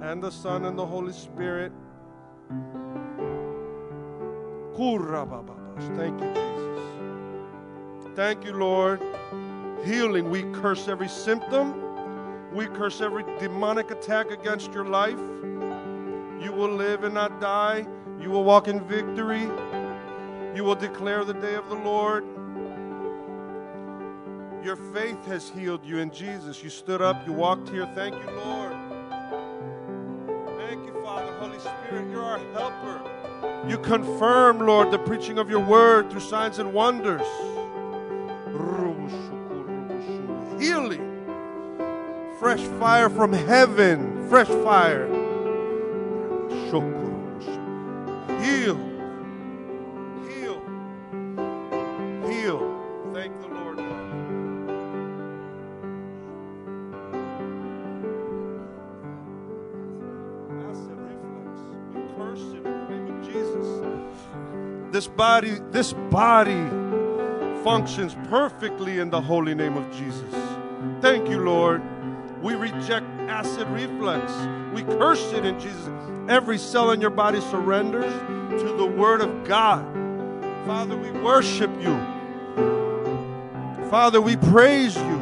[0.00, 1.72] and the Son and the Holy Spirit.
[5.94, 8.16] Thank you, Jesus.
[8.16, 9.02] Thank you, Lord.
[9.84, 11.82] Healing, we curse every symptom.
[12.54, 15.18] We curse every demonic attack against your life.
[16.42, 17.86] You will live and not die.
[18.18, 19.42] You will walk in victory.
[20.54, 22.24] You will declare the day of the Lord.
[24.66, 26.60] Your faith has healed you in Jesus.
[26.60, 27.86] You stood up, you walked here.
[27.94, 28.72] Thank you, Lord.
[30.58, 31.32] Thank you, Father.
[31.34, 33.00] Holy Spirit, you're our helper.
[33.68, 37.24] You confirm, Lord, the preaching of your word through signs and wonders.
[40.60, 41.24] Healing.
[42.40, 44.28] Fresh fire from heaven.
[44.28, 45.15] Fresh fire.
[65.16, 66.68] Body, this body
[67.64, 70.34] functions perfectly in the holy name of Jesus.
[71.00, 71.82] Thank you, Lord.
[72.42, 74.32] We reject acid reflux.
[74.74, 75.88] We curse it in Jesus.
[76.28, 78.12] Every cell in your body surrenders
[78.60, 79.84] to the Word of God.
[80.66, 81.96] Father, we worship you.
[83.90, 85.16] Father, we praise you.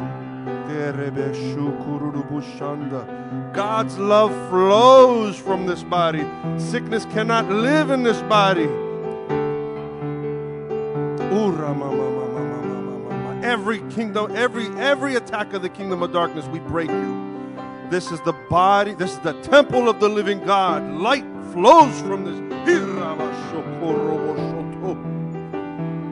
[3.53, 6.25] God's love flows from this body.
[6.57, 8.67] Sickness cannot live in this body.
[13.55, 17.55] Every kingdom, every every attack of the kingdom of darkness, we break you.
[17.89, 20.83] This is the body, this is the temple of the living God.
[20.91, 21.23] Light
[21.53, 22.35] flows from this.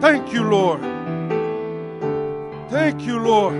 [0.02, 0.80] Thank you, Lord.
[2.70, 3.56] Thank you, Lord.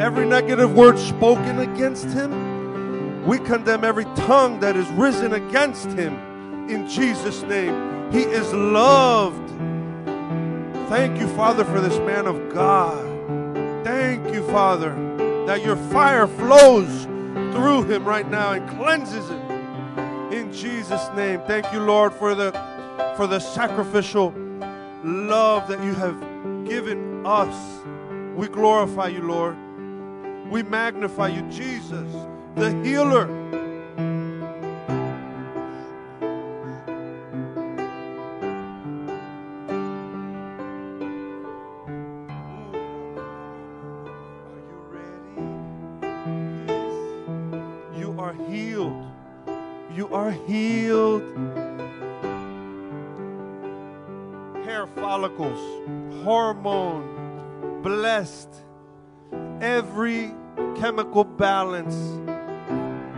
[0.00, 6.68] Every negative word spoken against him, we condemn every tongue that is risen against him
[6.68, 8.10] in Jesus' name.
[8.10, 9.49] He is loved.
[10.90, 13.06] Thank you, Father, for this man of God.
[13.84, 14.92] Thank you, Father,
[15.46, 17.04] that your fire flows
[17.54, 20.32] through him right now and cleanses him.
[20.32, 21.42] In Jesus' name.
[21.46, 22.50] Thank you, Lord, for the
[23.16, 24.34] for the sacrificial
[25.04, 26.18] love that you have
[26.66, 27.54] given us.
[28.34, 29.56] We glorify you, Lord.
[30.50, 32.12] We magnify you, Jesus,
[32.56, 33.28] the healer.
[55.36, 58.48] Follicles, hormone, blessed.
[59.60, 60.32] Every
[60.76, 61.96] chemical balance,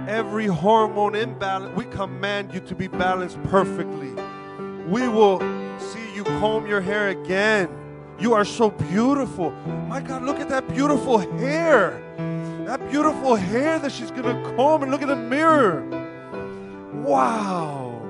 [0.09, 4.11] every hormone imbalance, we command you to be balanced perfectly.
[4.89, 5.41] We will
[5.79, 7.69] see you comb your hair again.
[8.19, 9.51] You are so beautiful.
[9.89, 12.01] My God, look at that beautiful hair.
[12.67, 15.83] That beautiful hair that she's going to comb and look in the mirror.
[16.93, 18.03] Wow.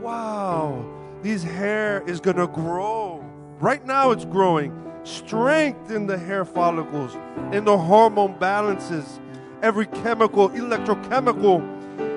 [0.00, 0.99] Wow.
[1.22, 3.24] This hair is going to grow.
[3.60, 4.72] Right now, it's growing.
[5.04, 7.14] Strength in the hair follicles,
[7.52, 9.20] in the hormone balances,
[9.62, 11.62] every chemical, electrochemical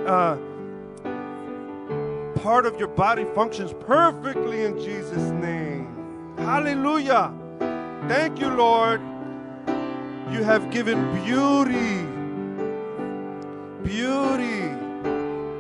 [0.08, 0.38] uh,
[2.40, 5.88] part of your body functions perfectly in Jesus' name.
[6.38, 7.34] Hallelujah.
[8.08, 9.02] Thank you, Lord.
[10.32, 12.06] You have given beauty.
[13.84, 14.72] Beauty.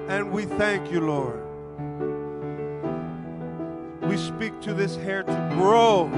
[0.09, 1.42] And we thank you, Lord.
[4.35, 6.09] Speak to this hair to grow.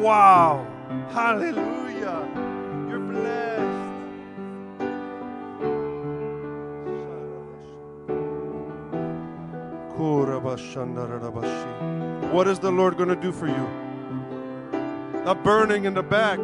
[0.00, 0.66] Wow.
[1.10, 2.26] Hallelujah.
[2.88, 3.60] You're blessed.
[12.32, 13.68] What is the Lord going to do for you?
[15.24, 16.38] The burning in the back.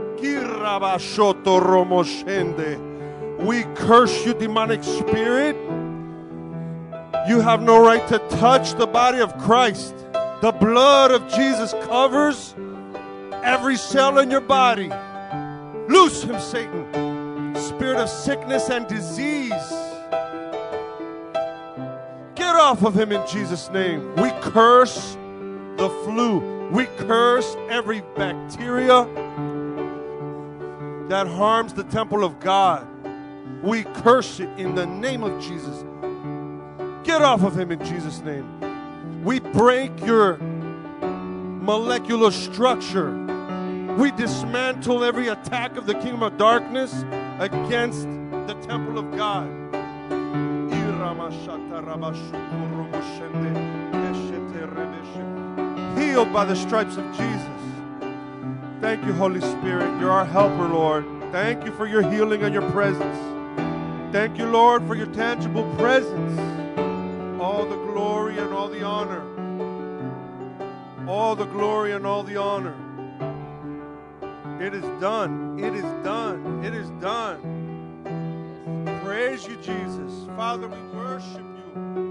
[3.44, 5.56] We curse you, demonic spirit.
[7.28, 10.05] You have no right to touch the body of Christ.
[10.42, 12.54] The blood of Jesus covers
[13.42, 14.90] every cell in your body.
[15.88, 17.54] Loose him, Satan.
[17.56, 19.52] Spirit of sickness and disease.
[22.34, 24.14] Get off of him in Jesus' name.
[24.16, 25.16] We curse
[25.76, 26.68] the flu.
[26.70, 29.04] We curse every bacteria
[31.08, 32.86] that harms the temple of God.
[33.62, 35.84] We curse it in the name of Jesus.
[37.04, 38.55] Get off of him in Jesus' name.
[39.26, 43.10] We break your molecular structure.
[43.98, 47.04] We dismantle every attack of the kingdom of darkness
[47.40, 49.48] against the temple of God.
[55.98, 57.48] Healed by the stripes of Jesus.
[58.80, 59.98] Thank you, Holy Spirit.
[59.98, 61.04] You're our helper, Lord.
[61.32, 63.18] Thank you for your healing and your presence.
[64.12, 66.85] Thank you, Lord, for your tangible presence.
[67.40, 69.22] All the glory and all the honor.
[71.06, 72.74] All the glory and all the honor.
[74.60, 75.58] It is done.
[75.58, 76.64] It is done.
[76.64, 77.42] It is done.
[79.04, 80.26] Praise you, Jesus.
[80.36, 82.05] Father, we worship you.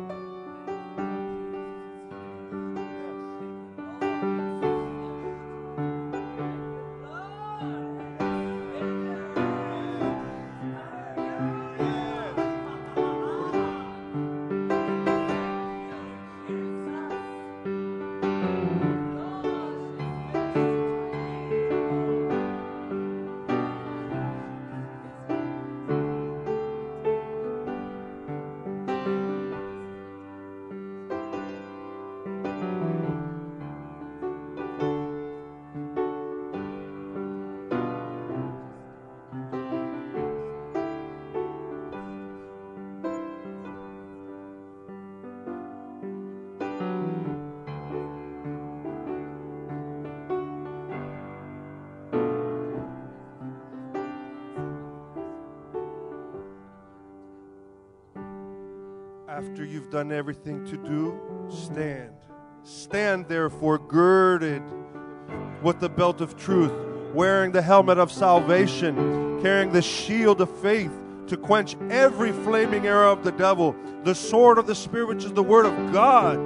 [59.86, 62.10] You've done everything to do, stand.
[62.64, 64.64] Stand therefore girded
[65.62, 66.72] with the belt of truth,
[67.14, 70.92] wearing the helmet of salvation, carrying the shield of faith
[71.28, 75.34] to quench every flaming arrow of the devil, the sword of the Spirit, which is
[75.34, 76.40] the word of God.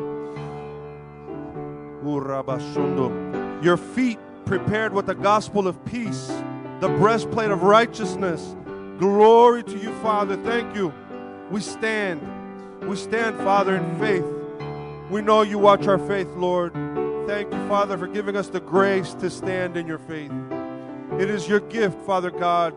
[3.64, 6.28] Your feet prepared with the gospel of peace,
[6.82, 8.56] the breastplate of righteousness.
[8.98, 10.36] Glory to you, Father.
[10.44, 10.94] Thank you.
[11.49, 12.39] We stand.
[12.88, 14.26] We stand, Father, in faith.
[15.10, 16.73] We know you watch our faith, Lord.
[17.27, 20.31] Thank you, Father, for giving us the grace to stand in your faith.
[21.19, 22.73] It is your gift, Father God.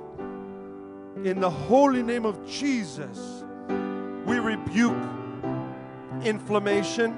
[1.24, 3.44] In the holy name of Jesus,
[4.26, 4.96] we rebuke
[6.24, 7.14] inflammation,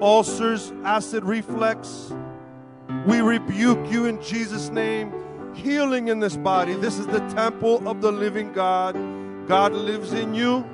[0.00, 2.12] ulcers, acid reflux.
[3.06, 5.12] We rebuke you in Jesus' name.
[5.54, 6.74] Healing in this body.
[6.74, 8.94] This is the temple of the living God.
[9.46, 10.64] God lives in you,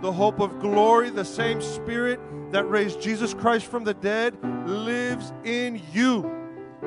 [0.00, 2.20] the hope of glory, the same spirit
[2.52, 6.30] that raised Jesus Christ from the dead lives in you.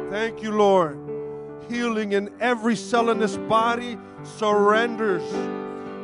[0.09, 0.97] Thank you, Lord.
[1.69, 5.23] Healing in every cell in this body surrenders.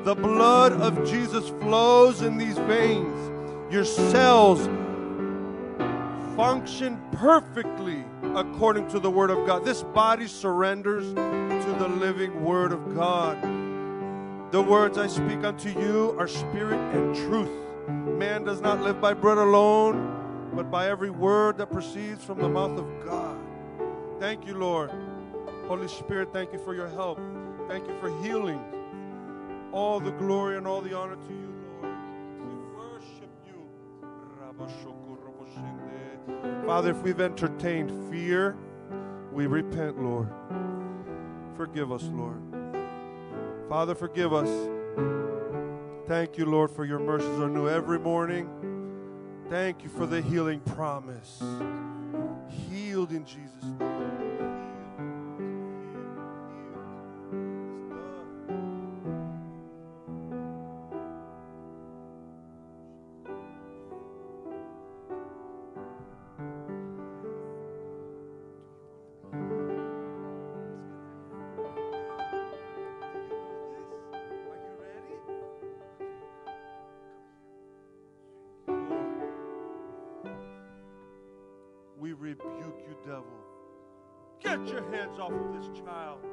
[0.05, 3.73] The blood of Jesus flows in these veins.
[3.73, 4.65] Your cells
[6.35, 8.05] function perfectly
[8.35, 9.65] according to the Word of God.
[9.65, 13.56] This body surrenders to the living Word of God.
[14.49, 17.51] The words I speak unto you are spirit and truth.
[17.89, 22.47] Man does not live by bread alone, but by every word that proceeds from the
[22.47, 23.37] mouth of God.
[24.21, 24.89] Thank you, Lord.
[25.67, 27.19] Holy Spirit, thank you for your help.
[27.67, 28.61] Thank you for healing.
[29.73, 31.97] All the glory and all the honor to you, Lord.
[32.39, 33.67] We worship you.
[36.65, 38.55] Father, if we've entertained fear,
[39.33, 40.29] we repent, Lord.
[41.57, 42.41] Forgive us, Lord.
[43.69, 44.49] Father, forgive us.
[46.07, 48.49] Thank you, Lord, for your mercies are new every morning.
[49.49, 51.43] Thank you for the healing promise.
[52.69, 54.36] Healed in Jesus' name.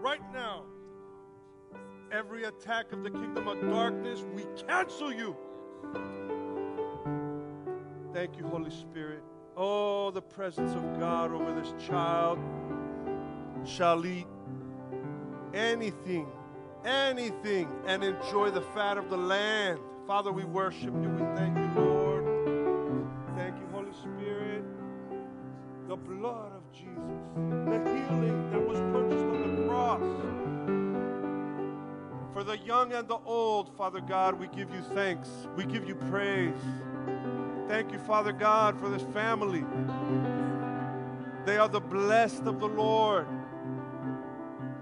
[0.00, 0.64] Right now.
[2.12, 5.36] Every attack of the kingdom of darkness, we cancel you.
[8.12, 9.22] Thank you, Holy Spirit.
[9.56, 12.38] Oh, the presence of God over this child
[13.64, 14.26] shall eat
[15.52, 16.28] anything,
[16.84, 19.80] anything, and enjoy the fat of the land.
[20.06, 21.08] Father, we worship you.
[21.08, 21.53] We thank
[32.64, 35.28] young and the old, Father God, we give you thanks.
[35.56, 36.54] We give you praise.
[37.68, 39.64] Thank you, Father God, for this family.
[41.44, 43.26] They are the blessed of the Lord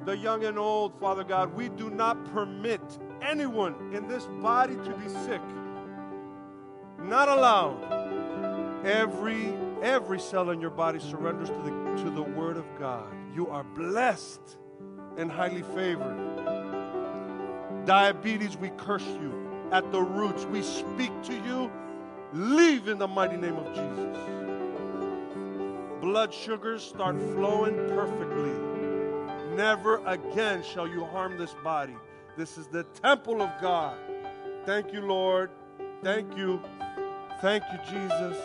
[0.04, 1.54] the young and old, Father God.
[1.54, 2.80] We do not permit
[3.20, 5.40] anyone in this body to be sick.
[6.98, 8.00] Not allowed.
[8.84, 13.12] Every every cell in your body surrenders to the to the word of God.
[13.34, 14.58] You are blessed
[15.16, 16.31] and highly favored.
[17.84, 19.32] Diabetes, we curse you.
[19.72, 21.70] At the roots, we speak to you.
[22.32, 24.18] Leave in the mighty name of Jesus.
[26.00, 28.52] Blood sugars start flowing perfectly.
[29.56, 31.96] Never again shall you harm this body.
[32.36, 33.96] This is the temple of God.
[34.64, 35.50] Thank you, Lord.
[36.02, 36.60] Thank you.
[37.40, 38.36] Thank you, Jesus.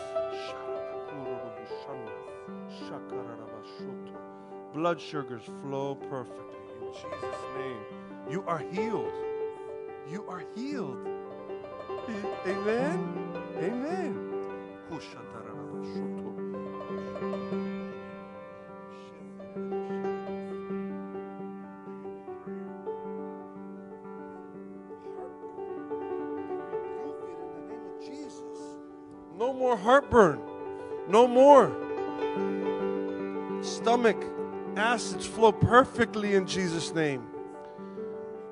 [4.74, 7.82] Blood sugars flow perfectly in Jesus' name.
[8.30, 9.12] You are healed.
[10.10, 11.06] You are healed.
[12.46, 13.34] Amen.
[13.58, 14.28] Amen.
[29.36, 30.40] No more heartburn.
[31.06, 31.70] No more.
[33.62, 34.16] Stomach
[34.76, 37.26] acids flow perfectly in Jesus' name.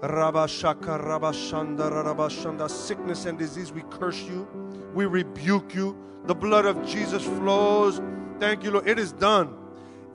[0.02, 2.70] Rabashaka, Rabashanda, Rabashanda.
[2.70, 4.46] Sickness and disease, we curse you.
[4.94, 5.96] We rebuke you.
[6.26, 8.00] The blood of Jesus flows.
[8.38, 8.86] Thank you, Lord.
[8.86, 9.56] It is done.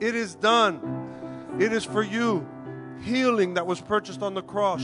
[0.00, 0.80] It is done.
[1.58, 2.46] It is for you.
[3.02, 4.82] Healing that was purchased on the cross.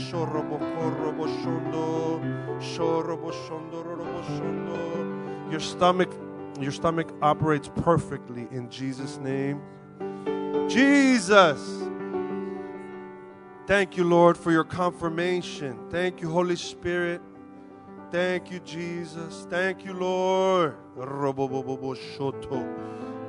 [5.51, 6.13] Your stomach,
[6.59, 9.61] your stomach operates perfectly in Jesus' name.
[10.67, 11.89] Jesus.
[13.69, 15.77] Thank you, Lord, for your confirmation.
[15.91, 17.21] Thank you, Holy Spirit.
[18.09, 19.45] Thank you, Jesus.
[19.47, 20.75] Thank you, Lord.
[20.95, 21.05] The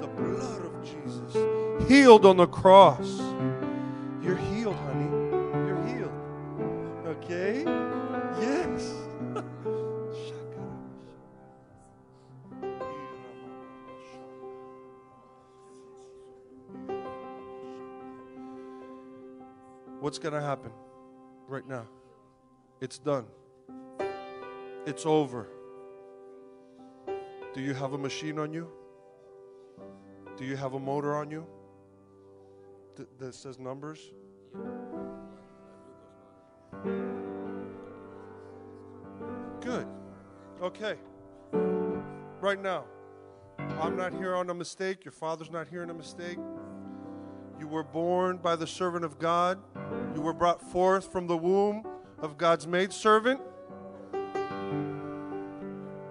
[0.07, 1.37] blood of Jesus
[1.87, 3.21] healed on the cross.
[4.23, 5.11] You're healed, honey.
[5.67, 6.13] You're healed.
[7.07, 7.80] Okay?
[20.01, 20.73] What's going to happen
[21.47, 21.87] right now?
[22.81, 23.27] It's done.
[24.87, 25.47] It's over.
[27.53, 28.69] Do you have a machine on you?
[30.39, 31.47] Do you have a motor on you
[32.97, 34.01] that, that says numbers?
[39.61, 39.87] Good.
[40.63, 40.95] Okay.
[42.41, 42.87] Right now,
[43.59, 45.05] I'm not here on a mistake.
[45.05, 46.39] Your father's not here on a mistake.
[47.61, 49.59] You were born by the servant of God.
[50.15, 51.87] You were brought forth from the womb
[52.19, 53.39] of God's maidservant.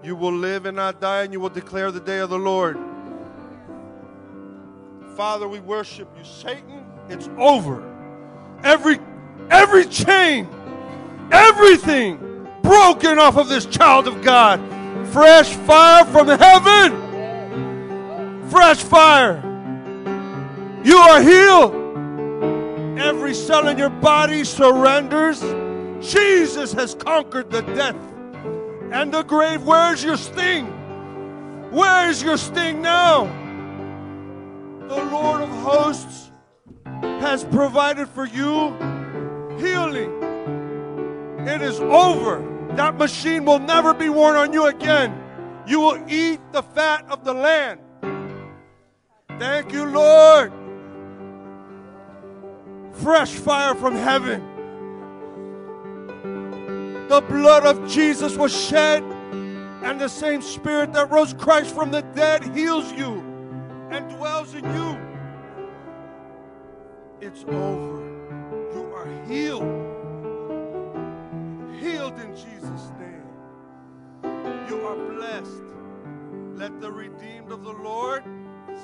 [0.03, 2.77] You will live and not die, and you will declare the day of the Lord.
[5.17, 6.23] Father, we worship you.
[6.23, 7.84] Satan, it's over.
[8.63, 8.99] Every
[9.49, 10.47] every chain,
[11.31, 14.61] everything broken off of this child of God.
[15.07, 16.93] Fresh fire from heaven.
[18.51, 19.48] Fresh fire.
[20.84, 22.99] You are healed.
[22.99, 25.41] Every cell in your body surrenders.
[26.01, 27.97] Jesus has conquered the death
[28.91, 29.64] and the grave.
[29.64, 30.68] Where's your sting?
[31.72, 33.26] Where is your sting now?
[34.88, 36.31] The Lord of hosts
[37.19, 38.76] has provided for you
[39.60, 40.11] healing.
[41.47, 42.43] It is over.
[42.76, 45.22] That machine will never be worn on you again.
[45.68, 47.80] You will eat the fat of the land.
[49.38, 50.51] Thank you, Lord.
[53.01, 54.41] Fresh fire from heaven.
[57.07, 62.01] The blood of Jesus was shed, and the same Spirit that rose Christ from the
[62.01, 63.23] dead heals you
[63.89, 64.99] and dwells in you.
[67.21, 67.99] It's over.
[68.73, 69.63] You are healed.
[71.80, 73.23] Healed in Jesus' name.
[74.69, 75.63] You are blessed.
[76.55, 78.23] Let the redeemed of the Lord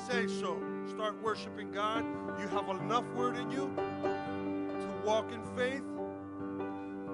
[0.08, 0.58] say so.
[0.88, 2.06] Start worshiping God.
[2.40, 5.84] You have enough word in you to walk in faith.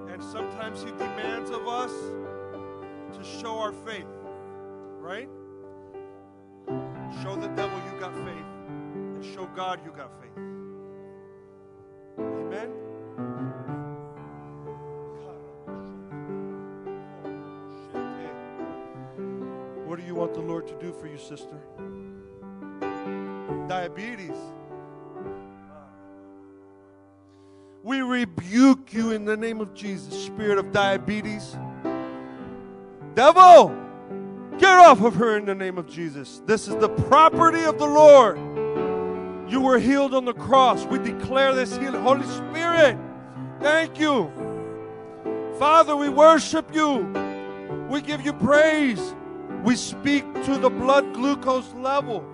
[0.09, 4.05] And sometimes He demands of us to show our faith,
[4.99, 5.29] right?
[7.23, 8.45] Show the devil you got faith,
[8.87, 10.37] and show God you got faith.
[12.19, 12.69] Amen.
[19.87, 21.59] What do you want the Lord to do for you, sister?
[23.67, 24.35] Diabetes.
[27.83, 31.57] We rebuke you in the name of Jesus, spirit of diabetes.
[33.15, 33.75] Devil,
[34.59, 36.41] get off of her in the name of Jesus.
[36.45, 38.37] This is the property of the Lord.
[39.51, 40.85] You were healed on the cross.
[40.85, 42.01] We declare this healing.
[42.01, 42.97] Holy Spirit,
[43.59, 44.31] thank you.
[45.57, 46.99] Father, we worship you.
[47.89, 49.15] We give you praise.
[49.63, 52.25] We speak to the blood glucose level.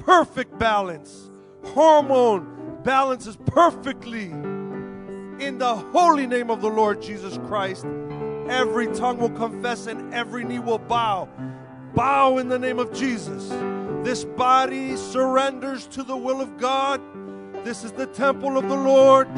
[0.00, 1.30] Perfect balance.
[1.64, 4.30] Hormone balances perfectly.
[4.30, 7.86] In the holy name of the Lord Jesus Christ,
[8.48, 11.28] every tongue will confess and every knee will bow.
[11.94, 13.48] Bow in the name of Jesus.
[14.04, 17.00] This body surrenders to the will of God.
[17.64, 19.28] This is the temple of the Lord.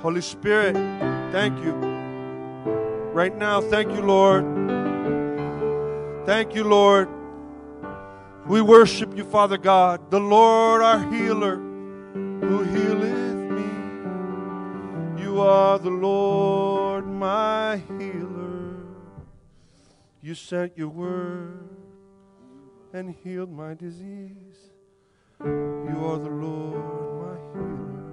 [0.00, 0.74] Holy Spirit,
[1.32, 1.91] thank you.
[3.12, 4.42] Right now, thank you, Lord.
[6.24, 7.10] Thank you, Lord.
[8.46, 15.22] We worship you, Father God, the Lord our healer, who healeth me.
[15.22, 18.76] You are the Lord my healer.
[20.22, 21.68] You sent your word
[22.94, 24.70] and healed my disease.
[25.44, 26.82] You are the Lord
[27.20, 28.04] my healer.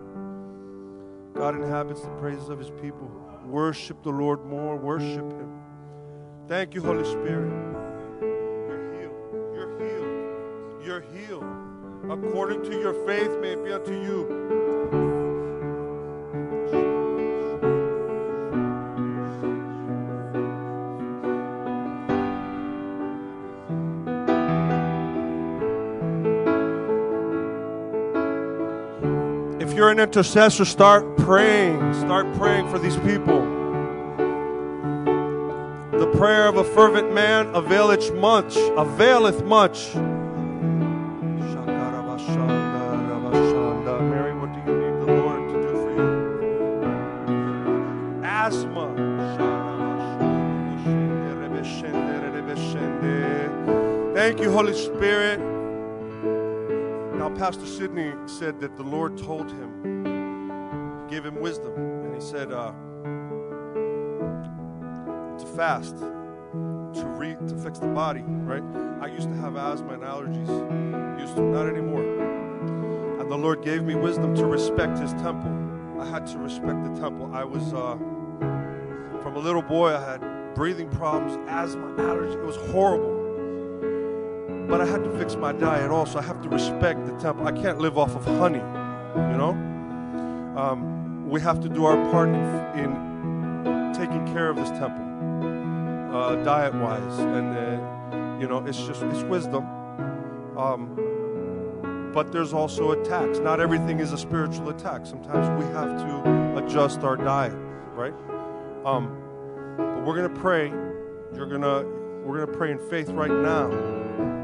[1.36, 3.28] God inhabits the praises of his people.
[3.50, 4.76] Worship the Lord more.
[4.76, 5.60] Worship him.
[6.48, 7.52] Thank you, Holy Spirit.
[8.22, 9.18] You're healed.
[9.56, 10.86] You're healed.
[10.86, 11.44] You're healed.
[12.12, 14.49] According to your faith, may it be unto you.
[29.90, 31.95] You're an intercessor, start praying.
[31.95, 33.41] Start praying for these people.
[35.98, 38.56] The prayer of a fervent man availeth much.
[38.56, 39.95] Availeth much.
[44.06, 46.06] Mary, what do you need the Lord to do for you?
[48.24, 48.86] Asthma.
[54.14, 55.49] Thank you, Holy Spirit.
[57.50, 62.74] Pastor Sidney said that the Lord told him, gave him wisdom, and he said, uh,
[65.36, 68.62] to fast, to read, to fix the body, right?
[69.02, 71.20] I used to have asthma and allergies.
[71.20, 72.04] Used to, not anymore.
[73.20, 75.52] And the Lord gave me wisdom to respect His temple.
[76.00, 77.32] I had to respect the temple.
[77.34, 77.98] I was, uh,
[79.24, 82.36] from a little boy, I had breathing problems, asthma, allergies.
[82.36, 83.19] It was horrible.
[84.70, 86.20] But I had to fix my diet also.
[86.20, 87.48] I have to respect the temple.
[87.48, 89.52] I can't live off of honey, you know?
[90.56, 92.36] Um, we have to do our part in,
[92.80, 97.20] in taking care of this temple, uh, diet wise.
[97.20, 99.66] And, uh, you know, it's just, it's wisdom.
[100.56, 103.40] Um, but there's also attacks.
[103.40, 105.06] Not everything is a spiritual attack.
[105.06, 107.58] Sometimes we have to adjust our diet,
[107.94, 108.14] right?
[108.86, 109.16] Um,
[109.78, 110.70] but we're gonna pray.
[111.36, 111.84] You're gonna
[112.26, 113.99] we're gonna pray in faith right now.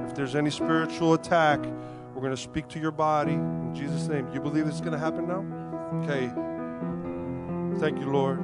[0.05, 1.59] If there's any spiritual attack,
[2.13, 4.27] we're gonna speak to your body in Jesus' name.
[4.33, 5.43] You believe it's gonna happen now?
[6.03, 6.31] Okay.
[7.79, 8.39] Thank you, Lord.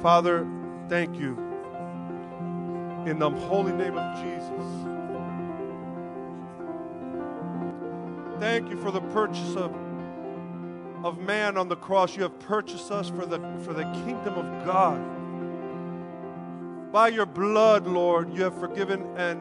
[0.00, 0.46] Father,
[0.88, 1.36] thank you.
[3.06, 4.88] In the holy name of Jesus.
[8.40, 9.74] Thank you for the purchase of,
[11.04, 12.16] of man on the cross.
[12.16, 15.00] You have purchased us for the, for the kingdom of God.
[16.92, 19.40] By your blood, Lord, you have forgiven and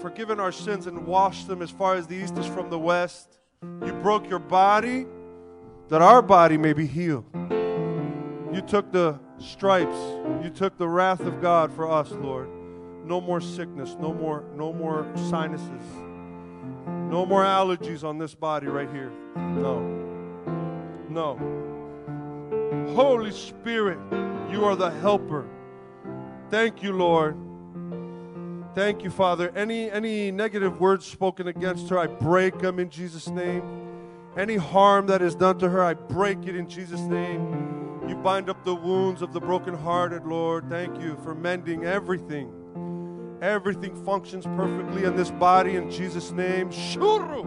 [0.00, 3.38] forgiven our sins and washed them as far as the east is from the west.
[3.84, 5.06] You broke your body
[5.88, 7.24] that our body may be healed.
[8.52, 9.96] You took the stripes,
[10.42, 12.48] you took the wrath of God for us, Lord.
[13.04, 15.82] No more sickness, no more no more sinuses.
[16.86, 19.12] No more allergies on this body right here.
[19.36, 19.80] No.
[21.10, 21.36] No.
[22.94, 23.98] Holy Spirit,
[24.50, 25.46] you are the helper.
[26.48, 27.36] Thank you, Lord.
[28.74, 29.52] Thank you, Father.
[29.54, 33.62] Any any negative words spoken against her, I break them in Jesus' name.
[34.34, 38.00] Any harm that is done to her, I break it in Jesus' name.
[38.08, 40.70] You bind up the wounds of the brokenhearted, Lord.
[40.70, 42.50] Thank you for mending everything.
[43.42, 46.70] Everything functions perfectly in this body in Jesus' name.
[46.70, 47.42] Shuru.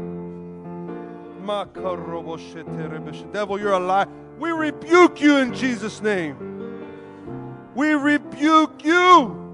[3.31, 4.05] Devil, you're a lie.
[4.37, 6.37] We rebuke you in Jesus' name.
[7.73, 9.44] We rebuke you.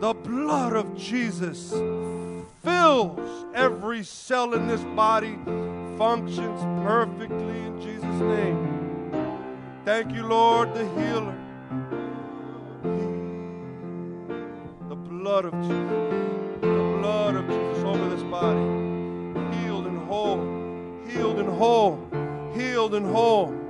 [0.00, 1.70] The blood of Jesus
[2.62, 5.38] fills every cell in this body,
[5.96, 9.10] functions perfectly in Jesus' name.
[9.86, 11.34] Thank you, Lord, the healer.
[14.88, 16.60] The blood of Jesus.
[16.60, 18.60] The blood of Jesus over this body.
[19.56, 20.42] Healed and whole.
[21.08, 21.98] Healed and whole.
[22.54, 23.65] Healed and whole.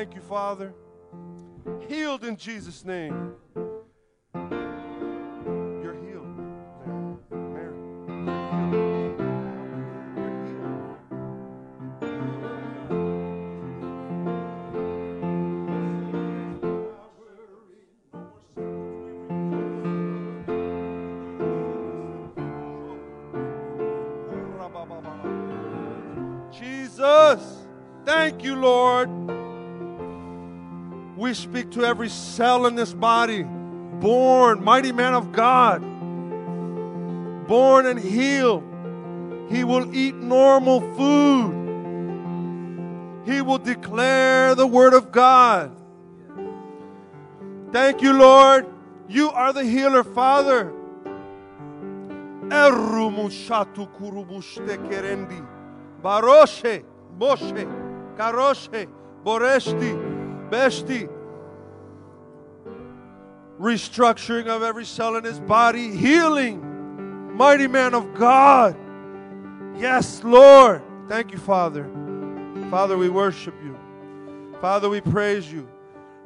[0.00, 0.72] Thank you, Father.
[1.86, 3.34] Healed in Jesus' name.
[31.30, 35.80] We speak to every cell in this body, born, mighty man of God,
[37.46, 38.64] born and healed.
[39.48, 41.52] He will eat normal food.
[43.26, 45.70] He will declare the word of God.
[47.70, 48.66] Thank you, Lord.
[49.08, 50.72] You are the healer, Father.
[58.16, 58.88] Karoshe,
[59.24, 59.94] Boreshti,
[60.50, 61.19] Beshti.
[63.60, 67.36] Restructuring of every cell in his body, healing.
[67.36, 68.74] Mighty man of God.
[69.76, 70.82] Yes, Lord.
[71.08, 71.84] Thank you, Father.
[72.70, 73.78] Father, we worship you.
[74.62, 75.68] Father, we praise you.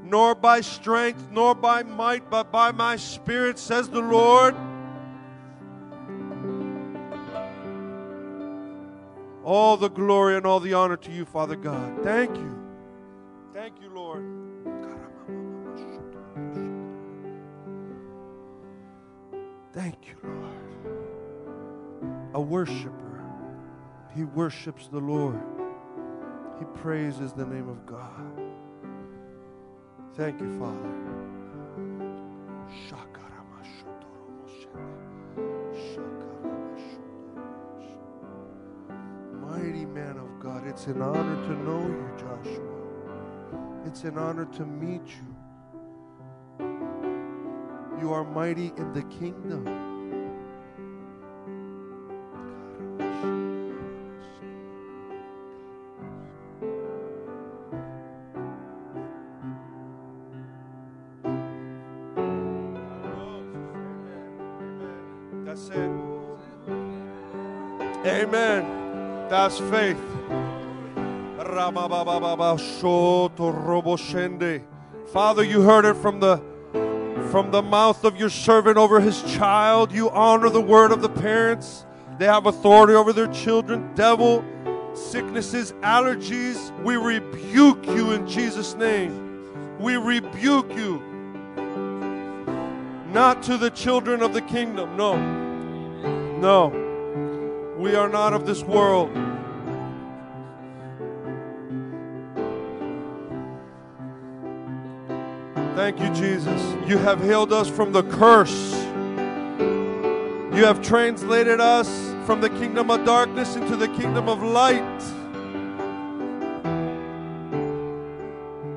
[0.00, 4.54] Nor by strength, nor by might, but by my spirit, says the Lord.
[9.42, 12.04] All the glory and all the honor to you, Father God.
[12.04, 12.58] Thank you.
[13.52, 14.24] Thank you, Lord.
[19.74, 20.54] Thank you, Lord.
[22.34, 23.24] A worshiper,
[24.14, 25.42] he worships the Lord,
[26.60, 28.22] he praises the name of God.
[30.14, 31.04] Thank you, Father.
[39.40, 42.62] Mighty man of God, it's an honor to know you, Joshua.
[43.86, 45.33] It's an honor to meet you.
[48.00, 49.64] You are mighty in the kingdom.
[65.46, 65.90] That's it.
[68.06, 69.28] Amen.
[69.30, 70.00] That's faith.
[75.12, 76.53] Father, you heard it from the
[77.34, 79.90] from the mouth of your servant over his child.
[79.90, 81.84] You honor the word of the parents.
[82.16, 83.92] They have authority over their children.
[83.96, 84.44] Devil,
[84.94, 89.80] sicknesses, allergies, we rebuke you in Jesus' name.
[89.80, 91.02] We rebuke you.
[93.08, 95.16] Not to the children of the kingdom, no.
[96.38, 96.68] No.
[97.76, 99.10] We are not of this world.
[105.74, 106.62] Thank you, Jesus.
[106.88, 108.72] You have healed us from the curse.
[110.56, 111.88] You have translated us
[112.26, 115.02] from the kingdom of darkness into the kingdom of light.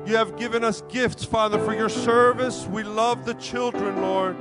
[0.08, 2.66] You have given us gifts, Father, for your service.
[2.66, 4.36] We love the children, Lord.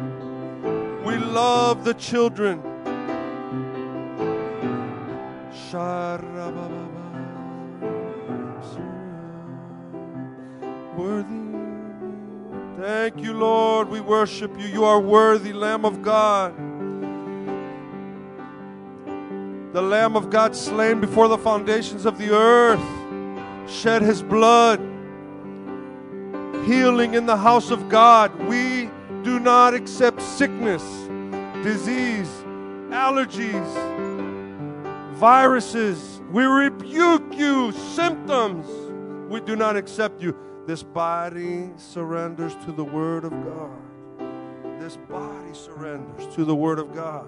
[1.06, 2.64] We love the children.
[10.98, 11.47] Worthy.
[12.78, 13.90] Thank you, Lord.
[13.90, 14.68] We worship you.
[14.68, 16.56] You are worthy, Lamb of God.
[19.74, 22.80] The Lamb of God slain before the foundations of the earth,
[23.68, 24.80] shed his blood,
[26.68, 28.32] healing in the house of God.
[28.44, 28.92] We
[29.24, 30.84] do not accept sickness,
[31.64, 32.30] disease,
[32.92, 33.74] allergies,
[35.16, 36.22] viruses.
[36.32, 38.68] We rebuke you, symptoms.
[39.32, 40.38] We do not accept you.
[40.68, 44.82] This body surrenders to the Word of God.
[44.82, 47.26] This body surrenders to the Word of God.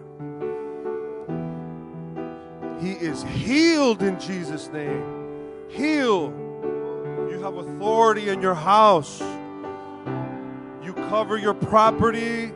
[2.82, 5.06] He is healed in Jesus' name.
[5.70, 6.34] Heal.
[7.32, 9.22] You have authority in your house.
[10.84, 12.52] You cover your property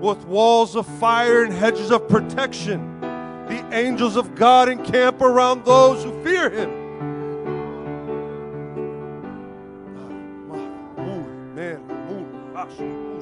[0.00, 3.00] with walls of fire and hedges of protection.
[3.00, 6.83] The angels of God encamp around those who fear Him.
[12.66, 13.13] Thank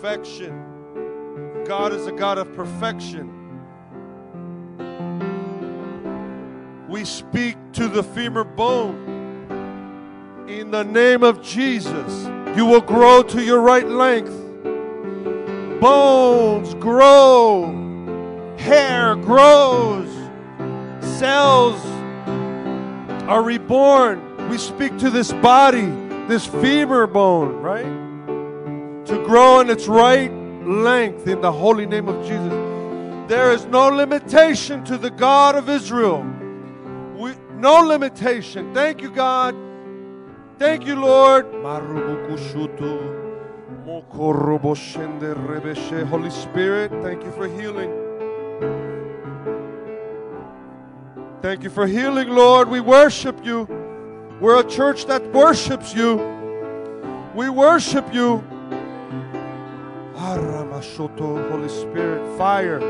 [0.00, 1.64] perfection.
[1.66, 3.34] God is a God of perfection.
[6.88, 10.46] We speak to the femur bone.
[10.48, 12.26] In the name of Jesus,
[12.56, 14.30] you will grow to your right length.
[15.80, 20.08] Bones grow, hair grows,
[21.00, 21.84] cells
[23.28, 24.48] are reborn.
[24.48, 25.86] We speak to this body,
[26.28, 28.07] this femur bone, right?
[29.08, 30.30] To grow in its right
[30.66, 32.52] length in the holy name of Jesus.
[33.26, 36.20] There is no limitation to the God of Israel.
[37.16, 38.74] We, no limitation.
[38.74, 39.56] Thank you, God.
[40.58, 41.46] Thank you, Lord.
[46.04, 47.90] Holy Spirit, thank you for healing.
[51.40, 52.68] Thank you for healing, Lord.
[52.68, 53.64] We worship you.
[54.38, 56.16] We're a church that worships you.
[57.34, 58.44] We worship you.
[61.48, 62.80] Holy Spirit, fire,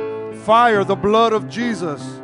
[0.47, 2.21] fire, the blood of Jesus.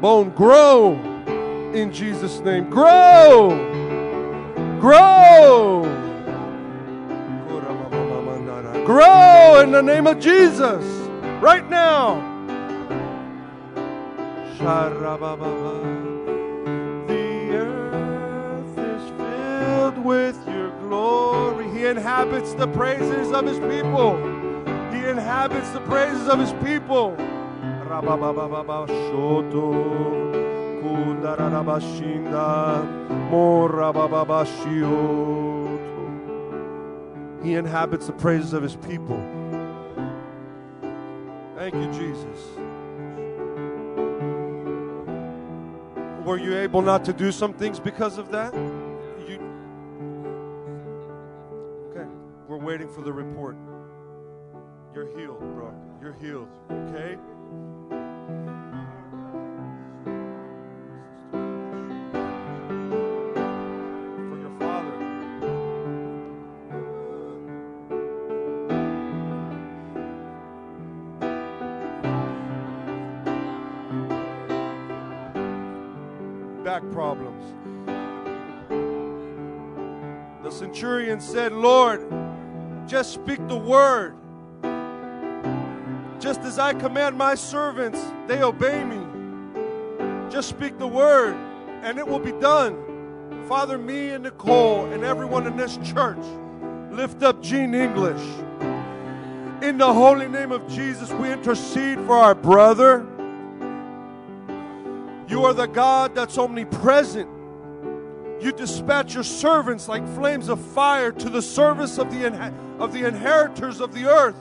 [0.00, 0.94] Bone, grow
[1.74, 2.70] in Jesus' name.
[2.70, 3.50] Grow,
[4.80, 5.82] grow,
[8.86, 10.82] grow in the name of Jesus
[11.42, 12.22] right now.
[19.98, 21.68] With your glory.
[21.70, 24.16] He inhabits the praises of his people.
[24.92, 27.16] He inhabits the praises of his people.
[37.42, 39.22] He inhabits the praises of his people.
[41.56, 42.40] Thank you, Jesus.
[46.24, 48.52] Were you able not to do some things because of that?
[52.66, 53.56] Waiting for the report.
[54.92, 55.72] You're healed, bro.
[56.02, 57.16] You're healed, okay?
[64.26, 64.96] For your father.
[76.64, 77.44] Back problems.
[80.42, 82.25] The centurion said, Lord,
[82.86, 84.14] just speak the word.
[86.20, 89.00] Just as I command my servants, they obey me.
[90.30, 91.34] Just speak the word,
[91.82, 93.44] and it will be done.
[93.48, 96.24] Father, me and Nicole and everyone in this church
[96.90, 98.22] lift up Gene English.
[99.62, 103.06] In the holy name of Jesus, we intercede for our brother.
[105.28, 107.35] You are the God that's omnipresent.
[108.40, 113.06] You dispatch your servants like flames of fire to the service of the, of the
[113.06, 114.36] inheritors of the earth.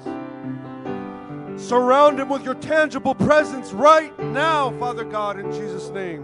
[1.59, 6.23] Surround him with your tangible presence right now, Father God, in Jesus' name.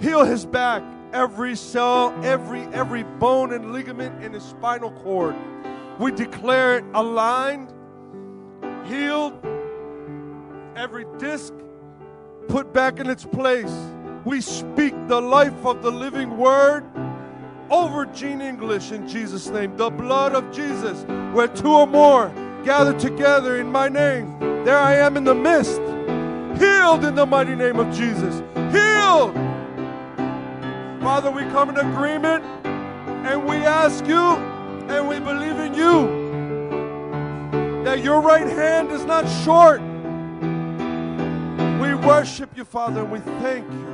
[0.00, 5.36] Heal his back, every cell, every every bone and ligament in his spinal cord.
[6.00, 7.72] We declare it aligned,
[8.86, 9.34] healed,
[10.74, 11.54] every disc
[12.48, 13.72] put back in its place.
[14.24, 16.84] We speak the life of the living word
[17.70, 19.76] over Gene English in Jesus' name.
[19.76, 22.32] The blood of Jesus, where two or more
[22.64, 25.80] gather together in my name, there I am in the midst.
[26.58, 28.42] Healed in the mighty name of Jesus.
[28.72, 29.34] Healed.
[31.02, 34.20] Father, we come in agreement and we ask you
[34.88, 36.24] and we believe in you
[37.84, 39.82] that your right hand is not short.
[41.80, 43.93] We worship you, Father, and we thank you.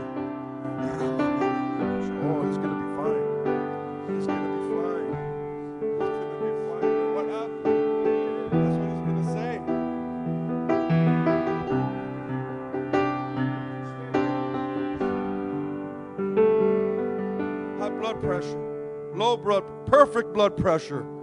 [18.01, 21.20] Blood pressure, low blood, perfect blood pressure.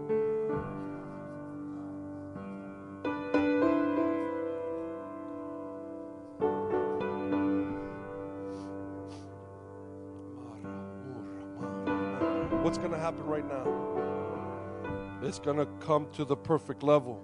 [13.08, 15.26] Happen right now?
[15.26, 17.22] It's going to come to the perfect level.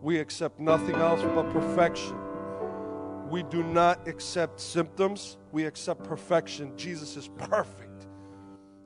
[0.00, 2.16] We accept nothing else but perfection.
[3.28, 6.76] We do not accept symptoms, we accept perfection.
[6.76, 8.06] Jesus is perfect.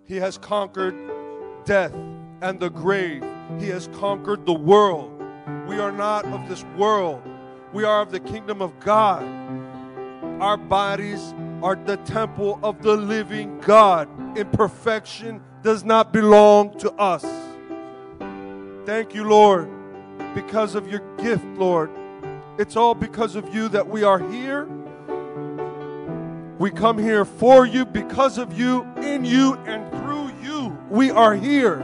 [0.07, 0.95] He has conquered
[1.67, 1.93] death
[2.41, 3.23] and the grave,
[3.59, 5.23] He has conquered the world.
[5.69, 7.23] We are not of this world,
[7.75, 9.23] we are of the kingdom of God.
[10.41, 14.09] Our bodies are the temple of the living God.
[14.39, 17.27] Imperfection does not belong to us.
[18.87, 19.69] Thank you, Lord,
[20.33, 21.91] because of your gift, Lord.
[22.57, 24.69] It's all because of you that we are here.
[26.61, 30.69] We come here for you, because of you, in you, and through you.
[30.89, 31.79] We are here.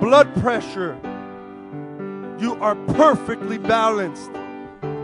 [0.00, 0.96] Blood pressure,
[2.38, 4.30] you are perfectly balanced.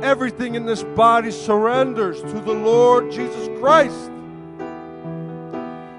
[0.05, 4.13] Everything in this body surrenders to the Lord Jesus Christ.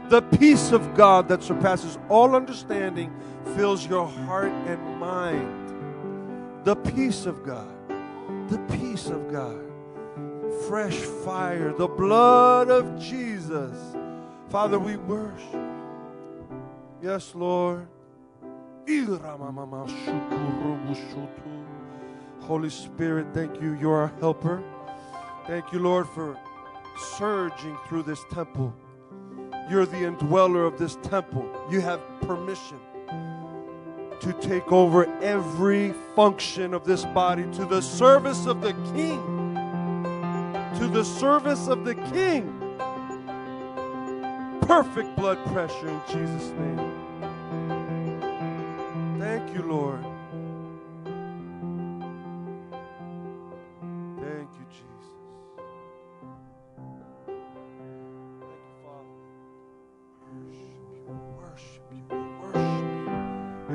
[0.09, 3.13] The peace of God that surpasses all understanding
[3.55, 6.65] fills your heart and mind.
[6.65, 7.69] The peace of God.
[8.49, 9.61] The peace of God.
[10.67, 11.73] Fresh fire.
[11.73, 13.77] The blood of Jesus.
[14.49, 15.61] Father, we worship.
[17.03, 17.87] Yes, Lord.
[22.41, 23.77] Holy Spirit, thank you.
[23.79, 24.63] You're our helper.
[25.45, 26.35] Thank you, Lord, for
[27.15, 28.73] surging through this temple.
[29.69, 31.47] You're the indweller of this temple.
[31.69, 32.79] You have permission
[34.19, 39.53] to take over every function of this body to the service of the King.
[40.79, 42.55] To the service of the King.
[44.61, 46.91] Perfect blood pressure in Jesus' name.
[49.19, 50.03] Thank you, Lord.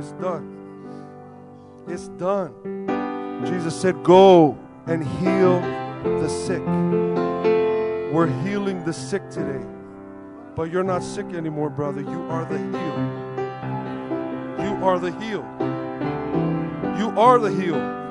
[0.05, 1.86] It's done.
[1.89, 2.52] It's done.
[3.47, 5.62] Jesus said, Go and heal
[6.20, 6.60] the sick.
[8.12, 9.64] We're healing the sick today.
[10.56, 12.02] But you're not sick anymore, brother.
[12.02, 13.01] You are the healed.
[14.60, 15.47] You are the healed.
[16.98, 18.03] You are the healed.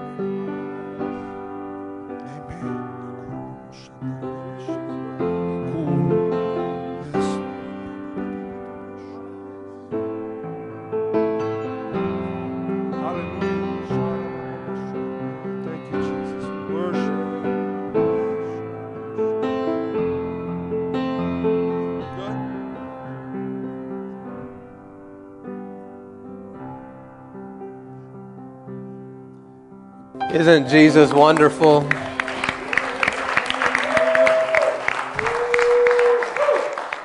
[30.68, 31.82] Jesus wonderful?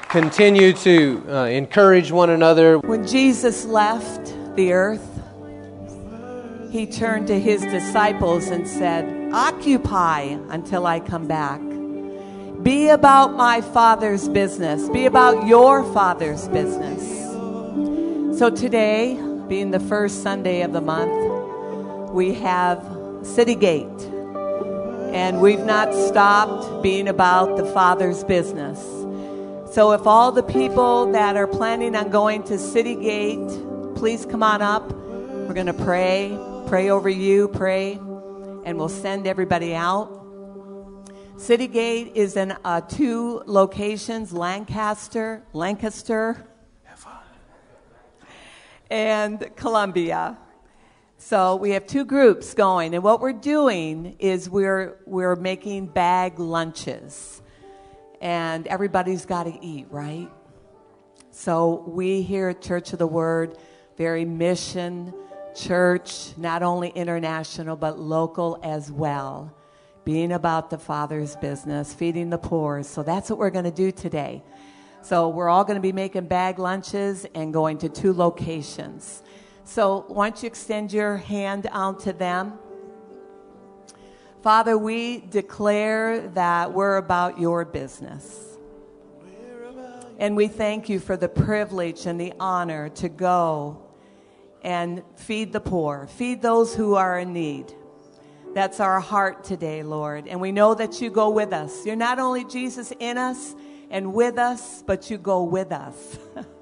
[0.08, 2.78] Continue to uh, encourage one another.
[2.78, 5.06] When Jesus left the earth,
[6.70, 11.60] he turned to his disciples and said, Occupy until I come back.
[12.62, 14.88] Be about my Father's business.
[14.88, 17.02] Be about your Father's business.
[18.38, 19.14] So today,
[19.46, 22.97] being the first Sunday of the month, we have
[23.34, 23.86] City Gate.
[25.12, 28.80] And we've not stopped being about the Father's business.
[29.72, 33.48] So if all the people that are planning on going to City Gate,
[33.94, 34.90] please come on up.
[34.92, 36.36] We're going to pray,
[36.66, 40.14] pray over you, pray, and we'll send everybody out.
[41.36, 46.44] City Gate is in uh, two locations Lancaster, Lancaster,
[48.90, 50.38] and Columbia.
[51.20, 56.38] So we have two groups going, and what we're doing is we're we're making bag
[56.38, 57.42] lunches,
[58.20, 60.30] and everybody's got to eat, right?
[61.32, 63.58] So we here at Church of the Word,
[63.96, 65.12] very mission
[65.56, 69.52] church, not only international but local as well,
[70.04, 72.84] being about the Father's business, feeding the poor.
[72.84, 74.44] So that's what we're going to do today.
[75.02, 79.24] So we're all going to be making bag lunches and going to two locations.
[79.68, 82.54] So why don't you extend your hand out to them?
[84.42, 88.56] Father, we declare that we're about your business.
[90.18, 93.82] And we thank you for the privilege and the honor to go
[94.62, 97.70] and feed the poor, feed those who are in need.
[98.54, 100.26] That's our heart today, Lord.
[100.28, 101.84] And we know that you go with us.
[101.84, 103.54] You're not only Jesus in us
[103.90, 106.18] and with us, but you go with us.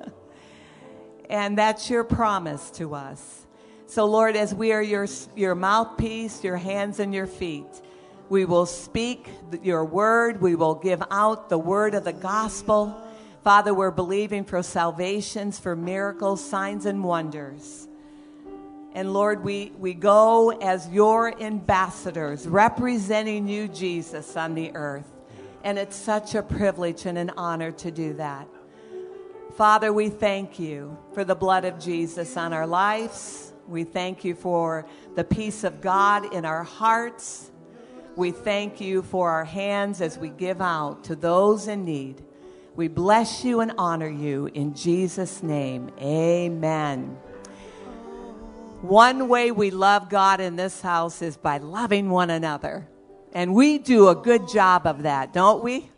[1.28, 3.46] And that's your promise to us.
[3.86, 7.66] So, Lord, as we are your, your mouthpiece, your hands and your feet,
[8.28, 9.28] we will speak
[9.62, 10.40] your word.
[10.40, 13.00] We will give out the word of the gospel.
[13.44, 17.86] Father, we're believing for salvations, for miracles, signs, and wonders.
[18.92, 25.06] And Lord, we, we go as your ambassadors, representing you, Jesus, on the earth.
[25.62, 28.48] And it's such a privilege and an honor to do that.
[29.56, 33.54] Father, we thank you for the blood of Jesus on our lives.
[33.66, 37.50] We thank you for the peace of God in our hearts.
[38.16, 42.22] We thank you for our hands as we give out to those in need.
[42.74, 45.90] We bless you and honor you in Jesus' name.
[46.02, 47.16] Amen.
[48.82, 52.86] One way we love God in this house is by loving one another.
[53.32, 55.88] And we do a good job of that, don't we?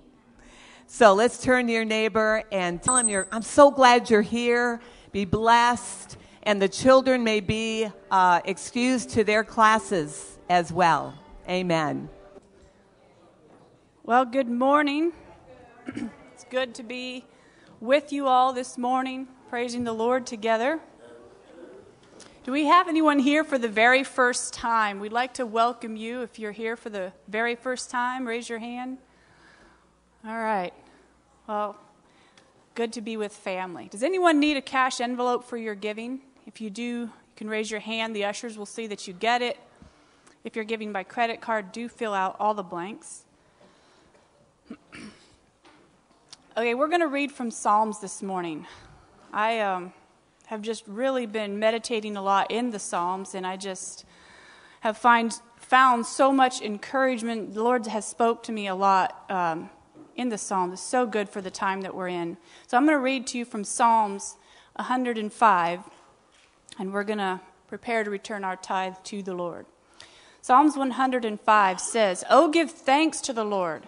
[0.90, 4.81] So let's turn to your neighbor and tell him you're, I'm so glad you're here.
[5.12, 6.16] Be blessed.
[6.44, 11.12] And the children may be uh, excused to their classes as well.
[11.47, 12.09] Amen.
[14.02, 15.12] Well, good morning.
[15.86, 17.27] it's good to be
[17.81, 20.81] with you all this morning, praising the Lord together.
[22.44, 25.01] Do we have anyone here for the very first time?
[25.01, 26.23] We'd like to welcome you.
[26.23, 28.98] If you're here for the very first time, raise your hand.
[30.28, 30.74] All right.
[31.46, 31.74] Well,
[32.74, 33.88] good to be with family.
[33.90, 36.20] Does anyone need a cash envelope for your giving?
[36.46, 38.14] If you do, you can raise your hand.
[38.14, 39.56] The ushers will see that you get it.
[40.44, 43.24] If you're giving by credit card, do fill out all the blanks.
[46.59, 48.66] okay, we're going to read from Psalms this morning.
[49.32, 49.94] I um,
[50.48, 54.05] have just really been meditating a lot in the Psalms, and I just
[54.80, 57.55] have find, found so much encouragement.
[57.55, 59.70] The Lord has spoke to me a lot um,
[60.19, 62.36] in the Psalms is so good for the time that we're in.
[62.66, 64.36] So I'm going to read to you from Psalms
[64.74, 65.81] 105,
[66.78, 69.65] and we're going to prepare to return our tithe to the Lord.
[70.43, 73.85] Psalms 105 says, Oh, give thanks to the Lord,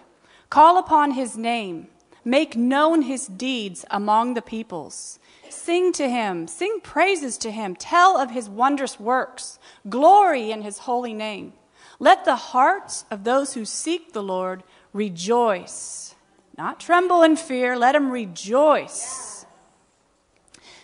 [0.49, 1.87] call upon his name,
[2.23, 5.19] Make known his deeds among the peoples.
[5.49, 9.57] Sing to him, sing praises to him, tell of his wondrous works,
[9.89, 11.53] glory in his holy name.
[11.99, 14.63] Let the hearts of those who seek the Lord
[14.93, 16.15] rejoice.
[16.57, 19.45] Not tremble in fear, let him rejoice.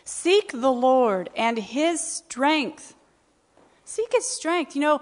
[0.04, 2.96] Seek the Lord and his strength.
[3.84, 4.76] Seek his strength.
[4.76, 5.02] You know,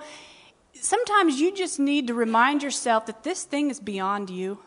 [0.74, 4.60] sometimes you just need to remind yourself that this thing is beyond you.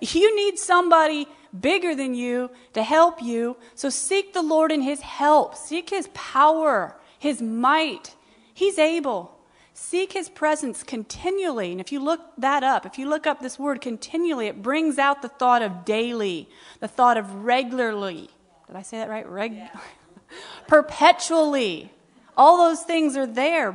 [0.00, 1.26] You need somebody
[1.58, 3.56] bigger than you to help you.
[3.74, 5.56] So seek the Lord in his help.
[5.56, 8.14] Seek his power, his might.
[8.54, 9.36] He's able.
[9.82, 11.72] Seek his presence continually.
[11.72, 14.98] And if you look that up, if you look up this word continually, it brings
[14.98, 16.48] out the thought of daily,
[16.80, 18.28] the thought of regularly.
[18.66, 19.26] Did I say that right?
[19.26, 19.70] Reg- yeah.
[20.68, 21.90] Perpetually.
[22.36, 23.74] All those things are there.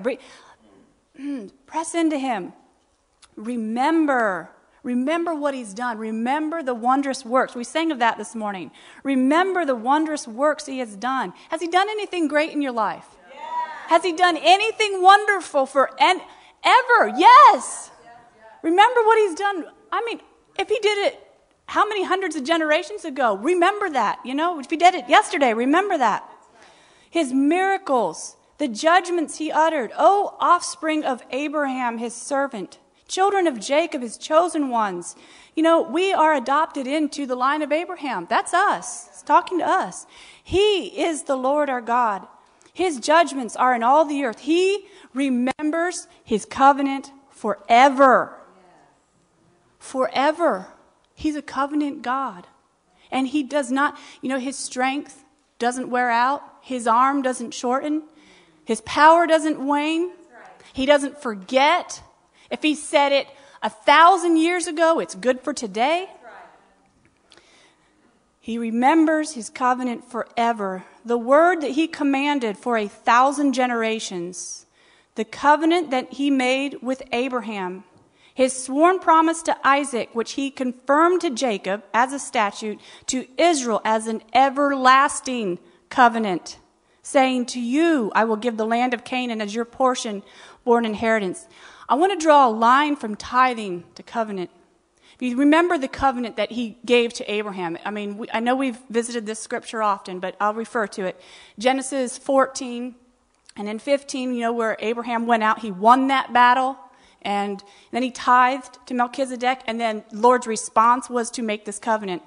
[1.65, 2.53] Press into him.
[3.35, 4.51] Remember
[4.83, 5.97] Remember what he's done.
[5.97, 7.55] Remember the wondrous works.
[7.55, 8.69] We sang of that this morning.
[9.01, 11.33] Remember the wondrous works he has done.
[11.49, 13.14] Has he done anything great in your life?
[13.87, 16.21] Has he done anything wonderful for en-
[16.63, 17.13] ever?
[17.17, 17.91] Yes.
[18.61, 19.65] Remember what he's done.
[19.91, 20.21] I mean,
[20.57, 21.21] if he did it
[21.67, 24.19] how many hundreds of generations ago, remember that.
[24.23, 26.29] You know, if he did it yesterday, remember that.
[27.09, 29.91] His miracles, the judgments he uttered.
[29.97, 35.15] Oh, offspring of Abraham, his servant children of Jacob, his chosen ones.
[35.55, 38.27] You know, we are adopted into the line of Abraham.
[38.29, 39.07] That's us.
[39.09, 40.05] It's talking to us.
[40.43, 42.27] He is the Lord our God.
[42.75, 44.39] His judgments are in all the earth.
[44.41, 48.35] He remembers his covenant forever.
[49.79, 50.67] Forever.
[51.13, 52.47] He's a covenant God.
[53.09, 55.23] And he does not, you know, his strength
[55.57, 58.03] doesn't wear out, his arm doesn't shorten,
[58.65, 60.11] his power doesn't wane,
[60.73, 62.03] he doesn't forget.
[62.51, 63.27] If he said it
[63.63, 66.09] a thousand years ago, it's good for today.
[68.45, 70.85] He remembers his covenant forever.
[71.03, 74.67] The word that he commanded for a thousand generations.
[75.15, 77.85] The covenant that he made with Abraham.
[78.35, 83.81] His sworn promise to Isaac, which he confirmed to Jacob as a statute, to Israel
[83.83, 85.57] as an everlasting
[85.89, 86.59] covenant,
[87.01, 90.21] saying, To you I will give the land of Canaan as your portion,
[90.63, 91.47] born inheritance.
[91.89, 94.51] I want to draw a line from tithing to covenant.
[95.15, 98.55] If you remember the covenant that he gave to Abraham, I mean, we, I know
[98.55, 101.21] we've visited this scripture often, but I'll refer to it.
[101.57, 102.95] Genesis 14
[103.55, 106.77] and in 15, you know, where Abraham went out, he won that battle,
[107.21, 112.21] and then he tithed to Melchizedek, and then Lord's response was to make this covenant.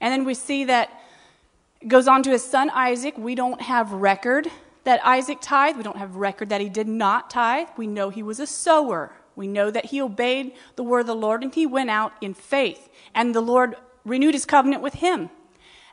[0.00, 0.90] And then we see that
[1.80, 3.16] it goes on to his son Isaac.
[3.16, 4.48] We don't have record
[4.84, 5.78] that Isaac tithed.
[5.78, 7.68] We don't have record that he did not tithe.
[7.76, 9.12] We know he was a sower.
[9.34, 12.34] We know that he obeyed the word of the Lord and he went out in
[12.34, 12.88] faith.
[13.14, 15.30] And the Lord renewed his covenant with him.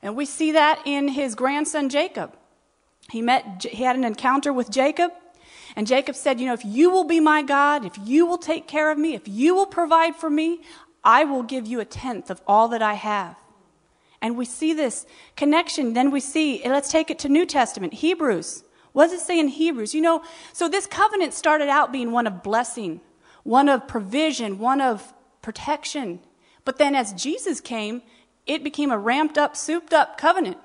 [0.02, 2.36] And we see that in his grandson Jacob.
[3.11, 5.11] He met, he had an encounter with Jacob.
[5.76, 8.68] And Jacob said, You know, if you will be my God, if you will take
[8.68, 10.61] care of me, if you will provide for me,
[11.03, 13.38] I will give you a tenth of all that I have.
[14.22, 15.06] And we see this
[15.36, 15.94] connection.
[15.94, 18.64] Then we see, let's take it to New Testament, Hebrews.
[18.91, 19.94] What does it say in Hebrews?
[19.94, 23.02] You know, so this covenant started out being one of blessing,
[23.50, 25.12] one of provision, one of
[25.42, 26.20] protection.
[26.66, 28.04] But then as Jesus came,
[28.46, 30.58] it became a ramped up, souped up covenant.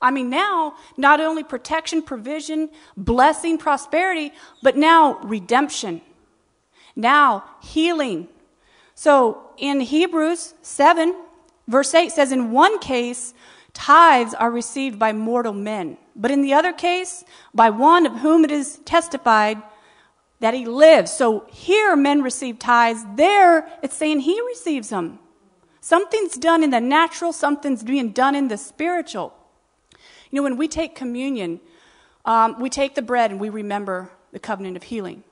[0.00, 4.32] I mean, now, not only protection, provision, blessing, prosperity,
[4.62, 6.02] but now redemption.
[6.94, 8.28] Now, healing.
[8.94, 11.16] So in Hebrews 7,
[11.66, 13.34] verse 8 says, In one case,
[13.74, 15.96] tithes are received by mortal men.
[16.14, 19.60] But in the other case, by one of whom it is testified
[20.40, 21.12] that he lives.
[21.12, 23.04] So here men receive tithes.
[23.14, 25.18] There it's saying he receives them.
[25.80, 29.34] Something's done in the natural, something's being done in the spiritual.
[30.30, 31.60] You know, when we take communion,
[32.24, 35.24] um, we take the bread and we remember the covenant of healing.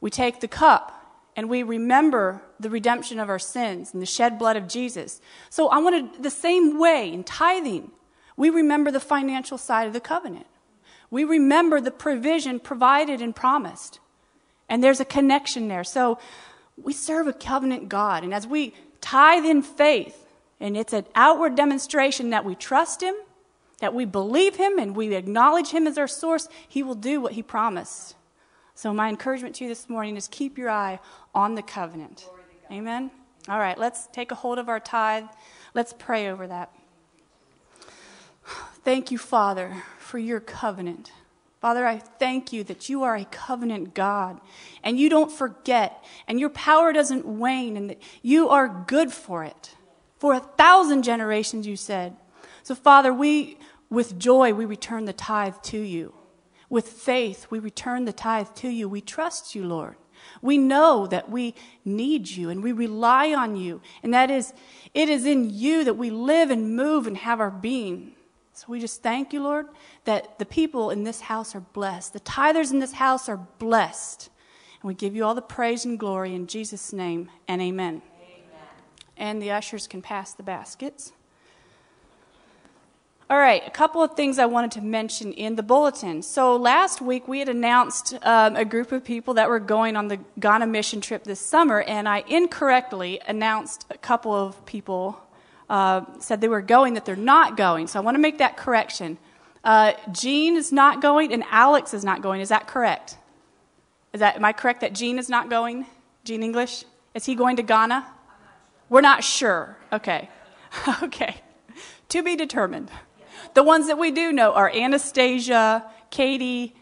[0.00, 0.94] We take the cup
[1.36, 5.20] and we remember the redemption of our sins and the shed blood of Jesus.
[5.50, 7.90] So I wanted the same way in tithing.
[8.36, 10.46] We remember the financial side of the covenant.
[11.10, 13.98] We remember the provision provided and promised.
[14.68, 15.84] And there's a connection there.
[15.84, 16.18] So
[16.76, 18.22] we serve a covenant God.
[18.22, 20.26] And as we tithe in faith,
[20.60, 23.14] and it's an outward demonstration that we trust Him,
[23.80, 27.32] that we believe Him, and we acknowledge Him as our source, He will do what
[27.32, 28.16] He promised.
[28.74, 31.00] So, my encouragement to you this morning is keep your eye
[31.34, 32.28] on the covenant.
[32.70, 33.10] Amen?
[33.48, 35.24] All right, let's take a hold of our tithe.
[35.74, 36.72] Let's pray over that.
[38.84, 41.12] Thank you, Father, for your covenant.
[41.60, 44.40] Father, I thank you that you are a covenant God
[44.84, 49.42] and you don't forget and your power doesn't wane and that you are good for
[49.42, 49.74] it.
[50.18, 52.16] For a thousand generations, you said.
[52.62, 53.58] So, Father, we,
[53.90, 56.14] with joy, we return the tithe to you.
[56.68, 58.88] With faith, we return the tithe to you.
[58.88, 59.96] We trust you, Lord.
[60.42, 61.54] We know that we
[61.84, 63.80] need you and we rely on you.
[64.02, 64.52] And that is,
[64.94, 68.14] it is in you that we live and move and have our being.
[68.58, 69.66] So we just thank you, Lord,
[70.04, 72.12] that the people in this house are blessed.
[72.12, 74.30] The tithers in this house are blessed.
[74.82, 78.02] And we give you all the praise and glory in Jesus' name and amen.
[78.20, 78.42] amen.
[79.16, 81.12] And the ushers can pass the baskets.
[83.30, 86.22] All right, a couple of things I wanted to mention in the bulletin.
[86.22, 90.08] So last week we had announced um, a group of people that were going on
[90.08, 95.22] the Ghana mission trip this summer, and I incorrectly announced a couple of people
[95.68, 97.86] uh, said they were going that they're not going.
[97.86, 99.18] So I want to make that correction.
[99.64, 102.40] Uh, Jean is not going, and Alex is not going.
[102.40, 103.18] Is that correct?
[104.12, 105.86] Is that am I correct that Jean is not going?
[106.24, 106.84] Jean English
[107.14, 108.06] is he going to Ghana?
[108.88, 109.76] We're not sure.
[109.92, 110.28] Okay,
[111.02, 111.36] okay,
[112.08, 112.90] to be determined.
[113.54, 116.74] The ones that we do know are Anastasia, Katie,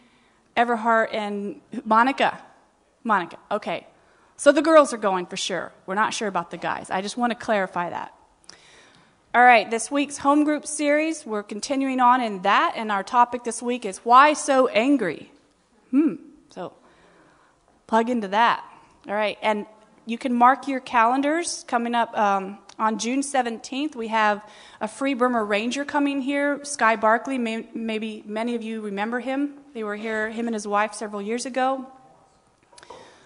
[0.55, 2.39] Everhart, and Monica.
[3.03, 3.87] Monica, okay.
[4.35, 5.71] So the girls are going for sure.
[5.85, 6.89] We're not sure about the guys.
[6.91, 8.13] I just want to clarify that.
[9.35, 13.43] All right, this week's home group series, we're continuing on in that, and our topic
[13.43, 15.31] this week is Why So Angry?
[15.91, 16.15] Hmm,
[16.49, 16.73] so
[17.87, 18.63] plug into that.
[19.07, 19.65] All right, and
[20.05, 24.47] you can mark your calendars coming up um, on June 17th, we have
[24.79, 27.39] a Free Burma Ranger coming here, Sky Barkley.
[27.39, 29.55] May, maybe many of you remember him.
[29.73, 31.87] They were here, him and his wife, several years ago.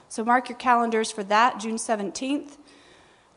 [0.07, 2.57] So mark your calendars for that, June 17th.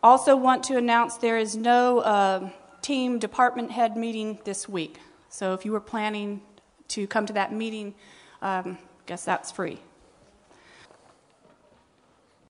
[0.05, 2.51] Also, want to announce there is no uh,
[2.83, 4.99] team department head meeting this week.
[5.31, 6.43] So if you were planning
[6.89, 7.95] to come to that meeting,
[8.43, 8.77] um,
[9.07, 9.79] guess that's free.